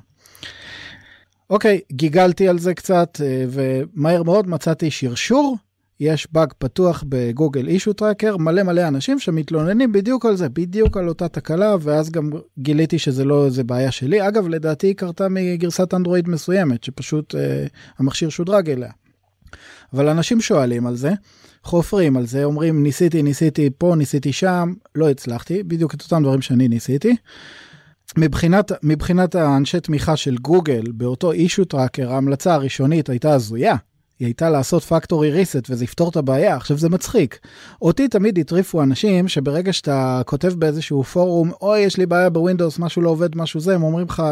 אוקיי, 1.50 1.80
גיגלתי 1.92 2.48
על 2.48 2.58
זה 2.58 2.74
קצת, 2.74 3.20
אה, 3.24 3.44
ומהר 3.48 4.22
מאוד 4.22 4.48
מצאתי 4.48 4.90
שרשור. 4.90 5.56
יש 6.00 6.28
באג 6.32 6.52
פתוח 6.58 7.04
ב 7.08 7.17
Google 7.17 7.68
Issue 7.68 7.92
Tracker, 7.92 8.36
מלא 8.36 8.62
מלא 8.62 8.88
אנשים 8.88 9.18
שמתלוננים 9.18 9.92
בדיוק 9.92 10.26
על 10.26 10.36
זה, 10.36 10.48
בדיוק 10.48 10.96
על 10.96 11.08
אותה 11.08 11.28
תקלה, 11.28 11.76
ואז 11.80 12.10
גם 12.10 12.30
גיליתי 12.58 12.98
שזה 12.98 13.24
לא 13.24 13.44
איזה 13.46 13.64
בעיה 13.64 13.90
שלי. 13.90 14.28
אגב, 14.28 14.48
לדעתי 14.48 14.86
היא 14.86 14.94
קרתה 14.94 15.28
מגרסת 15.28 15.94
אנדרואיד 15.94 16.28
מסוימת, 16.28 16.84
שפשוט 16.84 17.34
אה, 17.34 17.66
המכשיר 17.98 18.28
שודרג 18.28 18.70
אליה. 18.70 18.90
אבל 19.92 20.08
אנשים 20.08 20.40
שואלים 20.40 20.86
על 20.86 20.96
זה, 20.96 21.12
חופרים 21.62 22.16
על 22.16 22.26
זה, 22.26 22.44
אומרים 22.44 22.82
ניסיתי, 22.82 23.22
ניסיתי 23.22 23.70
פה, 23.78 23.94
ניסיתי 23.96 24.32
שם, 24.32 24.72
לא 24.94 25.10
הצלחתי, 25.10 25.62
בדיוק 25.62 25.94
את 25.94 26.02
אותם 26.02 26.22
דברים 26.22 26.42
שאני 26.42 26.68
ניסיתי. 26.68 27.16
מבחינת, 28.18 28.72
מבחינת 28.82 29.34
האנשי 29.34 29.80
תמיכה 29.80 30.16
של 30.16 30.36
גוגל, 30.36 30.82
באותו 30.94 31.32
אישו 31.32 31.64
טראקר, 31.64 32.12
ההמלצה 32.12 32.54
הראשונית 32.54 33.08
הייתה 33.08 33.34
הזויה. 33.34 33.76
היא 34.18 34.26
הייתה 34.26 34.50
לעשות 34.50 34.82
פקטורי 34.82 35.30
ריסט 35.30 35.70
וזה 35.70 35.84
יפתור 35.84 36.08
את 36.08 36.16
הבעיה, 36.16 36.56
עכשיו 36.56 36.78
זה 36.78 36.88
מצחיק. 36.88 37.38
אותי 37.82 38.08
תמיד 38.08 38.38
הטריפו 38.38 38.82
אנשים 38.82 39.28
שברגע 39.28 39.72
שאתה 39.72 40.22
כותב 40.26 40.52
באיזשהו 40.58 41.04
פורום, 41.04 41.50
אוי 41.62 41.78
יש 41.78 41.96
לי 41.96 42.06
בעיה 42.06 42.30
בווינדוס, 42.30 42.78
משהו 42.78 43.02
לא 43.02 43.10
עובד, 43.10 43.36
משהו 43.36 43.60
זה, 43.60 43.74
הם 43.74 43.82
אומרים 43.82 44.06
לך, 44.06 44.22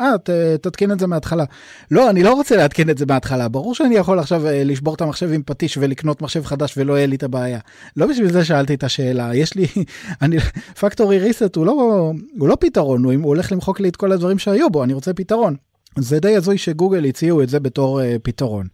אה, 0.00 0.18
ת, 0.18 0.30
תתקין 0.62 0.92
את 0.92 1.00
זה 1.00 1.06
מההתחלה. 1.06 1.44
לא, 1.90 2.10
אני 2.10 2.22
לא 2.22 2.32
רוצה 2.32 2.56
להתקין 2.56 2.90
את 2.90 2.98
זה 2.98 3.06
מההתחלה, 3.06 3.48
ברור 3.48 3.74
שאני 3.74 3.94
יכול 3.94 4.18
עכשיו 4.18 4.46
אה, 4.46 4.64
לשבור 4.64 4.94
את 4.94 5.00
המחשב 5.00 5.32
עם 5.32 5.42
פטיש 5.46 5.78
ולקנות 5.80 6.22
מחשב 6.22 6.44
חדש 6.44 6.74
ולא 6.76 6.96
יהיה 6.96 7.06
לי 7.06 7.16
את 7.16 7.22
הבעיה. 7.22 7.58
לא 7.96 8.06
בשביל 8.06 8.32
זה 8.32 8.44
שאלתי 8.44 8.74
את 8.74 8.84
השאלה, 8.84 9.34
יש 9.34 9.54
לי, 9.54 9.66
אני, 10.22 10.38
פקטורי 10.80 11.18
ריסט 11.18 11.56
הוא 11.56 11.66
לא, 11.66 12.10
הוא 12.38 12.48
לא 12.48 12.56
פתרון, 12.60 13.04
הוא, 13.04 13.12
הוא 13.12 13.26
הולך 13.26 13.52
למחוק 13.52 13.80
לי 13.80 13.88
את 13.88 13.96
כל 13.96 14.12
הדברים 14.12 14.38
שהיו 14.38 14.70
בו, 14.70 14.84
אני 14.84 14.92
רוצה 14.92 15.14
פתרון. 15.14 15.56
זה 15.98 16.20
די 16.20 16.36
הזוי 16.36 16.58
שגוגל 16.58 17.04
הציעו 17.04 17.42
את 17.42 17.48
זה 17.48 17.60
בתור 17.60 18.00
uh, 18.00 18.04
פתרון. 18.22 18.66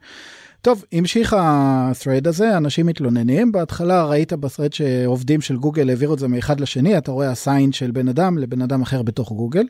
טוב, 0.63 0.85
המשיך 0.93 1.33
ה-thread 1.33 2.29
הזה, 2.29 2.57
אנשים 2.57 2.87
מתלוננים, 2.87 3.53
בהתחלה 3.53 4.05
ראית 4.05 4.33
ב-thread 4.33 4.73
שעובדים 4.73 5.41
של 5.41 5.57
גוגל 5.57 5.89
העבירו 5.89 6.15
את 6.15 6.19
זה 6.19 6.29
מאחד 6.29 6.61
לשני, 6.61 6.99
אתה 6.99 7.11
רואה 7.11 7.31
הסיין 7.31 7.73
של 7.73 7.91
בן 7.91 8.09
אדם 8.09 8.39
לבן 8.39 8.63
אדם 8.63 8.83
אחר 8.83 9.03
בתוך 9.03 9.33
גוגל, 9.33 9.67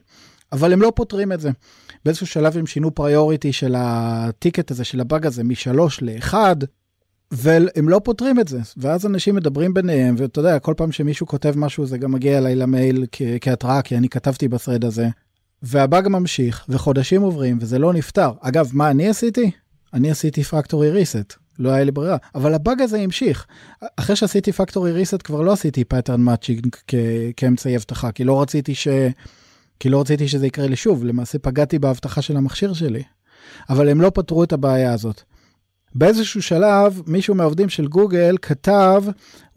אבל 0.52 0.72
הם 0.72 0.82
לא 0.82 0.92
פותרים 0.96 1.32
את 1.32 1.40
זה. 1.40 1.50
באיזשהו 2.04 2.26
שלב 2.26 2.56
הם 2.56 2.66
שינו 2.66 2.94
priority 2.94 3.52
של 3.52 3.74
ה 3.78 3.91
ticket 3.91 4.70
הזה, 4.70 4.84
של 4.84 5.00
הבאג 5.00 5.26
הזה, 5.26 5.44
משלוש 5.44 6.02
לאחד, 6.02 6.56
והם 7.30 7.88
לא 7.88 8.00
פותרים 8.04 8.40
את 8.40 8.48
זה. 8.48 8.60
ואז 8.76 9.06
אנשים 9.06 9.34
מדברים 9.34 9.74
ביניהם, 9.74 10.14
ואתה 10.18 10.40
יודע, 10.40 10.58
כל 10.58 10.74
פעם 10.76 10.92
שמישהו 10.92 11.26
כותב 11.26 11.52
משהו 11.56 11.86
זה 11.86 11.98
גם 11.98 12.12
מגיע 12.12 12.38
אליי 12.38 12.54
למייל 12.54 13.06
כהתראה, 13.40 13.82
כי 13.82 13.96
אני 13.96 14.08
כתבתי 14.08 14.48
ב-thread 14.48 14.86
הזה. 14.86 15.08
והבאג 15.62 16.08
ממשיך, 16.08 16.64
וחודשים 16.68 17.22
עוברים, 17.22 17.58
וזה 17.60 17.78
לא 17.78 17.92
נפתר. 17.92 18.30
אגב, 18.40 18.70
מה 18.72 18.90
אני 18.90 19.08
עשיתי? 19.08 19.50
אני 19.94 20.10
עשיתי 20.10 20.44
factory 20.44 20.90
reset, 20.90 21.34
לא 21.58 21.70
היה 21.70 21.84
לי 21.84 21.90
ברירה, 21.90 22.16
אבל 22.34 22.54
הבאג 22.54 22.82
הזה 22.82 22.98
המשיך. 22.98 23.46
אחרי 23.96 24.16
שעשיתי 24.16 24.52
factory 24.52 24.92
reset 24.92 25.22
כבר 25.24 25.42
לא 25.42 25.52
עשיתי 25.52 25.84
pattern 25.84 26.20
matching 26.20 26.66
כאמצעי 27.36 27.76
אבטחה, 27.76 28.12
כי 28.12 28.24
לא 28.24 28.42
רציתי 28.42 28.74
ש... 28.74 28.88
כי 29.80 29.88
לא 29.88 30.00
רציתי 30.00 30.28
שזה 30.28 30.46
יקרה 30.46 30.66
לי 30.66 30.76
שוב, 30.76 31.04
למעשה 31.04 31.38
פגעתי 31.38 31.78
באבטחה 31.78 32.22
של 32.22 32.36
המכשיר 32.36 32.72
שלי. 32.72 33.02
אבל 33.70 33.88
הם 33.88 34.00
לא 34.00 34.10
פתרו 34.14 34.44
את 34.44 34.52
הבעיה 34.52 34.92
הזאת. 34.92 35.22
באיזשהו 35.94 36.42
שלב 36.42 37.02
מישהו 37.06 37.34
מהעובדים 37.34 37.68
של 37.68 37.86
גוגל 37.86 38.36
כתב 38.42 39.04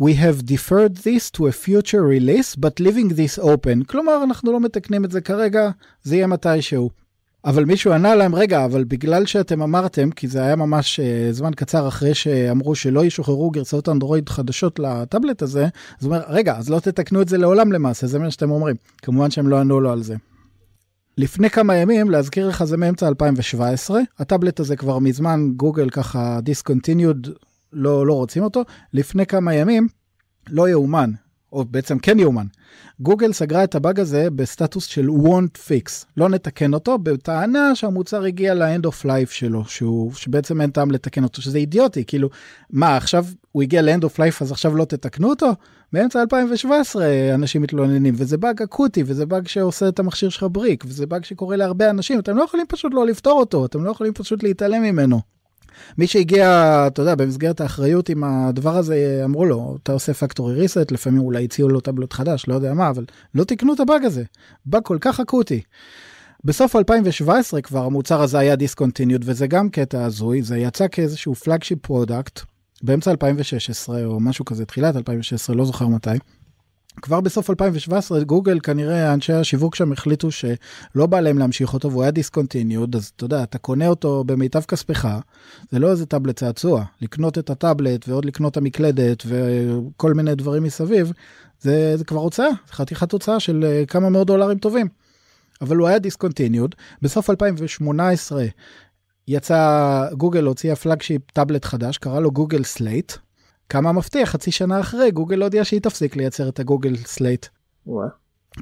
We 0.01 0.13
have 0.13 0.45
deferred 0.45 0.97
this 0.97 1.31
to 1.37 1.39
a 1.39 1.51
future 1.51 2.03
release 2.03 2.55
but 2.55 2.83
leaving 2.83 3.09
this 3.09 3.43
open. 3.43 3.85
כלומר 3.87 4.23
אנחנו 4.23 4.51
לא 4.51 4.59
מתקנים 4.59 5.05
את 5.05 5.11
זה 5.11 5.21
כרגע, 5.21 5.69
זה 6.03 6.15
יהיה 6.15 6.27
מתישהו. 6.27 6.89
אבל 7.45 7.65
מישהו 7.65 7.93
ענה 7.93 8.15
להם 8.15 8.35
רגע 8.35 8.65
אבל 8.65 8.83
בגלל 8.83 9.25
שאתם 9.25 9.61
אמרתם 9.61 10.11
כי 10.11 10.27
זה 10.27 10.43
היה 10.43 10.55
ממש 10.55 10.99
uh, 10.99 11.33
זמן 11.33 11.51
קצר 11.53 11.87
אחרי 11.87 12.13
שאמרו 12.13 12.75
שלא 12.75 13.05
ישוחררו 13.05 13.51
גרסאות 13.51 13.89
אנדרואיד 13.89 14.29
חדשות 14.29 14.79
לטאבלט 14.79 15.41
הזה 15.41 15.63
אז 15.99 16.05
הוא 16.05 16.15
אומר 16.15 16.25
רגע 16.27 16.57
אז 16.57 16.69
לא 16.69 16.79
תתקנו 16.79 17.21
את 17.21 17.29
זה 17.29 17.37
לעולם 17.37 17.71
למעשה 17.71 18.07
זה 18.07 18.19
מה 18.19 18.31
שאתם 18.31 18.51
אומרים. 18.51 18.75
כמובן 19.01 19.31
שהם 19.31 19.47
לא 19.47 19.59
ענו 19.59 19.79
לו 19.79 19.91
על 19.91 20.03
זה. 20.03 20.15
לפני 21.17 21.49
כמה 21.49 21.75
ימים 21.75 22.11
להזכיר 22.11 22.47
לך 22.47 22.63
זה 22.63 22.77
מאמצע 22.77 23.07
2017 23.07 24.01
הטאבלט 24.19 24.59
הזה 24.59 24.75
כבר 24.75 24.99
מזמן 24.99 25.51
גוגל 25.55 25.89
ככה 25.89 26.39
discontinued 26.41 27.29
לא 27.73 28.07
לא 28.07 28.13
רוצים 28.13 28.43
אותו. 28.43 28.63
לפני 28.93 29.25
כמה 29.25 29.53
ימים 29.53 29.87
לא 30.49 30.69
יאומן 30.69 31.11
או 31.51 31.65
בעצם 31.65 31.99
כן 31.99 32.19
יאומן. 32.19 32.45
גוגל 32.99 33.33
סגרה 33.33 33.63
את 33.63 33.75
הבאג 33.75 33.99
הזה 33.99 34.29
בסטטוס 34.35 34.85
של 34.85 35.07
won't 35.09 35.57
fix, 35.67 36.05
לא 36.17 36.29
נתקן 36.29 36.73
אותו, 36.73 36.97
בטענה 36.97 37.75
שהמוצר 37.75 38.23
הגיע 38.23 38.53
ל-end 38.53 38.85
of 38.85 39.05
life 39.05 39.31
שלו, 39.31 39.65
שהוא, 39.65 40.13
שבעצם 40.13 40.61
אין 40.61 40.71
טעם 40.71 40.91
לתקן 40.91 41.23
אותו, 41.23 41.41
שזה 41.41 41.57
אידיוטי, 41.57 42.03
כאילו, 42.07 42.29
מה 42.69 42.97
עכשיו 42.97 43.25
הוא 43.51 43.63
הגיע 43.63 43.81
ל-end 43.81 44.01
of 44.01 44.17
life 44.17 44.37
אז 44.41 44.51
עכשיו 44.51 44.75
לא 44.75 44.85
תתקנו 44.85 45.29
אותו? 45.29 45.51
באמצע 45.93 46.21
2017 46.21 47.05
אנשים 47.33 47.61
מתלוננים, 47.61 48.13
וזה 48.17 48.37
באג 48.37 48.61
אקוטי, 48.61 49.03
וזה 49.05 49.25
באג 49.25 49.47
שעושה 49.47 49.87
את 49.87 49.99
המכשיר 49.99 50.29
שלך 50.29 50.45
brick, 50.51 50.83
וזה 50.87 51.05
באג 51.05 51.23
שקורה 51.23 51.55
להרבה 51.55 51.89
אנשים, 51.89 52.19
אתם 52.19 52.37
לא 52.37 52.43
יכולים 52.43 52.65
פשוט 52.69 52.93
לא 52.93 53.05
לפתור 53.05 53.39
אותו, 53.39 53.65
אתם 53.65 53.83
לא 53.83 53.91
יכולים 53.91 54.13
פשוט 54.13 54.43
להתעלם 54.43 54.81
ממנו. 54.81 55.21
מי 55.97 56.07
שהגיע, 56.07 56.83
אתה 56.87 57.01
יודע, 57.01 57.15
במסגרת 57.15 57.61
האחריות 57.61 58.09
עם 58.09 58.23
הדבר 58.23 58.77
הזה, 58.77 59.21
אמרו 59.25 59.45
לו, 59.45 59.77
אתה 59.83 59.91
עושה 59.91 60.13
factory 60.13 60.53
reset, 60.53 60.91
לפעמים 60.91 61.21
אולי 61.21 61.43
הציעו 61.43 61.69
לו 61.69 61.79
טאבלט 61.79 62.13
חדש, 62.13 62.45
לא 62.47 62.53
יודע 62.53 62.73
מה, 62.73 62.89
אבל 62.89 63.05
לא 63.35 63.43
תקנו 63.43 63.73
את 63.73 63.79
הבאג 63.79 64.05
הזה. 64.05 64.23
באג 64.65 64.83
כל 64.83 64.97
כך 65.01 65.19
אקוטי. 65.19 65.61
בסוף 66.43 66.75
2017 66.75 67.61
כבר 67.61 67.85
המוצר 67.85 68.21
הזה 68.21 68.39
היה 68.39 68.55
discontinued, 68.55 69.21
וזה 69.25 69.47
גם 69.47 69.69
קטע 69.69 70.05
הזוי, 70.05 70.41
זה 70.41 70.57
יצא 70.57 70.87
כאיזשהו 70.91 71.35
flagship 71.35 71.79
product, 71.81 72.39
באמצע 72.83 73.11
2016 73.11 74.05
או 74.05 74.19
משהו 74.19 74.45
כזה, 74.45 74.65
תחילת 74.65 74.95
2016, 74.95 75.55
לא 75.55 75.65
זוכר 75.65 75.87
מתי. 75.87 76.09
כבר 77.01 77.21
בסוף 77.21 77.49
2017 77.49 78.23
גוגל 78.23 78.59
כנראה 78.59 79.13
אנשי 79.13 79.33
השיווק 79.33 79.75
שם 79.75 79.91
החליטו 79.91 80.31
שלא 80.31 81.05
בא 81.09 81.19
להם 81.19 81.37
להמשיך 81.37 81.73
אותו 81.73 81.91
והוא 81.91 82.01
היה 82.01 82.11
discontinued 82.11 82.95
אז 82.95 83.11
אתה 83.15 83.25
יודע 83.25 83.43
אתה 83.43 83.57
קונה 83.57 83.87
אותו 83.87 84.23
במיטב 84.23 84.61
כספך 84.61 85.07
זה 85.71 85.79
לא 85.79 85.91
איזה 85.91 86.05
טאבלט 86.05 86.35
צעצוע 86.35 86.83
לקנות 87.01 87.37
את 87.37 87.49
הטאבלט 87.49 88.09
ועוד 88.09 88.25
לקנות 88.25 88.51
את 88.51 88.57
המקלדת 88.57 89.23
וכל 89.25 90.13
מיני 90.13 90.35
דברים 90.35 90.63
מסביב 90.63 91.11
זה, 91.61 91.97
זה 91.97 92.03
כבר 92.03 92.19
הוצאה 92.19 92.49
חתיכת 92.71 93.11
הוצאה 93.11 93.39
של 93.39 93.63
אה, 93.67 93.85
כמה 93.85 94.09
מאות 94.09 94.27
דולרים 94.27 94.57
טובים. 94.57 94.87
אבל 95.61 95.77
הוא 95.77 95.87
היה 95.87 95.99
discontinued 95.99 96.75
בסוף 97.01 97.29
2018 97.29 98.45
יצא 99.27 100.05
גוגל 100.17 100.43
הוציאה 100.43 100.75
flagship 100.75 101.31
טאבלט 101.31 101.65
חדש 101.65 101.97
קרא 101.97 102.19
לו 102.19 102.31
גוגל 102.31 102.63
סלייט. 102.63 103.11
כמה 103.71 103.91
מפתיע 103.91 104.25
חצי 104.25 104.51
שנה 104.51 104.79
אחרי 104.79 105.11
גוגל 105.11 105.43
הודיעה 105.43 105.65
שהיא 105.65 105.81
תפסיק 105.81 106.15
לייצר 106.15 106.49
את 106.49 106.59
הגוגל 106.59 106.95
סלייט. 106.95 107.45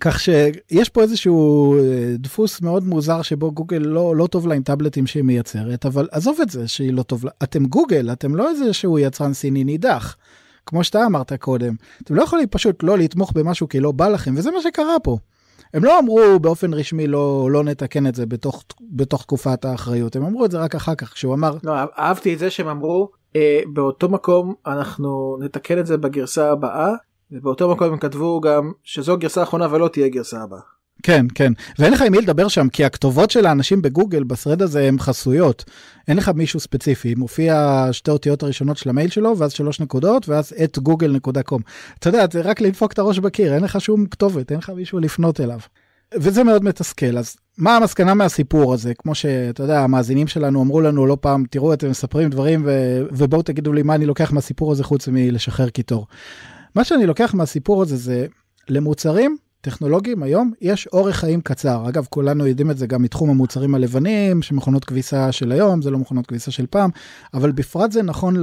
כך 0.02 0.20
שיש 0.20 0.90
פה 0.90 1.02
איזשהו 1.02 1.76
דפוס 2.16 2.62
מאוד 2.62 2.84
מוזר 2.84 3.22
שבו 3.22 3.52
גוגל 3.52 3.78
לא, 3.78 4.16
לא 4.16 4.28
טוב 4.28 4.48
לה 4.48 4.56
עם 4.56 4.64
טאבלטים 4.64 5.08
שהיא 5.08 5.24
מייצרת 5.24 5.86
אבל 5.86 6.08
עזוב 6.12 6.42
את 6.42 6.50
זה 6.50 6.68
שהיא 6.68 6.94
לא 6.94 7.04
טוב 7.04 7.26
לה 7.26 7.32
אתם 7.44 7.66
גוגל 7.66 8.12
אתם 8.12 8.36
לא 8.36 8.50
איזה 8.50 8.74
שהוא 8.74 9.00
יצרן 9.00 9.34
סיני 9.34 9.64
נידח. 9.64 10.16
כמו 10.66 10.84
שאתה 10.84 11.06
אמרת 11.06 11.34
קודם, 11.34 11.76
אתם 12.04 12.16
לא 12.16 12.24
יכולים 12.24 12.48
פשוט 12.48 12.84
לא 12.84 12.98
לתמוך 12.98 13.32
במשהו 13.36 13.70
כי 13.70 13.80
לא 13.80 13.92
בא 13.92 14.08
לכם, 14.08 14.34
וזה 14.38 14.52
מה 14.52 14.62
שקרה 14.62 15.00
פה. 15.04 15.18
הם 15.74 15.84
לא 15.84 16.00
אמרו 16.00 16.40
באופן 16.42 16.74
רשמי 16.74 17.08
לא, 17.08 17.50
לא 17.52 17.64
נתקן 17.64 18.08
את 18.08 18.16
זה 18.16 18.26
בתוך, 18.26 18.64
בתוך 18.92 19.24
תקופת 19.24 19.66
האחריות, 19.66 20.16
הם 20.16 20.26
אמרו 20.26 20.46
את 20.46 20.52
זה 20.52 20.58
רק 20.60 20.76
אחר 20.76 20.96
כך, 20.96 21.14
כשהוא 21.14 21.34
אמר... 21.34 21.58
לא, 21.64 21.74
אהבתי 21.98 22.34
את 22.34 22.40
זה 22.40 22.50
שהם 22.50 22.68
אמרו, 22.68 23.10
אה, 23.14 23.19
באותו 23.74 24.10
מקום 24.10 24.54
אנחנו 24.68 25.38
נתקן 25.42 25.80
את 25.80 25.86
זה 25.86 25.98
בגרסה 25.98 26.52
הבאה, 26.52 26.94
ובאותו 27.32 27.72
מקום 27.72 27.92
הם 27.92 27.98
כתבו 27.98 28.42
גם 28.42 28.72
שזו 28.84 29.18
גרסה 29.18 29.44
אחרונה 29.44 29.68
ולא 29.72 29.88
תהיה 29.88 30.08
גרסה 30.08 30.42
הבאה. 30.42 30.60
כן, 31.04 31.26
כן, 31.36 31.54
ואין 31.80 31.94
לך 31.94 32.02
עם 32.02 32.12
מי 32.12 32.18
לדבר 32.18 32.48
שם, 32.48 32.70
כי 32.70 32.86
הכתובות 32.86 33.32
של 33.32 33.46
האנשים 33.46 33.82
בגוגל 33.82 34.24
בסרד 34.24 34.62
הזה 34.62 34.88
הן 34.88 35.00
חסויות. 35.00 35.66
אין 36.08 36.18
לך 36.18 36.30
מישהו 36.36 36.60
ספציפי, 36.60 37.16
מופיע 37.16 37.86
שתי 37.92 38.12
אותיות 38.12 38.44
הראשונות 38.44 38.78
של 38.78 38.90
המייל 38.90 39.10
שלו, 39.10 39.38
ואז 39.38 39.52
שלוש 39.52 39.80
נקודות, 39.80 40.30
ואז 40.30 40.54
את 40.64 40.78
google.com. 40.78 41.62
אתה 42.00 42.10
יודע, 42.10 42.26
זה 42.32 42.42
רק 42.42 42.62
לדפוק 42.62 42.94
את 42.94 43.00
הראש 43.00 43.20
בקיר, 43.20 43.54
אין 43.54 43.64
לך 43.64 43.82
שום 43.82 44.06
כתובת, 44.06 44.52
אין 44.52 44.60
לך 44.60 44.70
מישהו 44.70 45.00
לפנות 45.00 45.42
אליו. 45.42 45.60
וזה 46.14 46.44
מאוד 46.44 46.64
מתסכל, 46.64 47.18
אז 47.18 47.36
מה 47.58 47.78
המסקנה 47.78 48.14
מהסיפור 48.14 48.74
הזה? 48.74 48.94
כמו 48.94 49.16
שאתה 49.16 49.64
יודע, 49.64 49.80
המאזינים 49.80 50.28
שלנו 50.28 50.62
אמרו 50.62 50.82
לנו 50.82 51.06
לא 51.06 51.18
פעם, 51.22 51.44
תראו, 51.50 51.74
אתם 51.74 51.90
מספרים 51.90 52.30
דברים, 52.30 52.62
ו... 52.66 53.02
ובואו 53.12 53.42
תגידו 53.42 53.74
לי 53.74 53.84
מה 53.84 53.96
אני 53.96 54.06
לוקח 54.06 54.32
מהסיפור 54.32 54.72
הזה 54.72 54.84
חוץ 54.84 55.08
מלשחרר 55.08 55.70
קיטור. 55.70 56.08
מה 56.76 56.84
שאני 56.84 57.06
לוקח 57.06 57.34
מהסיפור 57.34 57.82
הזה 57.82 57.98
זה 57.98 58.26
למוצרים 58.70 59.38
טכנולוגיים 59.62 60.24
היום 60.24 60.52
יש 60.62 60.88
אורך 60.88 61.16
חיים 61.16 61.42
קצר. 61.42 61.90
אגב, 61.90 62.08
כולנו 62.10 62.48
יודעים 62.48 62.72
את 62.72 62.78
זה 62.78 62.88
גם 62.88 63.02
מתחום 63.02 63.30
המוצרים 63.30 63.76
הלבנים, 63.76 64.42
שמכונות 64.42 64.86
כביסה 64.86 65.32
של 65.32 65.52
היום, 65.52 65.82
זה 65.82 65.92
לא 65.92 65.98
מכונות 65.98 66.28
כביסה 66.28 66.52
של 66.52 66.66
פעם, 66.70 66.90
אבל 67.34 67.52
בפרט 67.52 67.92
זה 67.92 68.04
נכון 68.04 68.36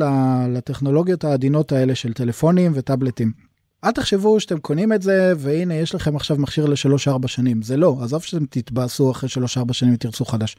לטכנולוגיות 0.49 1.25
העדינות 1.25 1.73
האלה 1.73 1.95
של 1.95 2.13
טלפונים 2.13 2.73
וטאבלטים. 2.75 3.46
אל 3.85 3.91
תחשבו 3.91 4.41
שאתם 4.41 4.59
קונים 4.59 4.93
את 4.93 5.03
זה 5.03 5.33
והנה 5.37 5.75
יש 5.75 5.95
לכם 5.95 6.17
עכשיו 6.17 6.37
מכשיר 6.37 6.67
לשלוש-ארבע 6.67 7.29
שנים, 7.29 7.63
זה 7.63 7.77
לא, 7.77 7.99
עזוב 8.03 8.23
שאתם 8.23 8.47
תתבאסו 8.47 9.11
אחרי 9.11 9.29
שלוש-ארבע 9.29 9.75
שנים 9.75 9.95
ותרצו 9.95 10.25
חדש. 10.25 10.57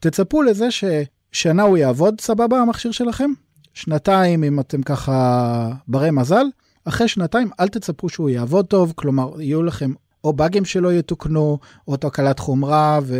תצפו 0.00 0.42
לזה 0.42 0.68
ששנה 0.70 1.62
הוא 1.62 1.76
יעבוד 1.76 2.20
סבבה 2.20 2.60
המכשיר 2.60 2.92
שלכם, 2.92 3.30
שנתיים 3.74 4.44
אם 4.44 4.60
אתם 4.60 4.82
ככה 4.82 5.70
ברי 5.88 6.10
מזל, 6.10 6.44
אחרי 6.84 7.08
שנתיים 7.08 7.50
אל 7.60 7.68
תצפו 7.68 8.08
שהוא 8.08 8.30
יעבוד 8.30 8.66
טוב, 8.66 8.92
כלומר 8.96 9.40
יהיו 9.40 9.62
לכם 9.62 9.92
או 10.24 10.32
באגים 10.32 10.64
שלא 10.64 10.92
יתוקנו, 10.92 11.58
או 11.88 11.96
תקלת 11.96 12.38
חומרה, 12.38 13.00
ו... 13.02 13.18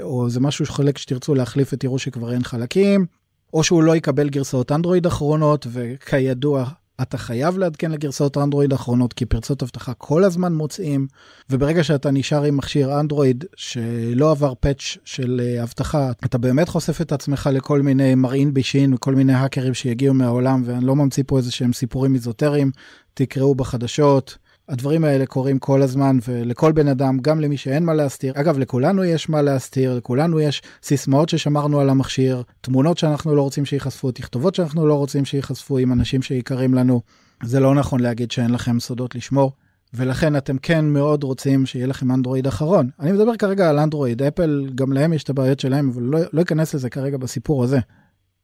או 0.00 0.30
זה 0.30 0.40
משהו 0.40 0.66
שחלק 0.66 0.98
שתרצו 0.98 1.34
להחליף 1.34 1.70
ותראו 1.72 1.98
שכבר 1.98 2.32
אין 2.32 2.42
חלקים, 2.42 3.06
או 3.54 3.64
שהוא 3.64 3.82
לא 3.82 3.96
יקבל 3.96 4.28
גרסאות 4.28 4.72
אנדרואיד 4.72 5.06
אחרונות, 5.06 5.66
וכידוע 5.70 6.64
אתה 7.02 7.18
חייב 7.18 7.58
לעדכן 7.58 7.90
לגרסאות 7.90 8.36
אנדרואיד 8.36 8.72
האחרונות 8.72 9.12
כי 9.12 9.26
פרצות 9.26 9.62
אבטחה 9.62 9.94
כל 9.94 10.24
הזמן 10.24 10.52
מוצאים 10.52 11.06
וברגע 11.50 11.84
שאתה 11.84 12.10
נשאר 12.10 12.42
עם 12.42 12.56
מכשיר 12.56 13.00
אנדרואיד 13.00 13.44
שלא 13.56 14.30
עבר 14.30 14.52
פאץ' 14.60 14.96
של 15.04 15.40
אה, 15.44 15.62
אבטחה 15.62 16.10
אתה 16.24 16.38
באמת 16.38 16.68
חושף 16.68 17.00
את 17.00 17.12
עצמך 17.12 17.50
לכל 17.52 17.82
מיני 17.82 18.14
מרעין 18.14 18.54
בישין 18.54 18.94
וכל 18.94 19.14
מיני 19.14 19.32
האקרים 19.32 19.74
שיגיעו 19.74 20.14
מהעולם 20.14 20.62
ואני 20.64 20.84
לא 20.84 20.96
ממציא 20.96 21.24
פה 21.26 21.38
איזה 21.38 21.52
שהם 21.52 21.72
סיפורים 21.72 22.14
איזוטריים 22.14 22.70
תקראו 23.14 23.54
בחדשות. 23.54 24.38
הדברים 24.70 25.04
האלה 25.04 25.26
קורים 25.26 25.58
כל 25.58 25.82
הזמן 25.82 26.18
ולכל 26.28 26.72
בן 26.72 26.88
אדם 26.88 27.18
גם 27.18 27.40
למי 27.40 27.56
שאין 27.56 27.84
מה 27.84 27.94
להסתיר 27.94 28.32
אגב 28.36 28.58
לכולנו 28.58 29.04
יש 29.04 29.28
מה 29.28 29.42
להסתיר 29.42 29.94
לכולנו 29.94 30.40
יש 30.40 30.62
סיסמאות 30.82 31.28
ששמרנו 31.28 31.80
על 31.80 31.90
המכשיר 31.90 32.42
תמונות 32.60 32.98
שאנחנו 32.98 33.34
לא 33.34 33.42
רוצים 33.42 33.64
שייחשפו 33.64 34.10
תכתובות 34.10 34.54
שאנחנו 34.54 34.86
לא 34.86 34.94
רוצים 34.94 35.24
שייחשפו 35.24 35.78
עם 35.78 35.92
אנשים 35.92 36.22
שיקרים 36.22 36.74
לנו 36.74 37.00
זה 37.42 37.60
לא 37.60 37.74
נכון 37.74 38.00
להגיד 38.00 38.30
שאין 38.30 38.50
לכם 38.50 38.80
סודות 38.80 39.14
לשמור. 39.14 39.52
ולכן 39.94 40.36
אתם 40.36 40.58
כן 40.58 40.84
מאוד 40.84 41.24
רוצים 41.24 41.66
שיהיה 41.66 41.86
לכם 41.86 42.12
אנדרואיד 42.12 42.46
אחרון. 42.46 42.90
אני 43.00 43.12
מדבר 43.12 43.36
כרגע 43.36 43.70
על 43.70 43.78
אנדרואיד, 43.78 44.22
אפל 44.22 44.68
גם 44.74 44.92
להם 44.92 45.12
יש 45.12 45.22
את 45.22 45.30
הבעיות 45.30 45.60
שלהם, 45.60 45.90
אבל 45.90 46.02
לא, 46.02 46.18
לא 46.32 46.42
אכנס 46.42 46.74
לזה 46.74 46.90
כרגע 46.90 47.16
בסיפור 47.16 47.64
הזה. 47.64 47.78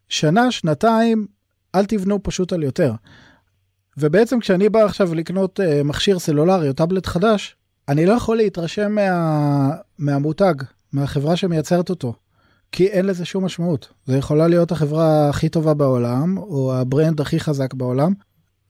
שנה, 0.08 0.50
שנתיים, 0.50 1.26
אל 1.74 1.84
תבנו 1.84 2.22
פשוט 2.22 2.52
על 2.52 2.62
יותר. 2.62 2.92
ובעצם 3.98 4.40
כשאני 4.40 4.68
בא 4.68 4.84
עכשיו 4.84 5.14
לקנות 5.14 5.60
uh, 5.60 5.84
מכשיר 5.84 6.18
סלולרי 6.18 6.68
או 6.68 6.72
טאבלט 6.72 7.06
חדש, 7.06 7.56
אני 7.88 8.06
לא 8.06 8.12
יכול 8.12 8.36
להתרשם 8.36 8.92
מה... 8.92 9.70
מהמותג, 9.98 10.54
מהחברה 10.92 11.36
שמייצרת 11.36 11.90
אותו, 11.90 12.14
כי 12.72 12.86
אין 12.86 13.06
לזה 13.06 13.24
שום 13.24 13.44
משמעות. 13.44 13.88
זה 14.06 14.16
יכולה 14.16 14.48
להיות 14.48 14.72
החברה 14.72 15.28
הכי 15.28 15.48
טובה 15.48 15.74
בעולם, 15.74 16.38
או 16.38 16.74
ה 16.74 16.82
brand 16.82 17.20
הכי 17.20 17.40
חזק 17.40 17.74
בעולם, 17.74 18.12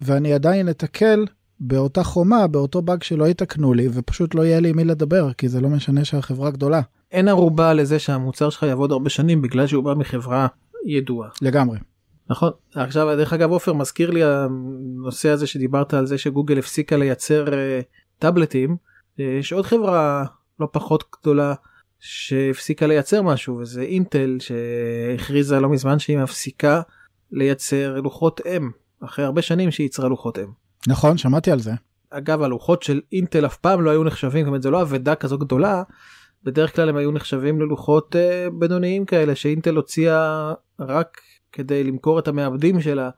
ואני 0.00 0.32
עדיין 0.32 0.68
אתקל 0.68 1.26
באותה 1.60 2.02
חומה, 2.02 2.46
באותו 2.46 2.82
באג 2.82 3.02
שלא 3.02 3.28
יתקנו 3.28 3.74
לי, 3.74 3.88
ופשוט 3.92 4.34
לא 4.34 4.42
יהיה 4.42 4.60
לי 4.60 4.68
עם 4.68 4.76
מי 4.76 4.84
לדבר, 4.84 5.32
כי 5.32 5.48
זה 5.48 5.60
לא 5.60 5.68
משנה 5.68 6.04
שהחברה 6.04 6.50
גדולה. 6.50 6.80
אין 7.12 7.28
ערובה 7.28 7.74
לזה 7.74 7.98
שהמוצר 7.98 8.50
שלך 8.50 8.62
יעבוד 8.62 8.92
הרבה 8.92 9.10
שנים 9.10 9.42
בגלל 9.42 9.66
שהוא 9.66 9.84
בא 9.84 9.94
מחברה 9.94 10.46
ידועה. 10.86 11.28
לגמרי. 11.42 11.78
נכון 12.30 12.50
עכשיו 12.74 13.16
דרך 13.16 13.32
אגב 13.32 13.50
עופר 13.50 13.72
מזכיר 13.72 14.10
לי 14.10 14.20
הנושא 14.24 15.28
הזה 15.28 15.46
שדיברת 15.46 15.94
על 15.94 16.06
זה 16.06 16.18
שגוגל 16.18 16.58
הפסיקה 16.58 16.96
לייצר 16.96 17.46
uh, 17.46 17.50
טאבלטים 18.18 18.76
uh, 19.18 19.22
יש 19.22 19.52
עוד 19.52 19.66
חברה 19.66 20.24
לא 20.60 20.68
פחות 20.72 21.04
גדולה 21.20 21.54
שהפסיקה 22.00 22.86
לייצר 22.86 23.22
משהו 23.22 23.58
וזה 23.58 23.82
אינטל 23.82 24.38
שהכריזה 24.40 25.60
לא 25.60 25.68
מזמן 25.68 25.98
שהיא 25.98 26.18
מפסיקה 26.18 26.80
לייצר 27.30 28.00
לוחות 28.00 28.40
אם 28.46 28.70
אחרי 29.04 29.24
הרבה 29.24 29.42
שנים 29.42 29.70
שהיא 29.70 29.86
יצרה 29.86 30.08
לוחות 30.08 30.38
אם. 30.38 30.46
נכון 30.88 31.18
שמעתי 31.18 31.50
על 31.50 31.60
זה. 31.60 31.72
אגב 32.10 32.42
הלוחות 32.42 32.82
של 32.82 33.00
אינטל 33.12 33.46
אף 33.46 33.56
פעם 33.56 33.82
לא 33.82 33.90
היו 33.90 34.04
נחשבים 34.04 34.40
זאת 34.44 34.48
אומרת 34.48 34.62
זה 34.62 34.70
לא 34.70 34.82
אבדה 34.82 35.14
כזו 35.14 35.38
גדולה 35.38 35.82
בדרך 36.44 36.76
כלל 36.76 36.88
הם 36.88 36.96
היו 36.96 37.10
נחשבים 37.10 37.60
ללוחות 37.60 38.14
uh, 38.14 38.50
בינוניים 38.50 39.04
כאלה 39.04 39.34
שאינטל 39.34 39.76
הוציאה 39.76 40.52
רק 40.80 41.20
כדי 41.52 41.84
למכור 41.84 42.18
את 42.18 42.28
המעבדים 42.28 42.80
שלה 42.80 43.10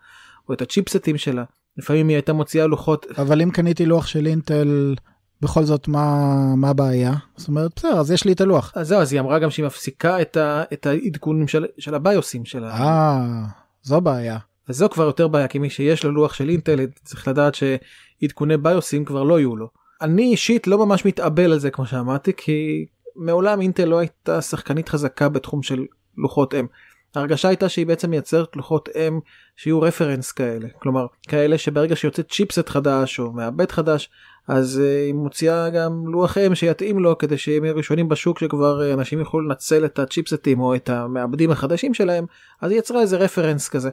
או 0.48 0.54
את 0.54 0.62
הצ'יפסטים 0.62 1.18
שלה. 1.18 1.44
לפעמים 1.76 2.08
היא 2.08 2.16
הייתה 2.16 2.32
מוציאה 2.32 2.66
לוחות. 2.66 3.06
אבל 3.18 3.42
אם 3.42 3.50
קניתי 3.50 3.86
לוח 3.86 4.06
של 4.06 4.26
אינטל 4.26 4.94
בכל 5.40 5.64
זאת 5.64 5.88
מה 5.88 6.34
מה 6.56 6.68
הבעיה 6.68 7.12
זאת 7.36 7.48
אומרת 7.48 7.70
בסדר 7.76 8.00
אז 8.00 8.10
יש 8.10 8.24
לי 8.24 8.32
את 8.32 8.40
הלוח. 8.40 8.72
אז 8.74 8.88
זהו 8.88 9.00
אז 9.00 9.12
היא 9.12 9.20
אמרה 9.20 9.38
גם 9.38 9.50
שהיא 9.50 9.66
מפסיקה 9.66 10.20
את, 10.20 10.36
ה, 10.36 10.62
את 10.72 10.86
העדכונים 10.86 11.48
של, 11.48 11.66
של 11.78 11.94
הביוסים 11.94 12.44
שלה. 12.44 12.70
אה 12.70 13.44
זו 13.82 14.00
בעיה. 14.00 14.38
וזו 14.68 14.88
כבר 14.88 15.04
יותר 15.04 15.28
בעיה 15.28 15.48
כי 15.48 15.58
מי 15.58 15.70
שיש 15.70 16.04
לו 16.04 16.12
לוח 16.12 16.34
של 16.34 16.48
אינטל 16.48 16.86
צריך 17.04 17.28
לדעת 17.28 17.54
שעדכוני 17.54 18.56
ביוסים 18.56 19.04
כבר 19.04 19.22
לא 19.22 19.38
יהיו 19.38 19.56
לו. 19.56 19.68
אני 20.00 20.22
אישית 20.22 20.66
לא 20.66 20.86
ממש 20.86 21.04
מתאבל 21.04 21.52
על 21.52 21.58
זה 21.58 21.70
כמו 21.70 21.86
שאמרתי 21.86 22.32
כי 22.36 22.86
מעולם 23.16 23.60
אינטל 23.60 23.84
לא 23.84 23.98
הייתה 23.98 24.42
שחקנית 24.42 24.88
חזקה 24.88 25.28
בתחום 25.28 25.62
של 25.62 25.84
לוחות 26.16 26.54
אם. 26.54 26.66
ההרגשה 27.14 27.48
הייתה 27.48 27.68
שהיא 27.68 27.86
בעצם 27.86 28.10
מייצרת 28.10 28.56
לוחות 28.56 28.88
אם 28.96 29.20
שיהיו 29.56 29.80
רפרנס 29.80 30.32
כאלה 30.32 30.68
כלומר 30.78 31.06
כאלה 31.28 31.58
שברגע 31.58 31.96
שיוצא 31.96 32.22
צ'יפסט 32.22 32.68
חדש 32.68 33.20
או 33.20 33.32
מעבד 33.32 33.72
חדש 33.72 34.10
אז 34.48 34.80
uh, 34.84 35.06
היא 35.06 35.14
מוציאה 35.14 35.70
גם 35.70 36.08
לוח 36.08 36.38
אם 36.38 36.54
שיתאים 36.54 36.98
לו 36.98 37.18
כדי 37.18 37.38
שהם 37.38 37.64
יהיו 37.64 37.76
ראשונים 37.76 38.08
בשוק 38.08 38.38
שכבר 38.38 38.80
uh, 38.80 38.94
אנשים 38.94 39.18
יוכלו 39.18 39.40
לנצל 39.40 39.84
את 39.84 39.98
הצ'יפסטים 39.98 40.60
או 40.60 40.74
את 40.74 40.88
המעבדים 40.88 41.50
החדשים 41.50 41.94
שלהם 41.94 42.26
אז 42.60 42.70
היא 42.70 42.78
יצרה 42.78 43.00
איזה 43.00 43.16
reference 43.16 43.68
כזה. 43.68 43.90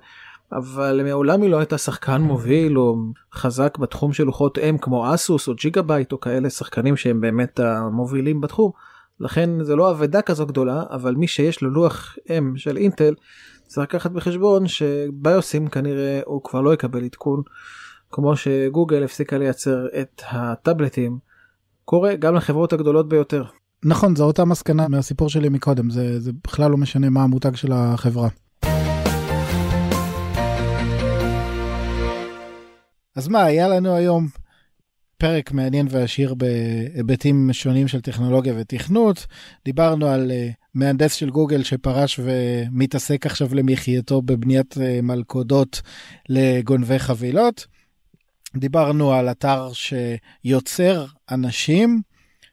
אבל 0.51 1.01
מעולם 1.03 1.41
היא 1.41 1.49
לא 1.49 1.57
הייתה 1.57 1.78
שחקן 1.78 2.22
מוביל 2.22 2.80
או 2.80 2.95
חזק 3.34 3.78
בתחום 3.78 4.13
של 4.13 4.24
לוחות 4.24 4.57
אם 4.57 4.78
כמו 4.78 5.13
אסוס 5.13 5.47
או 5.47 5.53
ג'יגה 5.55 5.82
בייט 5.82 6.11
או 6.11 6.20
כאלה 6.20 6.49
שחקנים 6.49 6.97
שהם 6.97 7.22
באמת 7.22 7.59
המובילים 7.59 8.41
בתחום. 8.41 8.72
לכן 9.20 9.63
זה 9.63 9.76
לא 9.76 9.91
אבדה 9.91 10.22
כזו 10.22 10.45
גדולה 10.45 10.84
אבל 10.89 11.16
מי 11.16 11.28
שיש 11.28 11.61
לו 11.61 11.70
לוח 11.70 12.18
אם 12.30 12.53
של 12.57 12.78
אינטל 12.78 13.13
צריך 13.68 13.88
לקחת 13.88 14.11
בחשבון 14.11 14.68
שביוסים 14.68 15.68
כנראה 15.68 16.22
הוא 16.26 16.43
כבר 16.43 16.61
לא 16.61 16.74
יקבל 16.74 17.03
עדכון 17.03 17.41
כמו 18.11 18.36
שגוגל 18.36 19.03
הפסיקה 19.03 19.38
לייצר 19.38 19.86
את 20.01 20.22
הטאבלטים 20.30 21.18
קורה 21.86 22.16
גם 22.16 22.36
לחברות 22.36 22.74
הגדולות 22.74 23.09
ביותר. 23.09 23.43
נכון 23.86 24.16
זו 24.16 24.24
אותה 24.24 24.45
מסקנה 24.45 24.88
מהסיפור 24.88 25.30
שלי 25.30 25.49
מקודם 25.49 25.89
זה, 25.89 26.20
זה 26.20 26.32
בכלל 26.43 26.72
לא 26.72 26.78
משנה 26.78 27.09
מה 27.09 27.24
המותג 27.24 27.55
של 27.55 27.72
החברה. 27.72 28.30
אז 33.16 33.28
מה 33.28 33.43
היה 33.43 33.68
לנו 33.68 33.95
היום 33.95 34.28
פרק 35.18 35.51
מעניין 35.51 35.88
ועשיר 35.89 36.34
בהיבטים 36.34 37.49
שונים 37.53 37.88
של 37.88 38.01
טכנולוגיה 38.01 38.53
ותכנות. 38.57 39.26
דיברנו 39.66 40.07
על 40.07 40.32
uh, 40.32 40.53
מהנדס 40.74 41.13
של 41.13 41.30
גוגל 41.30 41.63
שפרש 41.63 42.20
ומתעסק 42.24 43.26
עכשיו 43.26 43.55
למחייתו 43.55 44.22
בבניית 44.22 44.74
uh, 44.74 45.01
מלכודות 45.01 45.82
לגונבי 46.30 46.99
חבילות. 46.99 47.68
דיברנו 48.55 49.13
על 49.13 49.32
אתר 49.32 49.72
שיוצר 49.74 51.05
אנשים 51.32 52.01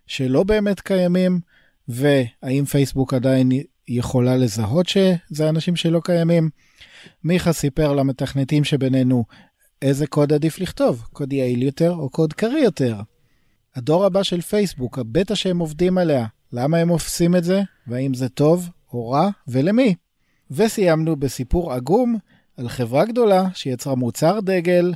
שלא 0.07 0.43
באמת 0.43 0.81
קיימים, 0.81 1.41
והאם 1.89 2.65
פייסבוק 2.65 3.15
עדיין 3.15 3.51
יכולה 3.89 4.37
לזהות 4.37 4.89
שזה 4.89 5.49
אנשים 5.49 5.77
שלא 5.77 6.01
קיימים. 6.05 6.51
מיכה 7.25 7.53
סיפר 7.53 7.93
למתכנתים 7.93 8.65
שבינינו 8.65 9.25
איזה 9.83 10.07
קוד 10.07 10.33
עדיף 10.33 10.59
לכתוב, 10.59 11.05
קוד 11.13 11.33
יעיל 11.33 11.63
יותר 11.63 11.91
או 11.91 12.11
קוד 12.11 12.33
קריא 12.33 12.65
יותר. 12.65 13.01
הדור 13.77 14.05
הבא 14.05 14.23
של 14.23 14.41
פייסבוק, 14.41 14.99
הבטא 14.99 15.35
שהם 15.35 15.59
עובדים 15.59 15.99
עליה, 15.99 16.27
למה 16.53 16.79
הם 16.79 16.89
עושים 16.89 17.37
את 17.37 17.45
זה, 17.45 17.63
והאם 17.87 18.15
זה 18.15 18.29
טוב 18.29 18.69
או 18.93 19.11
רע 19.11 19.29
ולמי. 19.49 19.95
וסיימנו 20.51 21.17
בסיפור 21.17 21.73
עגום 21.73 22.19
על 22.57 22.69
חברה 22.69 23.05
גדולה 23.05 23.45
שיצרה 23.55 23.95
מוצר 23.95 24.41
דגל, 24.41 24.93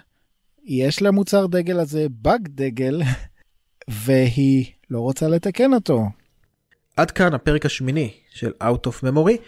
יש 0.64 1.02
למוצר 1.02 1.46
דגל 1.46 1.80
הזה 1.80 2.06
באג 2.10 2.48
דגל, 2.48 3.02
והיא 4.04 4.66
לא 4.90 5.00
רוצה 5.00 5.28
לתקן 5.28 5.74
אותו. 5.74 6.04
עד 6.96 7.10
כאן 7.10 7.34
הפרק 7.34 7.66
השמיני 7.66 8.10
של 8.30 8.52
Out 8.62 8.86
of 8.86 9.04
Memory. 9.04 9.38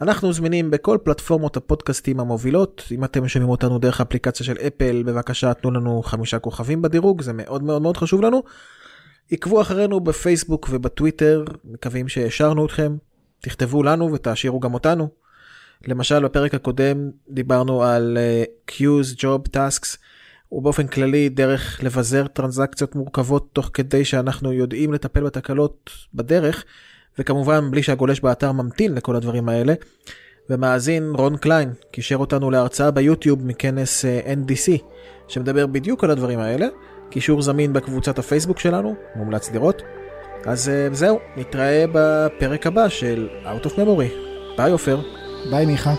אנחנו 0.00 0.32
זמינים 0.32 0.70
בכל 0.70 0.98
פלטפורמות 1.04 1.56
הפודקאסטים 1.56 2.20
המובילות. 2.20 2.84
אם 2.90 3.04
אתם 3.04 3.28
שומעים 3.28 3.50
אותנו 3.50 3.78
דרך 3.78 4.00
אפליקציה 4.00 4.46
של 4.46 4.56
אפל, 4.66 5.02
בבקשה 5.02 5.54
תנו 5.54 5.70
לנו 5.70 6.02
חמישה 6.02 6.38
כוכבים 6.38 6.82
בדירוג, 6.82 7.22
זה 7.22 7.32
מאוד 7.32 7.62
מאוד 7.62 7.82
מאוד 7.82 7.96
חשוב 7.96 8.22
לנו. 8.22 8.42
עקבו 9.30 9.60
אחרינו 9.60 10.00
בפייסבוק 10.00 10.68
ובטוויטר, 10.70 11.44
מקווים 11.64 12.08
שהשארנו 12.08 12.66
אתכם. 12.66 12.96
תכתבו 13.40 13.82
לנו 13.82 14.12
ותעשירו 14.12 14.60
גם 14.60 14.74
אותנו. 14.74 15.08
למשל 15.86 16.24
בפרק 16.24 16.54
הקודם 16.54 17.10
דיברנו 17.30 17.82
על 17.82 18.18
uh, 18.18 18.70
queues, 18.70 19.16
job, 19.16 19.56
tasks, 19.56 19.96
ובאופן 20.52 20.86
כללי 20.86 21.28
דרך 21.28 21.80
לבזר 21.82 22.26
טרנזקציות 22.26 22.94
מורכבות 22.94 23.48
תוך 23.52 23.70
כדי 23.74 24.04
שאנחנו 24.04 24.52
יודעים 24.52 24.92
לטפל 24.92 25.24
בתקלות 25.24 25.90
בדרך, 26.14 26.64
וכמובן 27.18 27.70
בלי 27.70 27.82
שהגולש 27.82 28.20
באתר 28.20 28.52
ממתין 28.52 28.94
לכל 28.94 29.16
הדברים 29.16 29.48
האלה. 29.48 29.74
ומאזין 30.50 31.12
רון 31.14 31.36
קליין 31.36 31.72
קישר 31.90 32.16
אותנו 32.16 32.50
להרצאה 32.50 32.90
ביוטיוב 32.90 33.46
מכנס 33.46 34.04
uh, 34.04 34.26
NDC 34.26 34.82
שמדבר 35.28 35.66
בדיוק 35.66 36.04
על 36.04 36.10
הדברים 36.10 36.38
האלה. 36.38 36.66
קישור 37.10 37.42
זמין 37.42 37.72
בקבוצת 37.72 38.18
הפייסבוק 38.18 38.58
שלנו, 38.58 38.94
מומלץ 39.16 39.50
לראות. 39.52 39.82
אז 40.44 40.68
uh, 40.68 40.94
זהו, 40.94 41.18
נתראה 41.36 41.84
בפרק 41.92 42.66
הבא 42.66 42.88
של 42.88 43.28
Out 43.44 43.66
of 43.66 43.70
Memory. 43.70 44.12
ביי 44.56 44.72
עופר. 44.72 45.00
ביי 45.50 45.66
מיכה. 45.66 45.94